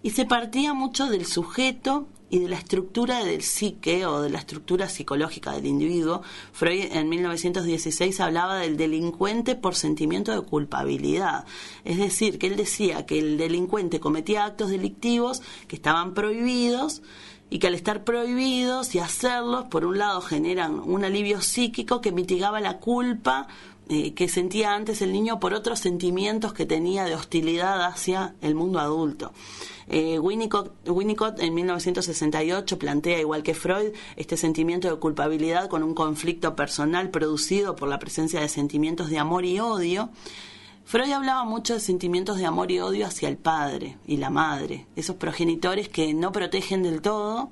y 0.02 0.10
se 0.10 0.26
partía 0.26 0.74
mucho 0.74 1.06
del 1.06 1.24
sujeto 1.24 2.06
y 2.34 2.40
de 2.40 2.48
la 2.48 2.56
estructura 2.56 3.22
del 3.22 3.42
psique 3.42 4.06
o 4.06 4.20
de 4.20 4.28
la 4.28 4.40
estructura 4.40 4.88
psicológica 4.88 5.52
del 5.52 5.66
individuo. 5.66 6.22
Freud 6.52 6.86
en 6.90 7.08
1916 7.08 8.18
hablaba 8.18 8.56
del 8.56 8.76
delincuente 8.76 9.54
por 9.54 9.76
sentimiento 9.76 10.32
de 10.32 10.40
culpabilidad. 10.40 11.44
Es 11.84 11.96
decir, 11.96 12.40
que 12.40 12.48
él 12.48 12.56
decía 12.56 13.06
que 13.06 13.20
el 13.20 13.38
delincuente 13.38 14.00
cometía 14.00 14.46
actos 14.46 14.70
delictivos 14.70 15.42
que 15.68 15.76
estaban 15.76 16.12
prohibidos 16.12 17.02
y 17.50 17.60
que 17.60 17.68
al 17.68 17.76
estar 17.76 18.02
prohibidos 18.02 18.96
y 18.96 18.98
hacerlos, 18.98 19.66
por 19.66 19.84
un 19.84 19.98
lado 19.98 20.20
generan 20.20 20.80
un 20.80 21.04
alivio 21.04 21.40
psíquico 21.40 22.00
que 22.00 22.10
mitigaba 22.10 22.60
la 22.60 22.78
culpa 22.78 23.46
eh, 23.88 24.12
que 24.14 24.28
sentía 24.28 24.74
antes 24.74 25.02
el 25.02 25.12
niño 25.12 25.38
por 25.38 25.54
otros 25.54 25.78
sentimientos 25.78 26.52
que 26.52 26.66
tenía 26.66 27.04
de 27.04 27.14
hostilidad 27.14 27.84
hacia 27.84 28.34
el 28.40 28.56
mundo 28.56 28.80
adulto. 28.80 29.32
Eh, 29.88 30.18
Winnicott, 30.18 31.40
en 31.40 31.54
1968 31.54 32.78
plantea, 32.78 33.20
igual 33.20 33.42
que 33.42 33.54
Freud, 33.54 33.92
este 34.16 34.36
sentimiento 34.36 34.88
de 34.88 34.98
culpabilidad 34.98 35.68
con 35.68 35.82
un 35.82 35.94
conflicto 35.94 36.56
personal 36.56 37.10
producido 37.10 37.76
por 37.76 37.88
la 37.88 37.98
presencia 37.98 38.40
de 38.40 38.48
sentimientos 38.48 39.10
de 39.10 39.18
amor 39.18 39.44
y 39.44 39.60
odio. 39.60 40.10
Freud 40.84 41.12
hablaba 41.12 41.44
mucho 41.44 41.74
de 41.74 41.80
sentimientos 41.80 42.38
de 42.38 42.46
amor 42.46 42.70
y 42.70 42.80
odio 42.80 43.06
hacia 43.06 43.28
el 43.28 43.38
padre 43.38 43.98
y 44.06 44.18
la 44.18 44.30
madre, 44.30 44.86
esos 44.96 45.16
progenitores 45.16 45.88
que 45.88 46.12
no 46.12 46.32
protegen 46.32 46.82
del 46.82 47.00
todo 47.00 47.50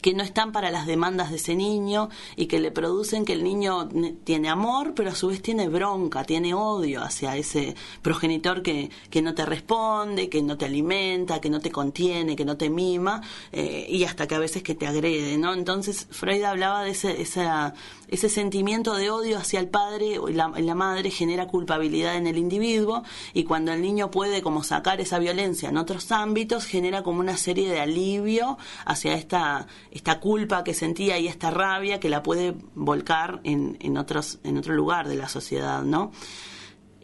que 0.00 0.14
no 0.14 0.22
están 0.22 0.52
para 0.52 0.70
las 0.70 0.86
demandas 0.86 1.30
de 1.30 1.36
ese 1.36 1.54
niño 1.54 2.08
y 2.36 2.46
que 2.46 2.60
le 2.60 2.70
producen 2.70 3.24
que 3.24 3.32
el 3.32 3.44
niño 3.44 3.88
tiene 4.24 4.48
amor, 4.48 4.94
pero 4.94 5.10
a 5.10 5.14
su 5.14 5.28
vez 5.28 5.42
tiene 5.42 5.68
bronca, 5.68 6.24
tiene 6.24 6.54
odio 6.54 7.02
hacia 7.02 7.36
ese 7.36 7.74
progenitor 8.02 8.62
que, 8.62 8.90
que 9.10 9.22
no 9.22 9.34
te 9.34 9.44
responde, 9.44 10.28
que 10.28 10.42
no 10.42 10.56
te 10.56 10.66
alimenta, 10.66 11.40
que 11.40 11.50
no 11.50 11.60
te 11.60 11.70
contiene, 11.70 12.36
que 12.36 12.44
no 12.44 12.56
te 12.56 12.70
mima 12.70 13.22
eh, 13.52 13.86
y 13.88 14.04
hasta 14.04 14.26
que 14.26 14.34
a 14.34 14.38
veces 14.38 14.62
que 14.62 14.74
te 14.74 14.86
agrede, 14.86 15.38
¿no? 15.38 15.52
Entonces 15.52 16.06
Freud 16.10 16.42
hablaba 16.44 16.82
de 16.82 16.90
ese, 16.90 17.20
esa, 17.20 17.74
ese 18.08 18.28
sentimiento 18.28 18.94
de 18.94 19.10
odio 19.10 19.38
hacia 19.38 19.60
el 19.60 19.68
padre 19.68 20.18
y 20.28 20.32
la, 20.32 20.48
la 20.48 20.74
madre 20.74 21.10
genera 21.10 21.46
culpabilidad 21.46 22.16
en 22.16 22.26
el 22.26 22.38
individuo 22.38 23.02
y 23.32 23.44
cuando 23.44 23.72
el 23.72 23.82
niño 23.82 24.10
puede 24.10 24.42
como 24.42 24.62
sacar 24.62 25.00
esa 25.00 25.18
violencia 25.18 25.68
en 25.68 25.76
otros 25.76 26.10
ámbitos 26.10 26.64
genera 26.64 27.02
como 27.02 27.20
una 27.20 27.36
serie 27.36 27.70
de 27.70 27.80
alivio 27.80 28.58
hacia 28.84 29.14
esta 29.14 29.66
esta 29.90 30.20
culpa 30.20 30.64
que 30.64 30.74
sentía 30.74 31.18
y 31.18 31.28
esta 31.28 31.50
rabia 31.50 32.00
que 32.00 32.08
la 32.08 32.22
puede 32.22 32.54
volcar 32.74 33.40
en, 33.44 33.76
en, 33.80 33.96
otros, 33.96 34.38
en 34.44 34.58
otro 34.58 34.74
lugar 34.74 35.08
de 35.08 35.16
la 35.16 35.28
sociedad, 35.28 35.82
¿no? 35.82 36.12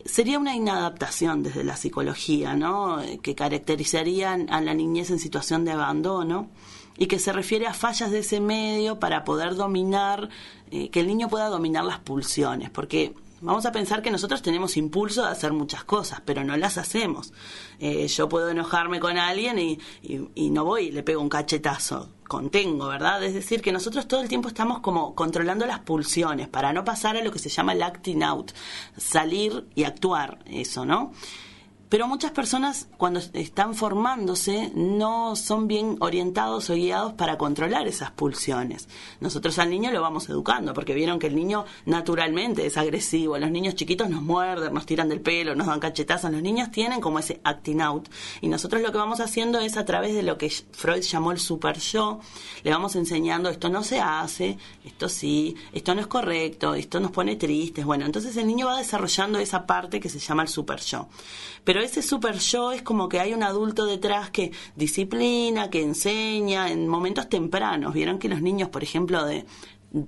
Sería 0.04 0.38
una 0.38 0.54
inadaptación 0.54 1.42
desde 1.42 1.64
la 1.64 1.76
psicología, 1.76 2.54
¿no? 2.54 3.00
Que 3.22 3.34
caracterizaría 3.34 4.34
a 4.34 4.60
la 4.60 4.74
niñez 4.74 5.10
en 5.10 5.18
situación 5.18 5.64
de 5.64 5.72
abandono 5.72 6.50
y 6.96 7.06
que 7.06 7.18
se 7.18 7.32
refiere 7.32 7.66
a 7.66 7.74
fallas 7.74 8.10
de 8.10 8.20
ese 8.20 8.40
medio 8.40 8.98
para 8.98 9.24
poder 9.24 9.54
dominar, 9.54 10.28
eh, 10.70 10.90
que 10.90 11.00
el 11.00 11.06
niño 11.06 11.28
pueda 11.28 11.48
dominar 11.48 11.84
las 11.84 11.98
pulsiones, 11.98 12.70
porque 12.70 13.14
Vamos 13.44 13.66
a 13.66 13.72
pensar 13.72 14.00
que 14.00 14.10
nosotros 14.10 14.40
tenemos 14.40 14.78
impulso 14.78 15.22
de 15.22 15.28
hacer 15.28 15.52
muchas 15.52 15.84
cosas, 15.84 16.22
pero 16.24 16.44
no 16.44 16.56
las 16.56 16.78
hacemos. 16.78 17.34
Eh, 17.78 18.08
yo 18.08 18.26
puedo 18.26 18.48
enojarme 18.48 19.00
con 19.00 19.18
alguien 19.18 19.58
y, 19.58 19.78
y, 20.02 20.48
no 20.48 20.64
voy 20.64 20.84
y 20.84 20.92
le 20.92 21.02
pego 21.02 21.20
un 21.20 21.28
cachetazo. 21.28 22.08
Contengo, 22.26 22.86
¿verdad? 22.86 23.22
Es 23.22 23.34
decir, 23.34 23.60
que 23.60 23.70
nosotros 23.70 24.08
todo 24.08 24.22
el 24.22 24.30
tiempo 24.30 24.48
estamos 24.48 24.80
como 24.80 25.14
controlando 25.14 25.66
las 25.66 25.80
pulsiones 25.80 26.48
para 26.48 26.72
no 26.72 26.86
pasar 26.86 27.18
a 27.18 27.22
lo 27.22 27.30
que 27.30 27.38
se 27.38 27.50
llama 27.50 27.74
el 27.74 27.82
acting 27.82 28.22
out, 28.22 28.52
salir 28.96 29.68
y 29.74 29.84
actuar, 29.84 30.38
eso, 30.46 30.86
¿no? 30.86 31.12
Pero 31.94 32.08
muchas 32.08 32.32
personas 32.32 32.88
cuando 32.96 33.20
están 33.34 33.76
formándose 33.76 34.72
no 34.74 35.36
son 35.36 35.68
bien 35.68 35.96
orientados 36.00 36.68
o 36.68 36.74
guiados 36.74 37.12
para 37.12 37.38
controlar 37.38 37.86
esas 37.86 38.10
pulsiones. 38.10 38.88
Nosotros 39.20 39.60
al 39.60 39.70
niño 39.70 39.92
lo 39.92 40.02
vamos 40.02 40.28
educando 40.28 40.74
porque 40.74 40.92
vieron 40.92 41.20
que 41.20 41.28
el 41.28 41.36
niño 41.36 41.66
naturalmente 41.86 42.66
es 42.66 42.76
agresivo. 42.78 43.38
Los 43.38 43.52
niños 43.52 43.76
chiquitos 43.76 44.10
nos 44.10 44.22
muerden, 44.22 44.74
nos 44.74 44.86
tiran 44.86 45.08
del 45.08 45.20
pelo, 45.20 45.54
nos 45.54 45.68
dan 45.68 45.78
cachetazos. 45.78 46.32
Los 46.32 46.42
niños 46.42 46.72
tienen 46.72 47.00
como 47.00 47.20
ese 47.20 47.40
acting 47.44 47.80
out. 47.80 48.08
Y 48.40 48.48
nosotros 48.48 48.82
lo 48.82 48.90
que 48.90 48.98
vamos 48.98 49.20
haciendo 49.20 49.60
es 49.60 49.76
a 49.76 49.84
través 49.84 50.16
de 50.16 50.24
lo 50.24 50.36
que 50.36 50.50
Freud 50.50 51.02
llamó 51.02 51.30
el 51.30 51.38
super 51.38 51.78
yo, 51.78 52.18
le 52.64 52.72
vamos 52.72 52.96
enseñando 52.96 53.50
esto 53.50 53.68
no 53.68 53.84
se 53.84 54.00
hace, 54.00 54.58
esto 54.84 55.08
sí, 55.08 55.54
esto 55.72 55.94
no 55.94 56.00
es 56.00 56.08
correcto, 56.08 56.74
esto 56.74 56.98
nos 56.98 57.12
pone 57.12 57.36
tristes. 57.36 57.84
Bueno, 57.84 58.04
entonces 58.04 58.36
el 58.36 58.48
niño 58.48 58.66
va 58.66 58.78
desarrollando 58.78 59.38
esa 59.38 59.64
parte 59.64 60.00
que 60.00 60.08
se 60.08 60.18
llama 60.18 60.42
el 60.42 60.48
super 60.48 60.80
yo. 60.80 61.06
Pero 61.62 61.83
ese 61.84 62.02
super 62.02 62.38
yo 62.38 62.72
es 62.72 62.82
como 62.82 63.08
que 63.08 63.20
hay 63.20 63.32
un 63.32 63.42
adulto 63.42 63.86
detrás 63.86 64.30
que 64.30 64.52
disciplina, 64.74 65.70
que 65.70 65.82
enseña 65.82 66.70
en 66.70 66.88
momentos 66.88 67.28
tempranos. 67.28 67.94
Vieron 67.94 68.18
que 68.18 68.28
los 68.28 68.42
niños, 68.42 68.68
por 68.70 68.82
ejemplo, 68.82 69.24
de 69.24 69.46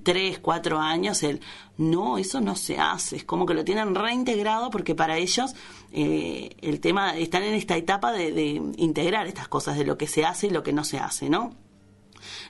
3, 0.02 0.40
4 0.40 0.78
años, 0.78 1.22
el 1.22 1.40
no, 1.78 2.18
eso 2.18 2.40
no 2.40 2.56
se 2.56 2.78
hace, 2.78 3.16
es 3.16 3.24
como 3.24 3.46
que 3.46 3.54
lo 3.54 3.64
tienen 3.64 3.94
reintegrado 3.94 4.70
porque 4.70 4.94
para 4.94 5.16
ellos 5.18 5.54
eh, 5.92 6.56
el 6.60 6.80
tema, 6.80 7.16
están 7.16 7.44
en 7.44 7.54
esta 7.54 7.76
etapa 7.76 8.12
de, 8.12 8.32
de 8.32 8.62
integrar 8.78 9.26
estas 9.26 9.48
cosas, 9.48 9.78
de 9.78 9.84
lo 9.84 9.96
que 9.96 10.08
se 10.08 10.24
hace 10.24 10.48
y 10.48 10.50
lo 10.50 10.62
que 10.62 10.72
no 10.72 10.82
se 10.84 10.98
hace, 10.98 11.30
¿no? 11.30 11.65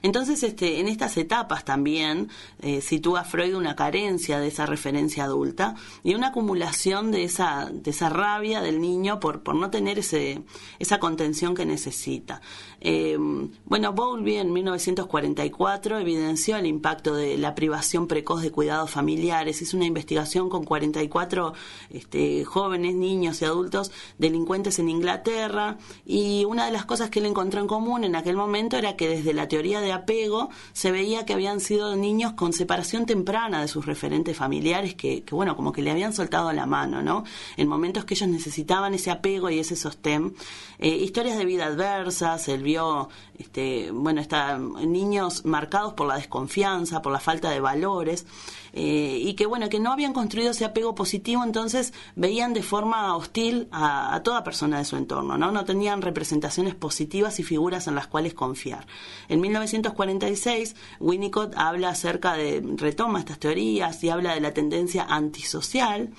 Entonces, 0.01 0.43
este, 0.43 0.79
en 0.79 0.87
estas 0.87 1.17
etapas 1.17 1.65
también 1.65 2.29
eh, 2.61 2.81
sitúa 2.81 3.23
Freud 3.23 3.55
una 3.55 3.75
carencia 3.75 4.39
de 4.39 4.47
esa 4.47 4.65
referencia 4.65 5.23
adulta 5.23 5.75
y 6.03 6.15
una 6.15 6.27
acumulación 6.27 7.11
de 7.11 7.23
esa, 7.23 7.69
de 7.71 7.91
esa 7.91 8.09
rabia 8.09 8.61
del 8.61 8.81
niño 8.81 9.19
por, 9.19 9.43
por 9.43 9.55
no 9.55 9.69
tener 9.69 9.99
ese, 9.99 10.41
esa 10.79 10.99
contención 10.99 11.55
que 11.55 11.65
necesita. 11.65 12.41
Eh, 12.79 13.17
bueno, 13.65 13.93
Bowlby 13.93 14.37
en 14.37 14.53
1944 14.53 15.99
evidenció 15.99 16.57
el 16.57 16.65
impacto 16.65 17.15
de 17.15 17.37
la 17.37 17.55
privación 17.55 18.07
precoz 18.07 18.41
de 18.41 18.51
cuidados 18.51 18.91
familiares. 18.91 19.61
Hizo 19.61 19.77
una 19.77 19.85
investigación 19.85 20.49
con 20.49 20.63
44 20.63 21.53
este, 21.89 22.45
jóvenes, 22.45 22.95
niños 22.95 23.41
y 23.41 23.45
adultos 23.45 23.91
delincuentes 24.17 24.79
en 24.79 24.89
Inglaterra 24.89 25.77
y 26.05 26.45
una 26.45 26.65
de 26.65 26.71
las 26.71 26.85
cosas 26.85 27.09
que 27.09 27.19
él 27.19 27.25
encontró 27.25 27.61
en 27.61 27.67
común 27.67 28.03
en 28.03 28.15
aquel 28.15 28.35
momento 28.35 28.77
era 28.77 28.95
que 28.95 29.07
desde 29.07 29.33
la 29.33 29.47
teoría 29.47 29.66
de 29.67 29.91
apego 29.91 30.49
se 30.73 30.91
veía 30.91 31.25
que 31.25 31.33
habían 31.33 31.59
sido 31.59 31.95
niños 31.95 32.33
con 32.33 32.53
separación 32.53 33.05
temprana 33.05 33.61
de 33.61 33.67
sus 33.67 33.85
referentes 33.85 34.35
familiares 34.35 34.95
que, 34.95 35.23
bueno, 35.31 35.55
como 35.55 35.71
que 35.71 35.81
le 35.81 35.91
habían 35.91 36.13
soltado 36.13 36.51
la 36.53 36.65
mano, 36.65 37.01
¿no? 37.01 37.23
En 37.57 37.67
momentos 37.67 38.05
que 38.05 38.13
ellos 38.13 38.29
necesitaban 38.29 38.93
ese 38.93 39.11
apego 39.11 39.49
y 39.49 39.59
ese 39.59 39.75
sostén. 39.75 40.35
Eh, 40.79 40.89
historias 40.89 41.37
de 41.37 41.45
vida 41.45 41.65
adversas, 41.65 42.47
el 42.47 42.63
vio, 42.63 43.09
este, 43.37 43.91
bueno, 43.91 44.21
está, 44.21 44.57
niños 44.57 45.45
marcados 45.45 45.93
por 45.93 46.07
la 46.07 46.15
desconfianza, 46.15 47.01
por 47.01 47.11
la 47.11 47.19
falta 47.19 47.49
de 47.49 47.59
valores, 47.59 48.25
eh, 48.73 49.19
y 49.21 49.33
que, 49.33 49.45
bueno, 49.45 49.69
que 49.69 49.79
no 49.79 49.91
habían 49.91 50.13
construido 50.13 50.51
ese 50.51 50.65
apego 50.65 50.95
positivo, 50.95 51.43
entonces 51.43 51.93
veían 52.15 52.53
de 52.53 52.63
forma 52.63 53.15
hostil 53.15 53.67
a, 53.71 54.21
toda 54.23 54.43
persona 54.43 54.77
de 54.79 54.85
su 54.85 54.95
entorno, 54.95 55.37
¿no? 55.37 55.51
No 55.51 55.65
tenían 55.65 56.01
representaciones 56.01 56.75
positivas 56.75 57.39
y 57.39 57.43
figuras 57.43 57.87
en 57.87 57.95
las 57.95 58.07
cuales 58.07 58.33
confiar. 58.33 58.87
En 59.29 59.41
1946, 59.41 60.75
Winnicott 60.99 61.55
habla 61.55 61.89
acerca 61.89 62.33
de, 62.33 62.63
retoma 62.75 63.19
estas 63.19 63.39
teorías 63.39 64.03
y 64.03 64.09
habla 64.09 64.33
de 64.33 64.41
la 64.41 64.53
tendencia 64.53 65.03
antisocial, 65.03 66.09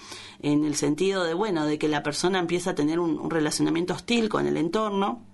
en 0.41 0.65
el 0.65 0.77
sentido 0.77 1.25
de, 1.25 1.35
bueno, 1.35 1.67
de 1.67 1.79
que 1.79 1.89
la 1.89 2.03
persona 2.03 2.39
empieza 2.39 2.71
a 2.71 2.75
tener 2.75 3.01
un 3.01 3.29
relacionamiento 3.31 3.95
hostil 3.95 4.29
con 4.29 4.47
el 4.47 4.57
entorno, 4.57 5.27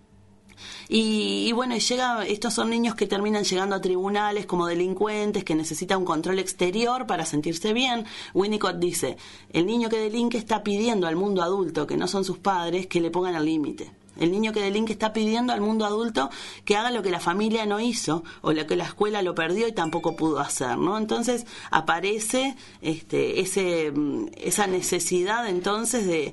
y, 0.89 1.53
bueno, 1.53 1.77
llega, 1.77 2.25
estos 2.27 2.55
son 2.55 2.71
niños 2.71 2.95
que 2.95 3.07
terminan 3.07 3.45
llegando 3.45 3.77
a 3.77 3.81
tribunales 3.81 4.47
como 4.47 4.67
delincuentes, 4.67 5.45
que 5.45 5.55
necesitan 5.55 5.99
un 5.99 6.05
control 6.05 6.39
exterior 6.39 7.07
para 7.07 7.25
sentirse 7.25 7.73
bien. 7.73 8.05
Winnicott 8.35 8.77
dice, 8.77 9.17
el 9.51 9.67
niño 9.67 9.89
que 9.89 9.99
delinque 9.99 10.39
está 10.39 10.63
pidiendo 10.63 11.07
al 11.07 11.17
mundo 11.17 11.43
adulto, 11.43 11.87
que 11.87 11.97
no 11.97 12.09
son 12.09 12.25
sus 12.25 12.39
padres, 12.39 12.87
que 12.87 13.01
le 13.01 13.11
pongan 13.11 13.35
al 13.35 13.45
límite. 13.45 13.91
El 14.19 14.31
niño 14.31 14.53
que 14.53 14.61
delinque 14.61 14.93
está 14.93 15.13
pidiendo 15.13 15.53
al 15.53 15.61
mundo 15.61 15.85
adulto 15.85 16.31
que 16.65 16.77
haga 16.77 16.91
lo 16.91 17.03
que 17.03 17.11
la 17.11 17.21
familia 17.21 17.67
no 17.67 17.81
hizo 17.81 18.23
o 18.43 18.53
lo 18.53 18.67
que 18.67 18.77
la 18.77 18.85
escuela 18.85 19.23
lo 19.23 19.35
perdió 19.35 19.67
y 19.67 19.73
tampoco 19.73 20.15
pudo 20.15 20.39
hacer, 20.39 20.79
¿no? 20.79 20.97
Entonces 20.99 21.47
aparece 21.71 22.57
este, 22.81 23.41
ese, 23.41 23.91
mm, 23.91 24.27
esa 24.37 24.67
necesidad 24.67 25.49
entonces 25.49 26.07
de, 26.07 26.33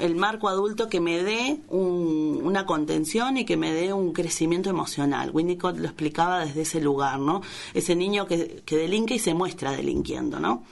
el 0.00 0.16
marco 0.16 0.48
adulto 0.48 0.88
que 0.88 1.00
me 1.00 1.22
dé 1.22 1.60
una 1.68 2.66
contención 2.66 3.36
y 3.36 3.44
que 3.44 3.56
me 3.56 3.72
dé 3.72 3.92
un 3.92 4.12
crecimiento 4.12 4.70
emocional. 4.70 5.30
Winnicott 5.32 5.78
lo 5.78 5.86
explicaba 5.86 6.44
desde 6.44 6.62
ese 6.62 6.80
lugar, 6.80 7.18
¿no? 7.20 7.42
Ese 7.74 7.94
niño 7.94 8.26
que, 8.26 8.62
que 8.64 8.76
delinque 8.76 9.14
y 9.14 9.18
se 9.18 9.34
muestra 9.34 9.72
delinquiendo, 9.72 10.40
¿no? 10.40 10.64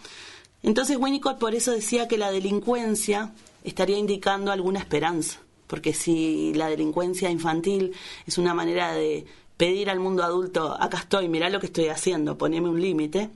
Entonces 0.62 0.96
Winnicott 0.96 1.38
por 1.38 1.54
eso 1.54 1.72
decía 1.72 2.08
que 2.08 2.18
la 2.18 2.30
delincuencia 2.30 3.32
estaría 3.64 3.98
indicando 3.98 4.50
alguna 4.52 4.78
esperanza 4.78 5.38
porque 5.66 5.94
si 5.94 6.52
la 6.54 6.68
delincuencia 6.68 7.30
infantil 7.30 7.92
es 8.26 8.38
una 8.38 8.54
manera 8.54 8.92
de 8.92 9.26
pedir 9.56 9.90
al 9.90 10.00
mundo 10.00 10.22
adulto, 10.22 10.76
acá 10.80 10.98
estoy, 10.98 11.28
mirá 11.28 11.48
lo 11.50 11.60
que 11.60 11.66
estoy 11.66 11.88
haciendo, 11.88 12.36
poneme 12.36 12.68
un 12.68 12.80
límite, 12.80 13.30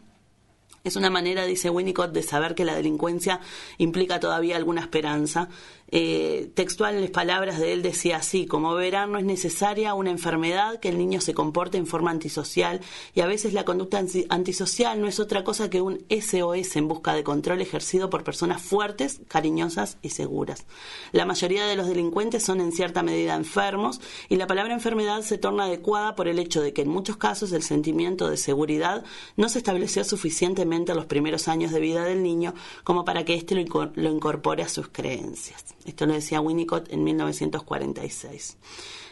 Es 0.86 0.94
una 0.94 1.10
manera, 1.10 1.44
dice 1.44 1.68
Winnicott, 1.68 2.12
de 2.12 2.22
saber 2.22 2.54
que 2.54 2.64
la 2.64 2.76
delincuencia 2.76 3.40
implica 3.76 4.20
todavía 4.20 4.54
alguna 4.56 4.82
esperanza. 4.82 5.48
Eh, 5.92 6.50
textuales 6.54 7.10
palabras 7.10 7.60
de 7.60 7.72
él 7.72 7.82
decía 7.82 8.16
así, 8.16 8.46
como 8.46 8.74
verán, 8.74 9.12
no 9.12 9.18
es 9.18 9.24
necesaria 9.24 9.94
una 9.94 10.10
enfermedad 10.10 10.80
que 10.80 10.88
el 10.88 10.98
niño 10.98 11.20
se 11.20 11.32
comporte 11.32 11.78
en 11.78 11.86
forma 11.86 12.10
antisocial 12.10 12.80
y 13.14 13.20
a 13.20 13.26
veces 13.26 13.52
la 13.52 13.64
conducta 13.64 14.02
antisocial 14.28 15.00
no 15.00 15.06
es 15.06 15.20
otra 15.20 15.44
cosa 15.44 15.70
que 15.70 15.80
un 15.80 16.04
SOS 16.10 16.76
en 16.76 16.88
busca 16.88 17.14
de 17.14 17.22
control 17.22 17.60
ejercido 17.60 18.10
por 18.10 18.24
personas 18.24 18.62
fuertes, 18.62 19.20
cariñosas 19.28 19.98
y 20.02 20.10
seguras. 20.10 20.66
La 21.12 21.24
mayoría 21.24 21.66
de 21.66 21.76
los 21.76 21.86
delincuentes 21.86 22.42
son 22.42 22.60
en 22.60 22.72
cierta 22.72 23.04
medida 23.04 23.36
enfermos 23.36 24.00
y 24.28 24.36
la 24.36 24.48
palabra 24.48 24.74
enfermedad 24.74 25.22
se 25.22 25.38
torna 25.38 25.64
adecuada 25.64 26.16
por 26.16 26.26
el 26.26 26.40
hecho 26.40 26.62
de 26.62 26.72
que 26.72 26.82
en 26.82 26.88
muchos 26.88 27.16
casos 27.16 27.52
el 27.52 27.62
sentimiento 27.62 28.28
de 28.28 28.36
seguridad 28.36 29.04
no 29.36 29.48
se 29.48 29.58
estableció 29.58 30.02
suficientemente 30.02 30.92
en 30.92 30.98
los 30.98 31.06
primeros 31.06 31.46
años 31.46 31.70
de 31.70 31.80
vida 31.80 32.04
del 32.04 32.24
niño 32.24 32.54
como 32.82 33.04
para 33.04 33.24
que 33.24 33.34
éste 33.34 33.54
lo 33.54 34.10
incorpore 34.10 34.64
a 34.64 34.68
sus 34.68 34.88
creencias. 34.88 35.75
Esto 35.86 36.06
lo 36.06 36.14
decía 36.14 36.40
Winnicott 36.40 36.92
en 36.92 37.04
1946. 37.04 38.58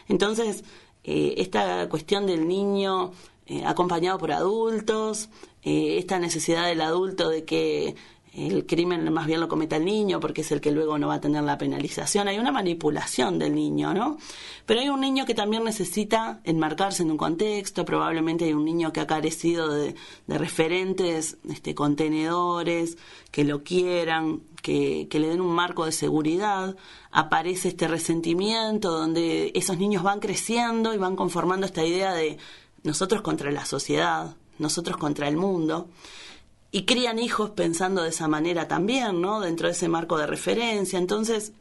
Entonces, 0.07 0.63
eh, 1.03 1.35
esta 1.37 1.87
cuestión 1.89 2.25
del 2.27 2.47
niño 2.47 3.11
eh, 3.47 3.63
acompañado 3.65 4.17
por 4.17 4.31
adultos, 4.31 5.29
eh, 5.63 5.97
esta 5.97 6.19
necesidad 6.19 6.67
del 6.67 6.81
adulto 6.81 7.29
de 7.29 7.45
que 7.45 7.95
el 8.35 8.65
crimen 8.65 9.11
más 9.13 9.27
bien 9.27 9.39
lo 9.39 9.47
cometa 9.47 9.77
el 9.77 9.85
niño 9.85 10.19
porque 10.19 10.41
es 10.41 10.51
el 10.51 10.59
que 10.59 10.71
luego 10.71 10.97
no 10.97 11.07
va 11.07 11.15
a 11.15 11.21
tener 11.21 11.43
la 11.43 11.57
penalización. 11.57 12.27
Hay 12.27 12.37
una 12.37 12.51
manipulación 12.51 13.39
del 13.39 13.55
niño, 13.55 13.93
¿no? 13.93 14.17
Pero 14.65 14.81
hay 14.81 14.89
un 14.89 14.99
niño 14.99 15.25
que 15.25 15.33
también 15.33 15.63
necesita 15.63 16.41
enmarcarse 16.43 17.03
en 17.03 17.11
un 17.11 17.17
contexto, 17.17 17.85
probablemente 17.85 18.45
hay 18.45 18.53
un 18.53 18.65
niño 18.65 18.91
que 18.91 18.99
ha 18.99 19.07
carecido 19.07 19.69
de, 19.73 19.95
referentes, 20.27 21.37
este, 21.49 21.73
contenedores, 21.75 22.97
que 23.31 23.45
lo 23.45 23.63
quieran, 23.63 24.41
que, 24.61 25.07
que 25.09 25.19
le 25.19 25.29
den 25.29 25.39
un 25.39 25.53
marco 25.53 25.85
de 25.85 25.93
seguridad. 25.93 26.75
Aparece 27.11 27.69
este 27.69 27.87
resentimiento 27.87 28.91
donde 28.91 29.51
esos 29.55 29.77
niños 29.77 30.03
van 30.03 30.19
creciendo 30.19 30.93
y 30.93 30.97
van 30.97 31.15
conformando 31.15 31.65
esta 31.65 31.85
idea 31.85 32.13
de 32.13 32.37
nosotros 32.83 33.21
contra 33.21 33.51
la 33.51 33.65
sociedad, 33.65 34.35
nosotros 34.59 34.97
contra 34.97 35.27
el 35.27 35.37
mundo 35.37 35.87
y 36.75 36.83
crían 36.83 37.19
hijos 37.19 37.51
pensando 37.51 38.03
de 38.03 38.09
esa 38.09 38.27
manera 38.27 38.67
también, 38.67 39.21
¿no? 39.21 39.39
Dentro 39.39 39.67
de 39.67 39.71
ese 39.71 39.87
marco 39.87 40.17
de 40.17 40.27
referencia. 40.27 40.99
Entonces, 40.99 41.53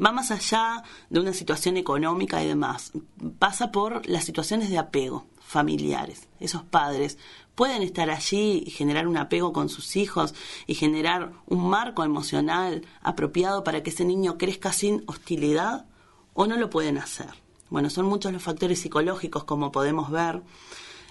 va 0.00 0.12
más 0.12 0.30
allá 0.30 0.84
de 1.10 1.18
una 1.18 1.32
situación 1.32 1.76
económica 1.76 2.40
y 2.40 2.46
demás. 2.46 2.92
Pasa 3.40 3.72
por 3.72 4.08
las 4.08 4.22
situaciones 4.24 4.70
de 4.70 4.78
apego 4.78 5.26
familiares. 5.40 6.28
Esos 6.38 6.62
padres 6.62 7.18
pueden 7.56 7.82
estar 7.82 8.10
allí 8.10 8.62
y 8.64 8.70
generar 8.70 9.08
un 9.08 9.16
apego 9.16 9.52
con 9.52 9.68
sus 9.68 9.96
hijos 9.96 10.36
y 10.68 10.76
generar 10.76 11.32
un 11.46 11.68
marco 11.68 12.04
emocional 12.04 12.86
apropiado 13.00 13.64
para 13.64 13.82
que 13.82 13.90
ese 13.90 14.04
niño 14.04 14.38
crezca 14.38 14.72
sin 14.72 15.02
hostilidad 15.06 15.86
o 16.32 16.46
no 16.46 16.56
lo 16.58 16.70
pueden 16.70 16.98
hacer. 16.98 17.30
Bueno, 17.70 17.90
son 17.90 18.06
muchos 18.06 18.32
los 18.32 18.44
factores 18.44 18.78
psicológicos 18.78 19.42
como 19.42 19.72
podemos 19.72 20.12
ver. 20.12 20.42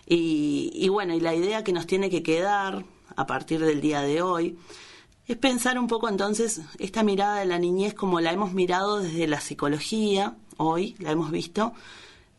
Y, 0.08 0.72
y 0.74 0.88
bueno, 0.88 1.14
y 1.14 1.20
la 1.20 1.36
idea 1.36 1.66
que 1.66 1.74
nos 1.74 1.88
tiene 1.88 2.10
que 2.10 2.24
quedar 2.24 2.86
a 3.16 3.26
partir 3.26 3.60
del 3.60 3.82
día 3.82 4.02
de 4.02 4.22
hoy, 4.22 4.58
es 5.28 5.38
pensar 5.38 5.80
un 5.80 5.88
poco 5.88 6.10
entonces 6.10 6.62
esta 6.80 7.04
mirada 7.04 7.40
de 7.40 7.46
la 7.46 7.60
niñez 7.60 7.94
como 7.94 8.20
la 8.20 8.32
hemos 8.32 8.54
mirado 8.54 9.00
desde 9.00 9.28
la 9.28 9.40
psicología, 9.40 10.36
hoy 10.58 10.96
la 11.00 11.12
hemos 11.12 11.32
visto, 11.32 11.74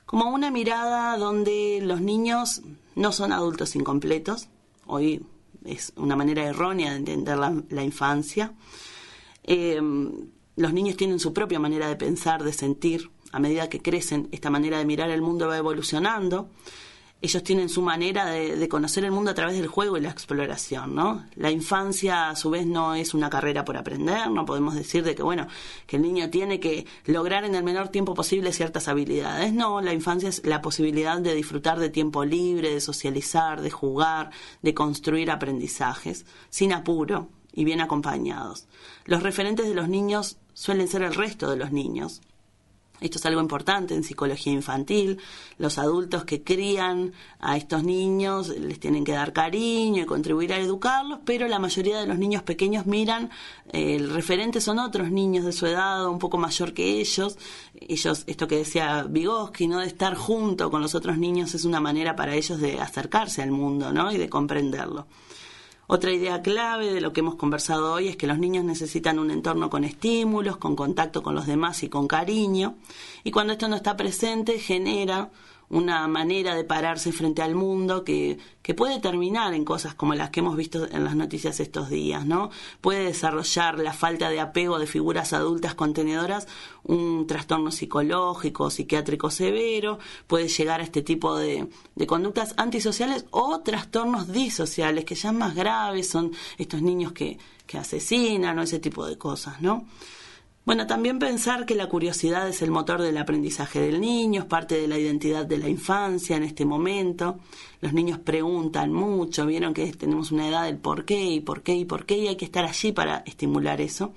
como 0.04 0.28
una 0.30 0.50
mirada 0.50 1.16
donde 1.16 1.80
los 1.82 2.00
niños 2.00 2.62
no 2.94 3.12
son 3.12 3.32
adultos 3.32 3.76
incompletos, 3.76 4.48
hoy 4.86 5.24
es 5.64 5.92
una 5.96 6.16
manera 6.16 6.44
errónea 6.44 6.90
de 6.90 6.96
entender 6.98 7.38
la, 7.38 7.82
infancia, 7.82 8.52
em, 9.44 10.28
los 10.56 10.72
niños 10.72 10.96
tienen 10.96 11.18
su 11.18 11.32
propia 11.32 11.58
manera 11.58 11.88
de 11.88 11.96
pensar, 11.96 12.42
de 12.42 12.52
sentir, 12.52 13.10
a 13.32 13.38
medida 13.38 13.70
que 13.70 13.80
crecen, 13.80 14.28
esta 14.32 14.50
manera 14.50 14.78
de 14.78 14.84
mirar 14.84 15.10
el 15.10 15.22
mundo 15.22 15.48
va 15.48 15.56
evolucionando 15.56 16.50
ellos 17.22 17.44
tienen 17.44 17.68
su 17.68 17.82
manera 17.82 18.26
de, 18.26 18.68
conocer 18.68 19.04
el 19.04 19.12
mundo 19.12 19.30
a 19.30 19.34
través 19.34 19.56
del 19.56 19.68
juego 19.68 19.96
y 19.96 20.00
la 20.00 20.10
exploración, 20.10 20.94
¿no? 20.94 21.24
La 21.36 21.52
infancia, 21.52 22.30
a 22.30 22.36
su 22.36 22.50
vez, 22.50 22.66
no 22.66 22.96
es 22.96 23.14
una 23.14 23.30
carrera 23.30 23.64
por 23.64 23.76
aprender, 23.76 24.28
no 24.28 24.44
podemos 24.44 24.74
decir 24.74 25.04
de 25.04 25.14
que, 25.14 25.22
bueno, 25.22 25.46
que 25.86 25.96
el 25.96 26.02
niño 26.02 26.30
tiene 26.30 26.58
que 26.58 26.84
lograr 27.06 27.44
en 27.44 27.54
el 27.54 27.62
menor 27.62 27.88
tiempo 27.88 28.14
posible 28.14 28.52
ciertas 28.52 28.88
habilidades. 28.88 29.52
No, 29.52 29.80
la 29.80 29.92
infancia 29.92 30.28
es 30.28 30.44
la 30.44 30.60
posibilidad 30.60 31.20
de 31.20 31.34
disfrutar 31.34 31.78
de 31.78 31.90
tiempo 31.90 32.24
libre, 32.24 32.74
de 32.74 32.80
socializar, 32.80 33.62
de 33.62 33.70
jugar, 33.70 34.30
de 34.62 34.74
construir 34.74 35.30
aprendizajes, 35.30 36.26
sin 36.50 36.72
apuro 36.72 37.28
y 37.52 37.64
bien 37.64 37.80
acompañados. 37.80 38.66
Los 39.04 39.22
referentes 39.22 39.68
de 39.68 39.74
los 39.74 39.88
niños 39.88 40.38
suelen 40.54 40.88
ser 40.88 41.02
el 41.02 41.14
resto 41.14 41.48
de 41.48 41.56
los 41.56 41.70
niños, 41.70 42.20
esto 43.02 43.18
es 43.18 43.26
algo 43.26 43.40
importante 43.40 43.94
en 43.94 44.04
psicología 44.04 44.52
infantil. 44.52 45.18
Los 45.58 45.78
adultos 45.78 46.24
que 46.24 46.42
crían 46.42 47.12
a 47.40 47.56
estos 47.56 47.82
niños 47.84 48.48
les 48.48 48.78
tienen 48.78 49.04
que 49.04 49.12
dar 49.12 49.32
cariño 49.32 50.02
y 50.02 50.06
contribuir 50.06 50.52
a 50.52 50.58
educarlos, 50.58 51.20
pero 51.24 51.48
la 51.48 51.58
mayoría 51.58 52.00
de 52.00 52.06
los 52.06 52.18
niños 52.18 52.42
pequeños 52.42 52.86
miran, 52.86 53.30
eh, 53.72 53.96
el 53.96 54.10
referente 54.10 54.60
son 54.60 54.78
otros 54.78 55.10
niños 55.10 55.44
de 55.44 55.52
su 55.52 55.66
edad, 55.66 56.08
un 56.08 56.18
poco 56.18 56.38
mayor 56.38 56.72
que 56.72 57.00
ellos. 57.00 57.36
Ellos, 57.74 58.24
esto 58.26 58.46
que 58.46 58.56
decía 58.58 59.04
Vygotsky, 59.08 59.66
¿no? 59.66 59.80
De 59.80 59.86
estar 59.86 60.14
junto 60.14 60.70
con 60.70 60.80
los 60.80 60.94
otros 60.94 61.18
niños 61.18 61.54
es 61.54 61.64
una 61.64 61.80
manera 61.80 62.14
para 62.16 62.34
ellos 62.34 62.60
de 62.60 62.80
acercarse 62.80 63.42
al 63.42 63.50
mundo, 63.50 63.92
¿no? 63.92 64.12
Y 64.12 64.18
de 64.18 64.28
comprenderlo. 64.28 65.06
Otra 65.94 66.10
idea 66.10 66.40
clave 66.40 66.94
de 66.94 67.02
lo 67.02 67.12
que 67.12 67.20
hemos 67.20 67.34
conversado 67.34 67.92
hoy 67.92 68.08
es 68.08 68.16
que 68.16 68.26
los 68.26 68.38
niños 68.38 68.64
necesitan 68.64 69.18
un 69.18 69.30
entorno 69.30 69.68
con 69.68 69.84
estímulos, 69.84 70.56
con 70.56 70.74
contacto 70.74 71.22
con 71.22 71.34
los 71.34 71.46
demás 71.46 71.82
y 71.82 71.90
con 71.90 72.08
cariño. 72.08 72.76
Y 73.24 73.30
cuando 73.30 73.52
esto 73.52 73.68
no 73.68 73.76
está 73.76 73.94
presente, 73.94 74.58
genera 74.58 75.30
una 75.72 76.06
manera 76.06 76.54
de 76.54 76.64
pararse 76.64 77.12
frente 77.12 77.40
al 77.42 77.54
mundo 77.54 78.04
que, 78.04 78.38
que 78.62 78.74
puede 78.74 79.00
terminar 79.00 79.54
en 79.54 79.64
cosas 79.64 79.94
como 79.94 80.14
las 80.14 80.30
que 80.30 80.40
hemos 80.40 80.54
visto 80.54 80.86
en 80.88 81.02
las 81.02 81.16
noticias 81.16 81.60
estos 81.60 81.88
días, 81.88 82.26
¿no? 82.26 82.50
Puede 82.82 83.04
desarrollar 83.04 83.78
la 83.78 83.94
falta 83.94 84.28
de 84.28 84.38
apego 84.38 84.78
de 84.78 84.86
figuras 84.86 85.32
adultas 85.32 85.74
contenedoras 85.74 86.46
un 86.84 87.26
trastorno 87.26 87.70
psicológico, 87.70 88.68
psiquiátrico 88.68 89.30
severo, 89.30 89.98
puede 90.26 90.48
llegar 90.48 90.80
a 90.80 90.84
este 90.84 91.00
tipo 91.00 91.38
de, 91.38 91.68
de 91.94 92.06
conductas 92.06 92.54
antisociales 92.56 93.24
o 93.30 93.60
trastornos 93.60 94.30
disociales, 94.30 95.04
que 95.04 95.14
ya 95.14 95.32
más 95.32 95.54
graves 95.54 96.08
son 96.08 96.32
estos 96.58 96.82
niños 96.82 97.12
que, 97.12 97.38
que 97.66 97.78
asesinan 97.78 98.58
o 98.58 98.62
ese 98.62 98.78
tipo 98.78 99.06
de 99.06 99.16
cosas, 99.16 99.62
¿no? 99.62 99.86
Bueno, 100.64 100.86
también 100.86 101.18
pensar 101.18 101.66
que 101.66 101.74
la 101.74 101.88
curiosidad 101.88 102.48
es 102.48 102.62
el 102.62 102.70
motor 102.70 103.02
del 103.02 103.18
aprendizaje 103.18 103.80
del 103.80 104.00
niño, 104.00 104.42
es 104.42 104.46
parte 104.46 104.80
de 104.80 104.86
la 104.86 104.96
identidad 104.96 105.44
de 105.44 105.58
la 105.58 105.68
infancia 105.68 106.36
en 106.36 106.44
este 106.44 106.64
momento. 106.64 107.40
Los 107.80 107.92
niños 107.92 108.20
preguntan 108.20 108.92
mucho, 108.92 109.44
vieron 109.44 109.74
que 109.74 109.92
tenemos 109.92 110.30
una 110.30 110.48
edad 110.48 110.66
del 110.66 110.78
por 110.78 111.04
qué 111.04 111.20
y 111.20 111.40
por 111.40 111.62
qué 111.62 111.74
y 111.74 111.84
por 111.84 112.06
qué 112.06 112.16
y 112.16 112.28
hay 112.28 112.36
que 112.36 112.44
estar 112.44 112.64
allí 112.64 112.92
para 112.92 113.24
estimular 113.26 113.80
eso 113.80 114.12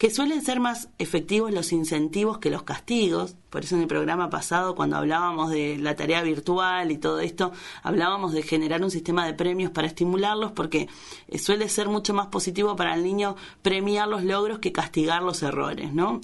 que 0.00 0.08
suelen 0.08 0.40
ser 0.40 0.60
más 0.60 0.88
efectivos 0.96 1.52
los 1.52 1.72
incentivos 1.72 2.38
que 2.38 2.48
los 2.48 2.62
castigos. 2.62 3.36
Por 3.50 3.64
eso 3.64 3.74
en 3.76 3.82
el 3.82 3.86
programa 3.86 4.30
pasado, 4.30 4.74
cuando 4.74 4.96
hablábamos 4.96 5.50
de 5.50 5.76
la 5.76 5.94
tarea 5.94 6.22
virtual 6.22 6.90
y 6.90 6.96
todo 6.96 7.20
esto, 7.20 7.52
hablábamos 7.82 8.32
de 8.32 8.42
generar 8.42 8.82
un 8.82 8.90
sistema 8.90 9.26
de 9.26 9.34
premios 9.34 9.72
para 9.72 9.86
estimularlos, 9.86 10.52
porque 10.52 10.88
eh, 11.28 11.38
suele 11.38 11.68
ser 11.68 11.90
mucho 11.90 12.14
más 12.14 12.28
positivo 12.28 12.76
para 12.76 12.94
el 12.94 13.04
niño 13.04 13.36
premiar 13.60 14.08
los 14.08 14.24
logros 14.24 14.58
que 14.58 14.72
castigar 14.72 15.22
los 15.22 15.42
errores, 15.42 15.92
¿no? 15.92 16.22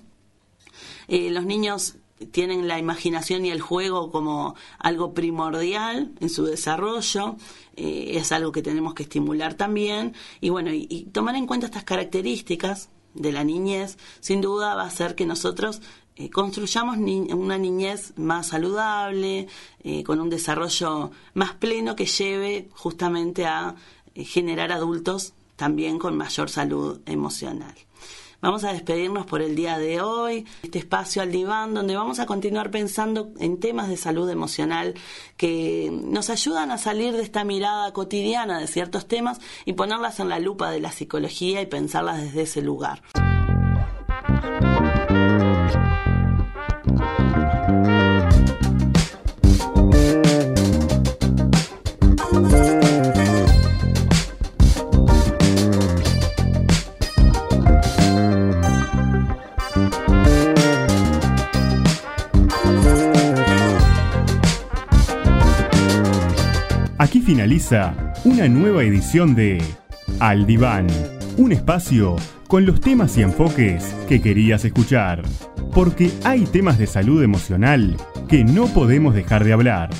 Eh, 1.07 1.31
los 1.31 1.45
niños 1.45 1.97
tienen 2.31 2.69
la 2.69 2.79
imaginación 2.79 3.45
y 3.45 3.51
el 3.51 3.61
juego 3.61 4.11
como 4.11 4.55
algo 4.79 5.13
primordial 5.13 6.13
en 6.21 6.31
su 6.31 6.47
desarrollo, 6.47 7.37
eh, 7.77 8.13
es 8.15 8.33
algo 8.33 8.53
que 8.53 8.63
tenemos 8.63 8.95
que 8.95 9.03
estimular 9.03 9.53
también, 9.53 10.15
y 10.41 10.49
bueno, 10.49 10.71
y 10.73 11.11
tomar 11.13 11.37
en 11.37 11.47
cuenta 11.47 11.67
estas 11.67 11.85
características 11.85 12.89
de 13.17 13.33
la 13.33 13.45
niñez, 13.45 13.99
sin 14.21 14.41
duda 14.41 14.75
va 14.75 14.85
a 14.85 14.91
ser 14.91 15.15
que 15.15 15.27
nosotros 15.27 15.81
eh, 16.19 16.31
construyamos 16.31 16.97
una 16.97 17.59
niñez 17.59 18.15
más 18.17 18.49
saludable, 18.49 19.49
eh, 19.85 20.03
con 20.03 20.19
un 20.19 20.31
desarrollo 20.31 21.11
más 21.35 21.53
pleno 21.55 21.95
que 21.95 22.07
lleve 22.07 22.69
justamente 22.73 23.45
a 23.45 23.75
eh, 24.15 24.25
generar 24.25 24.73
adultos 24.73 25.35
también 25.57 25.99
con 25.99 26.17
mayor 26.17 26.49
salud 26.49 27.01
emocional. 27.05 27.75
Vamos 28.41 28.65
a 28.65 28.73
despedirnos 28.73 29.27
por 29.27 29.41
el 29.41 29.57
día 29.57 29.79
de 29.79 30.01
hoy, 30.01 30.47
este 30.63 30.79
espacio 30.79 31.23
al 31.23 31.33
diván, 31.33 31.73
donde 31.75 31.97
vamos 31.97 32.21
a 32.21 32.27
continuar 32.27 32.71
pensando 32.71 33.31
en 33.39 33.59
temas 33.59 33.89
de 33.89 33.97
salud 33.97 34.29
emocional 34.29 34.95
que 35.37 35.91
nos 35.91 36.29
ayudan 36.29 36.71
a 36.71 36.79
salir 36.79 37.15
de 37.15 37.23
esta 37.23 37.45
mirada 37.45 37.93
cotidiana 37.93 38.59
de 38.59 38.67
ciertos 38.67 39.07
temas 39.07 39.41
y 39.65 39.73
ponerlas 39.73 40.21
en 40.21 40.29
la 40.29 40.39
lupa 40.39 40.71
de 40.71 40.81
la 40.81 40.93
psicología 40.93 41.63
y 41.63 41.67
pensarlas 41.67 42.21
desde 42.21 42.43
ese 42.43 42.63
lugar. 42.63 43.03
Finaliza 67.27 67.93
una 68.25 68.47
nueva 68.47 68.85
edición 68.85 69.35
de 69.35 69.61
Al 70.21 70.47
Diván, 70.47 70.87
un 71.37 71.51
espacio 71.51 72.15
con 72.47 72.65
los 72.65 72.81
temas 72.81 73.19
y 73.19 73.23
enfoques 73.23 73.97
que 74.09 74.23
querías 74.23 74.65
escuchar, 74.65 75.23
porque 75.73 76.13
hay 76.23 76.45
temas 76.45 76.79
de 76.79 76.87
salud 76.87 77.25
emocional 77.25 77.97
que 78.29 78.45
no 78.45 78.69
podemos 78.69 79.13
dejar 79.13 79.43
de 79.43 79.53
hablar. 79.53 79.91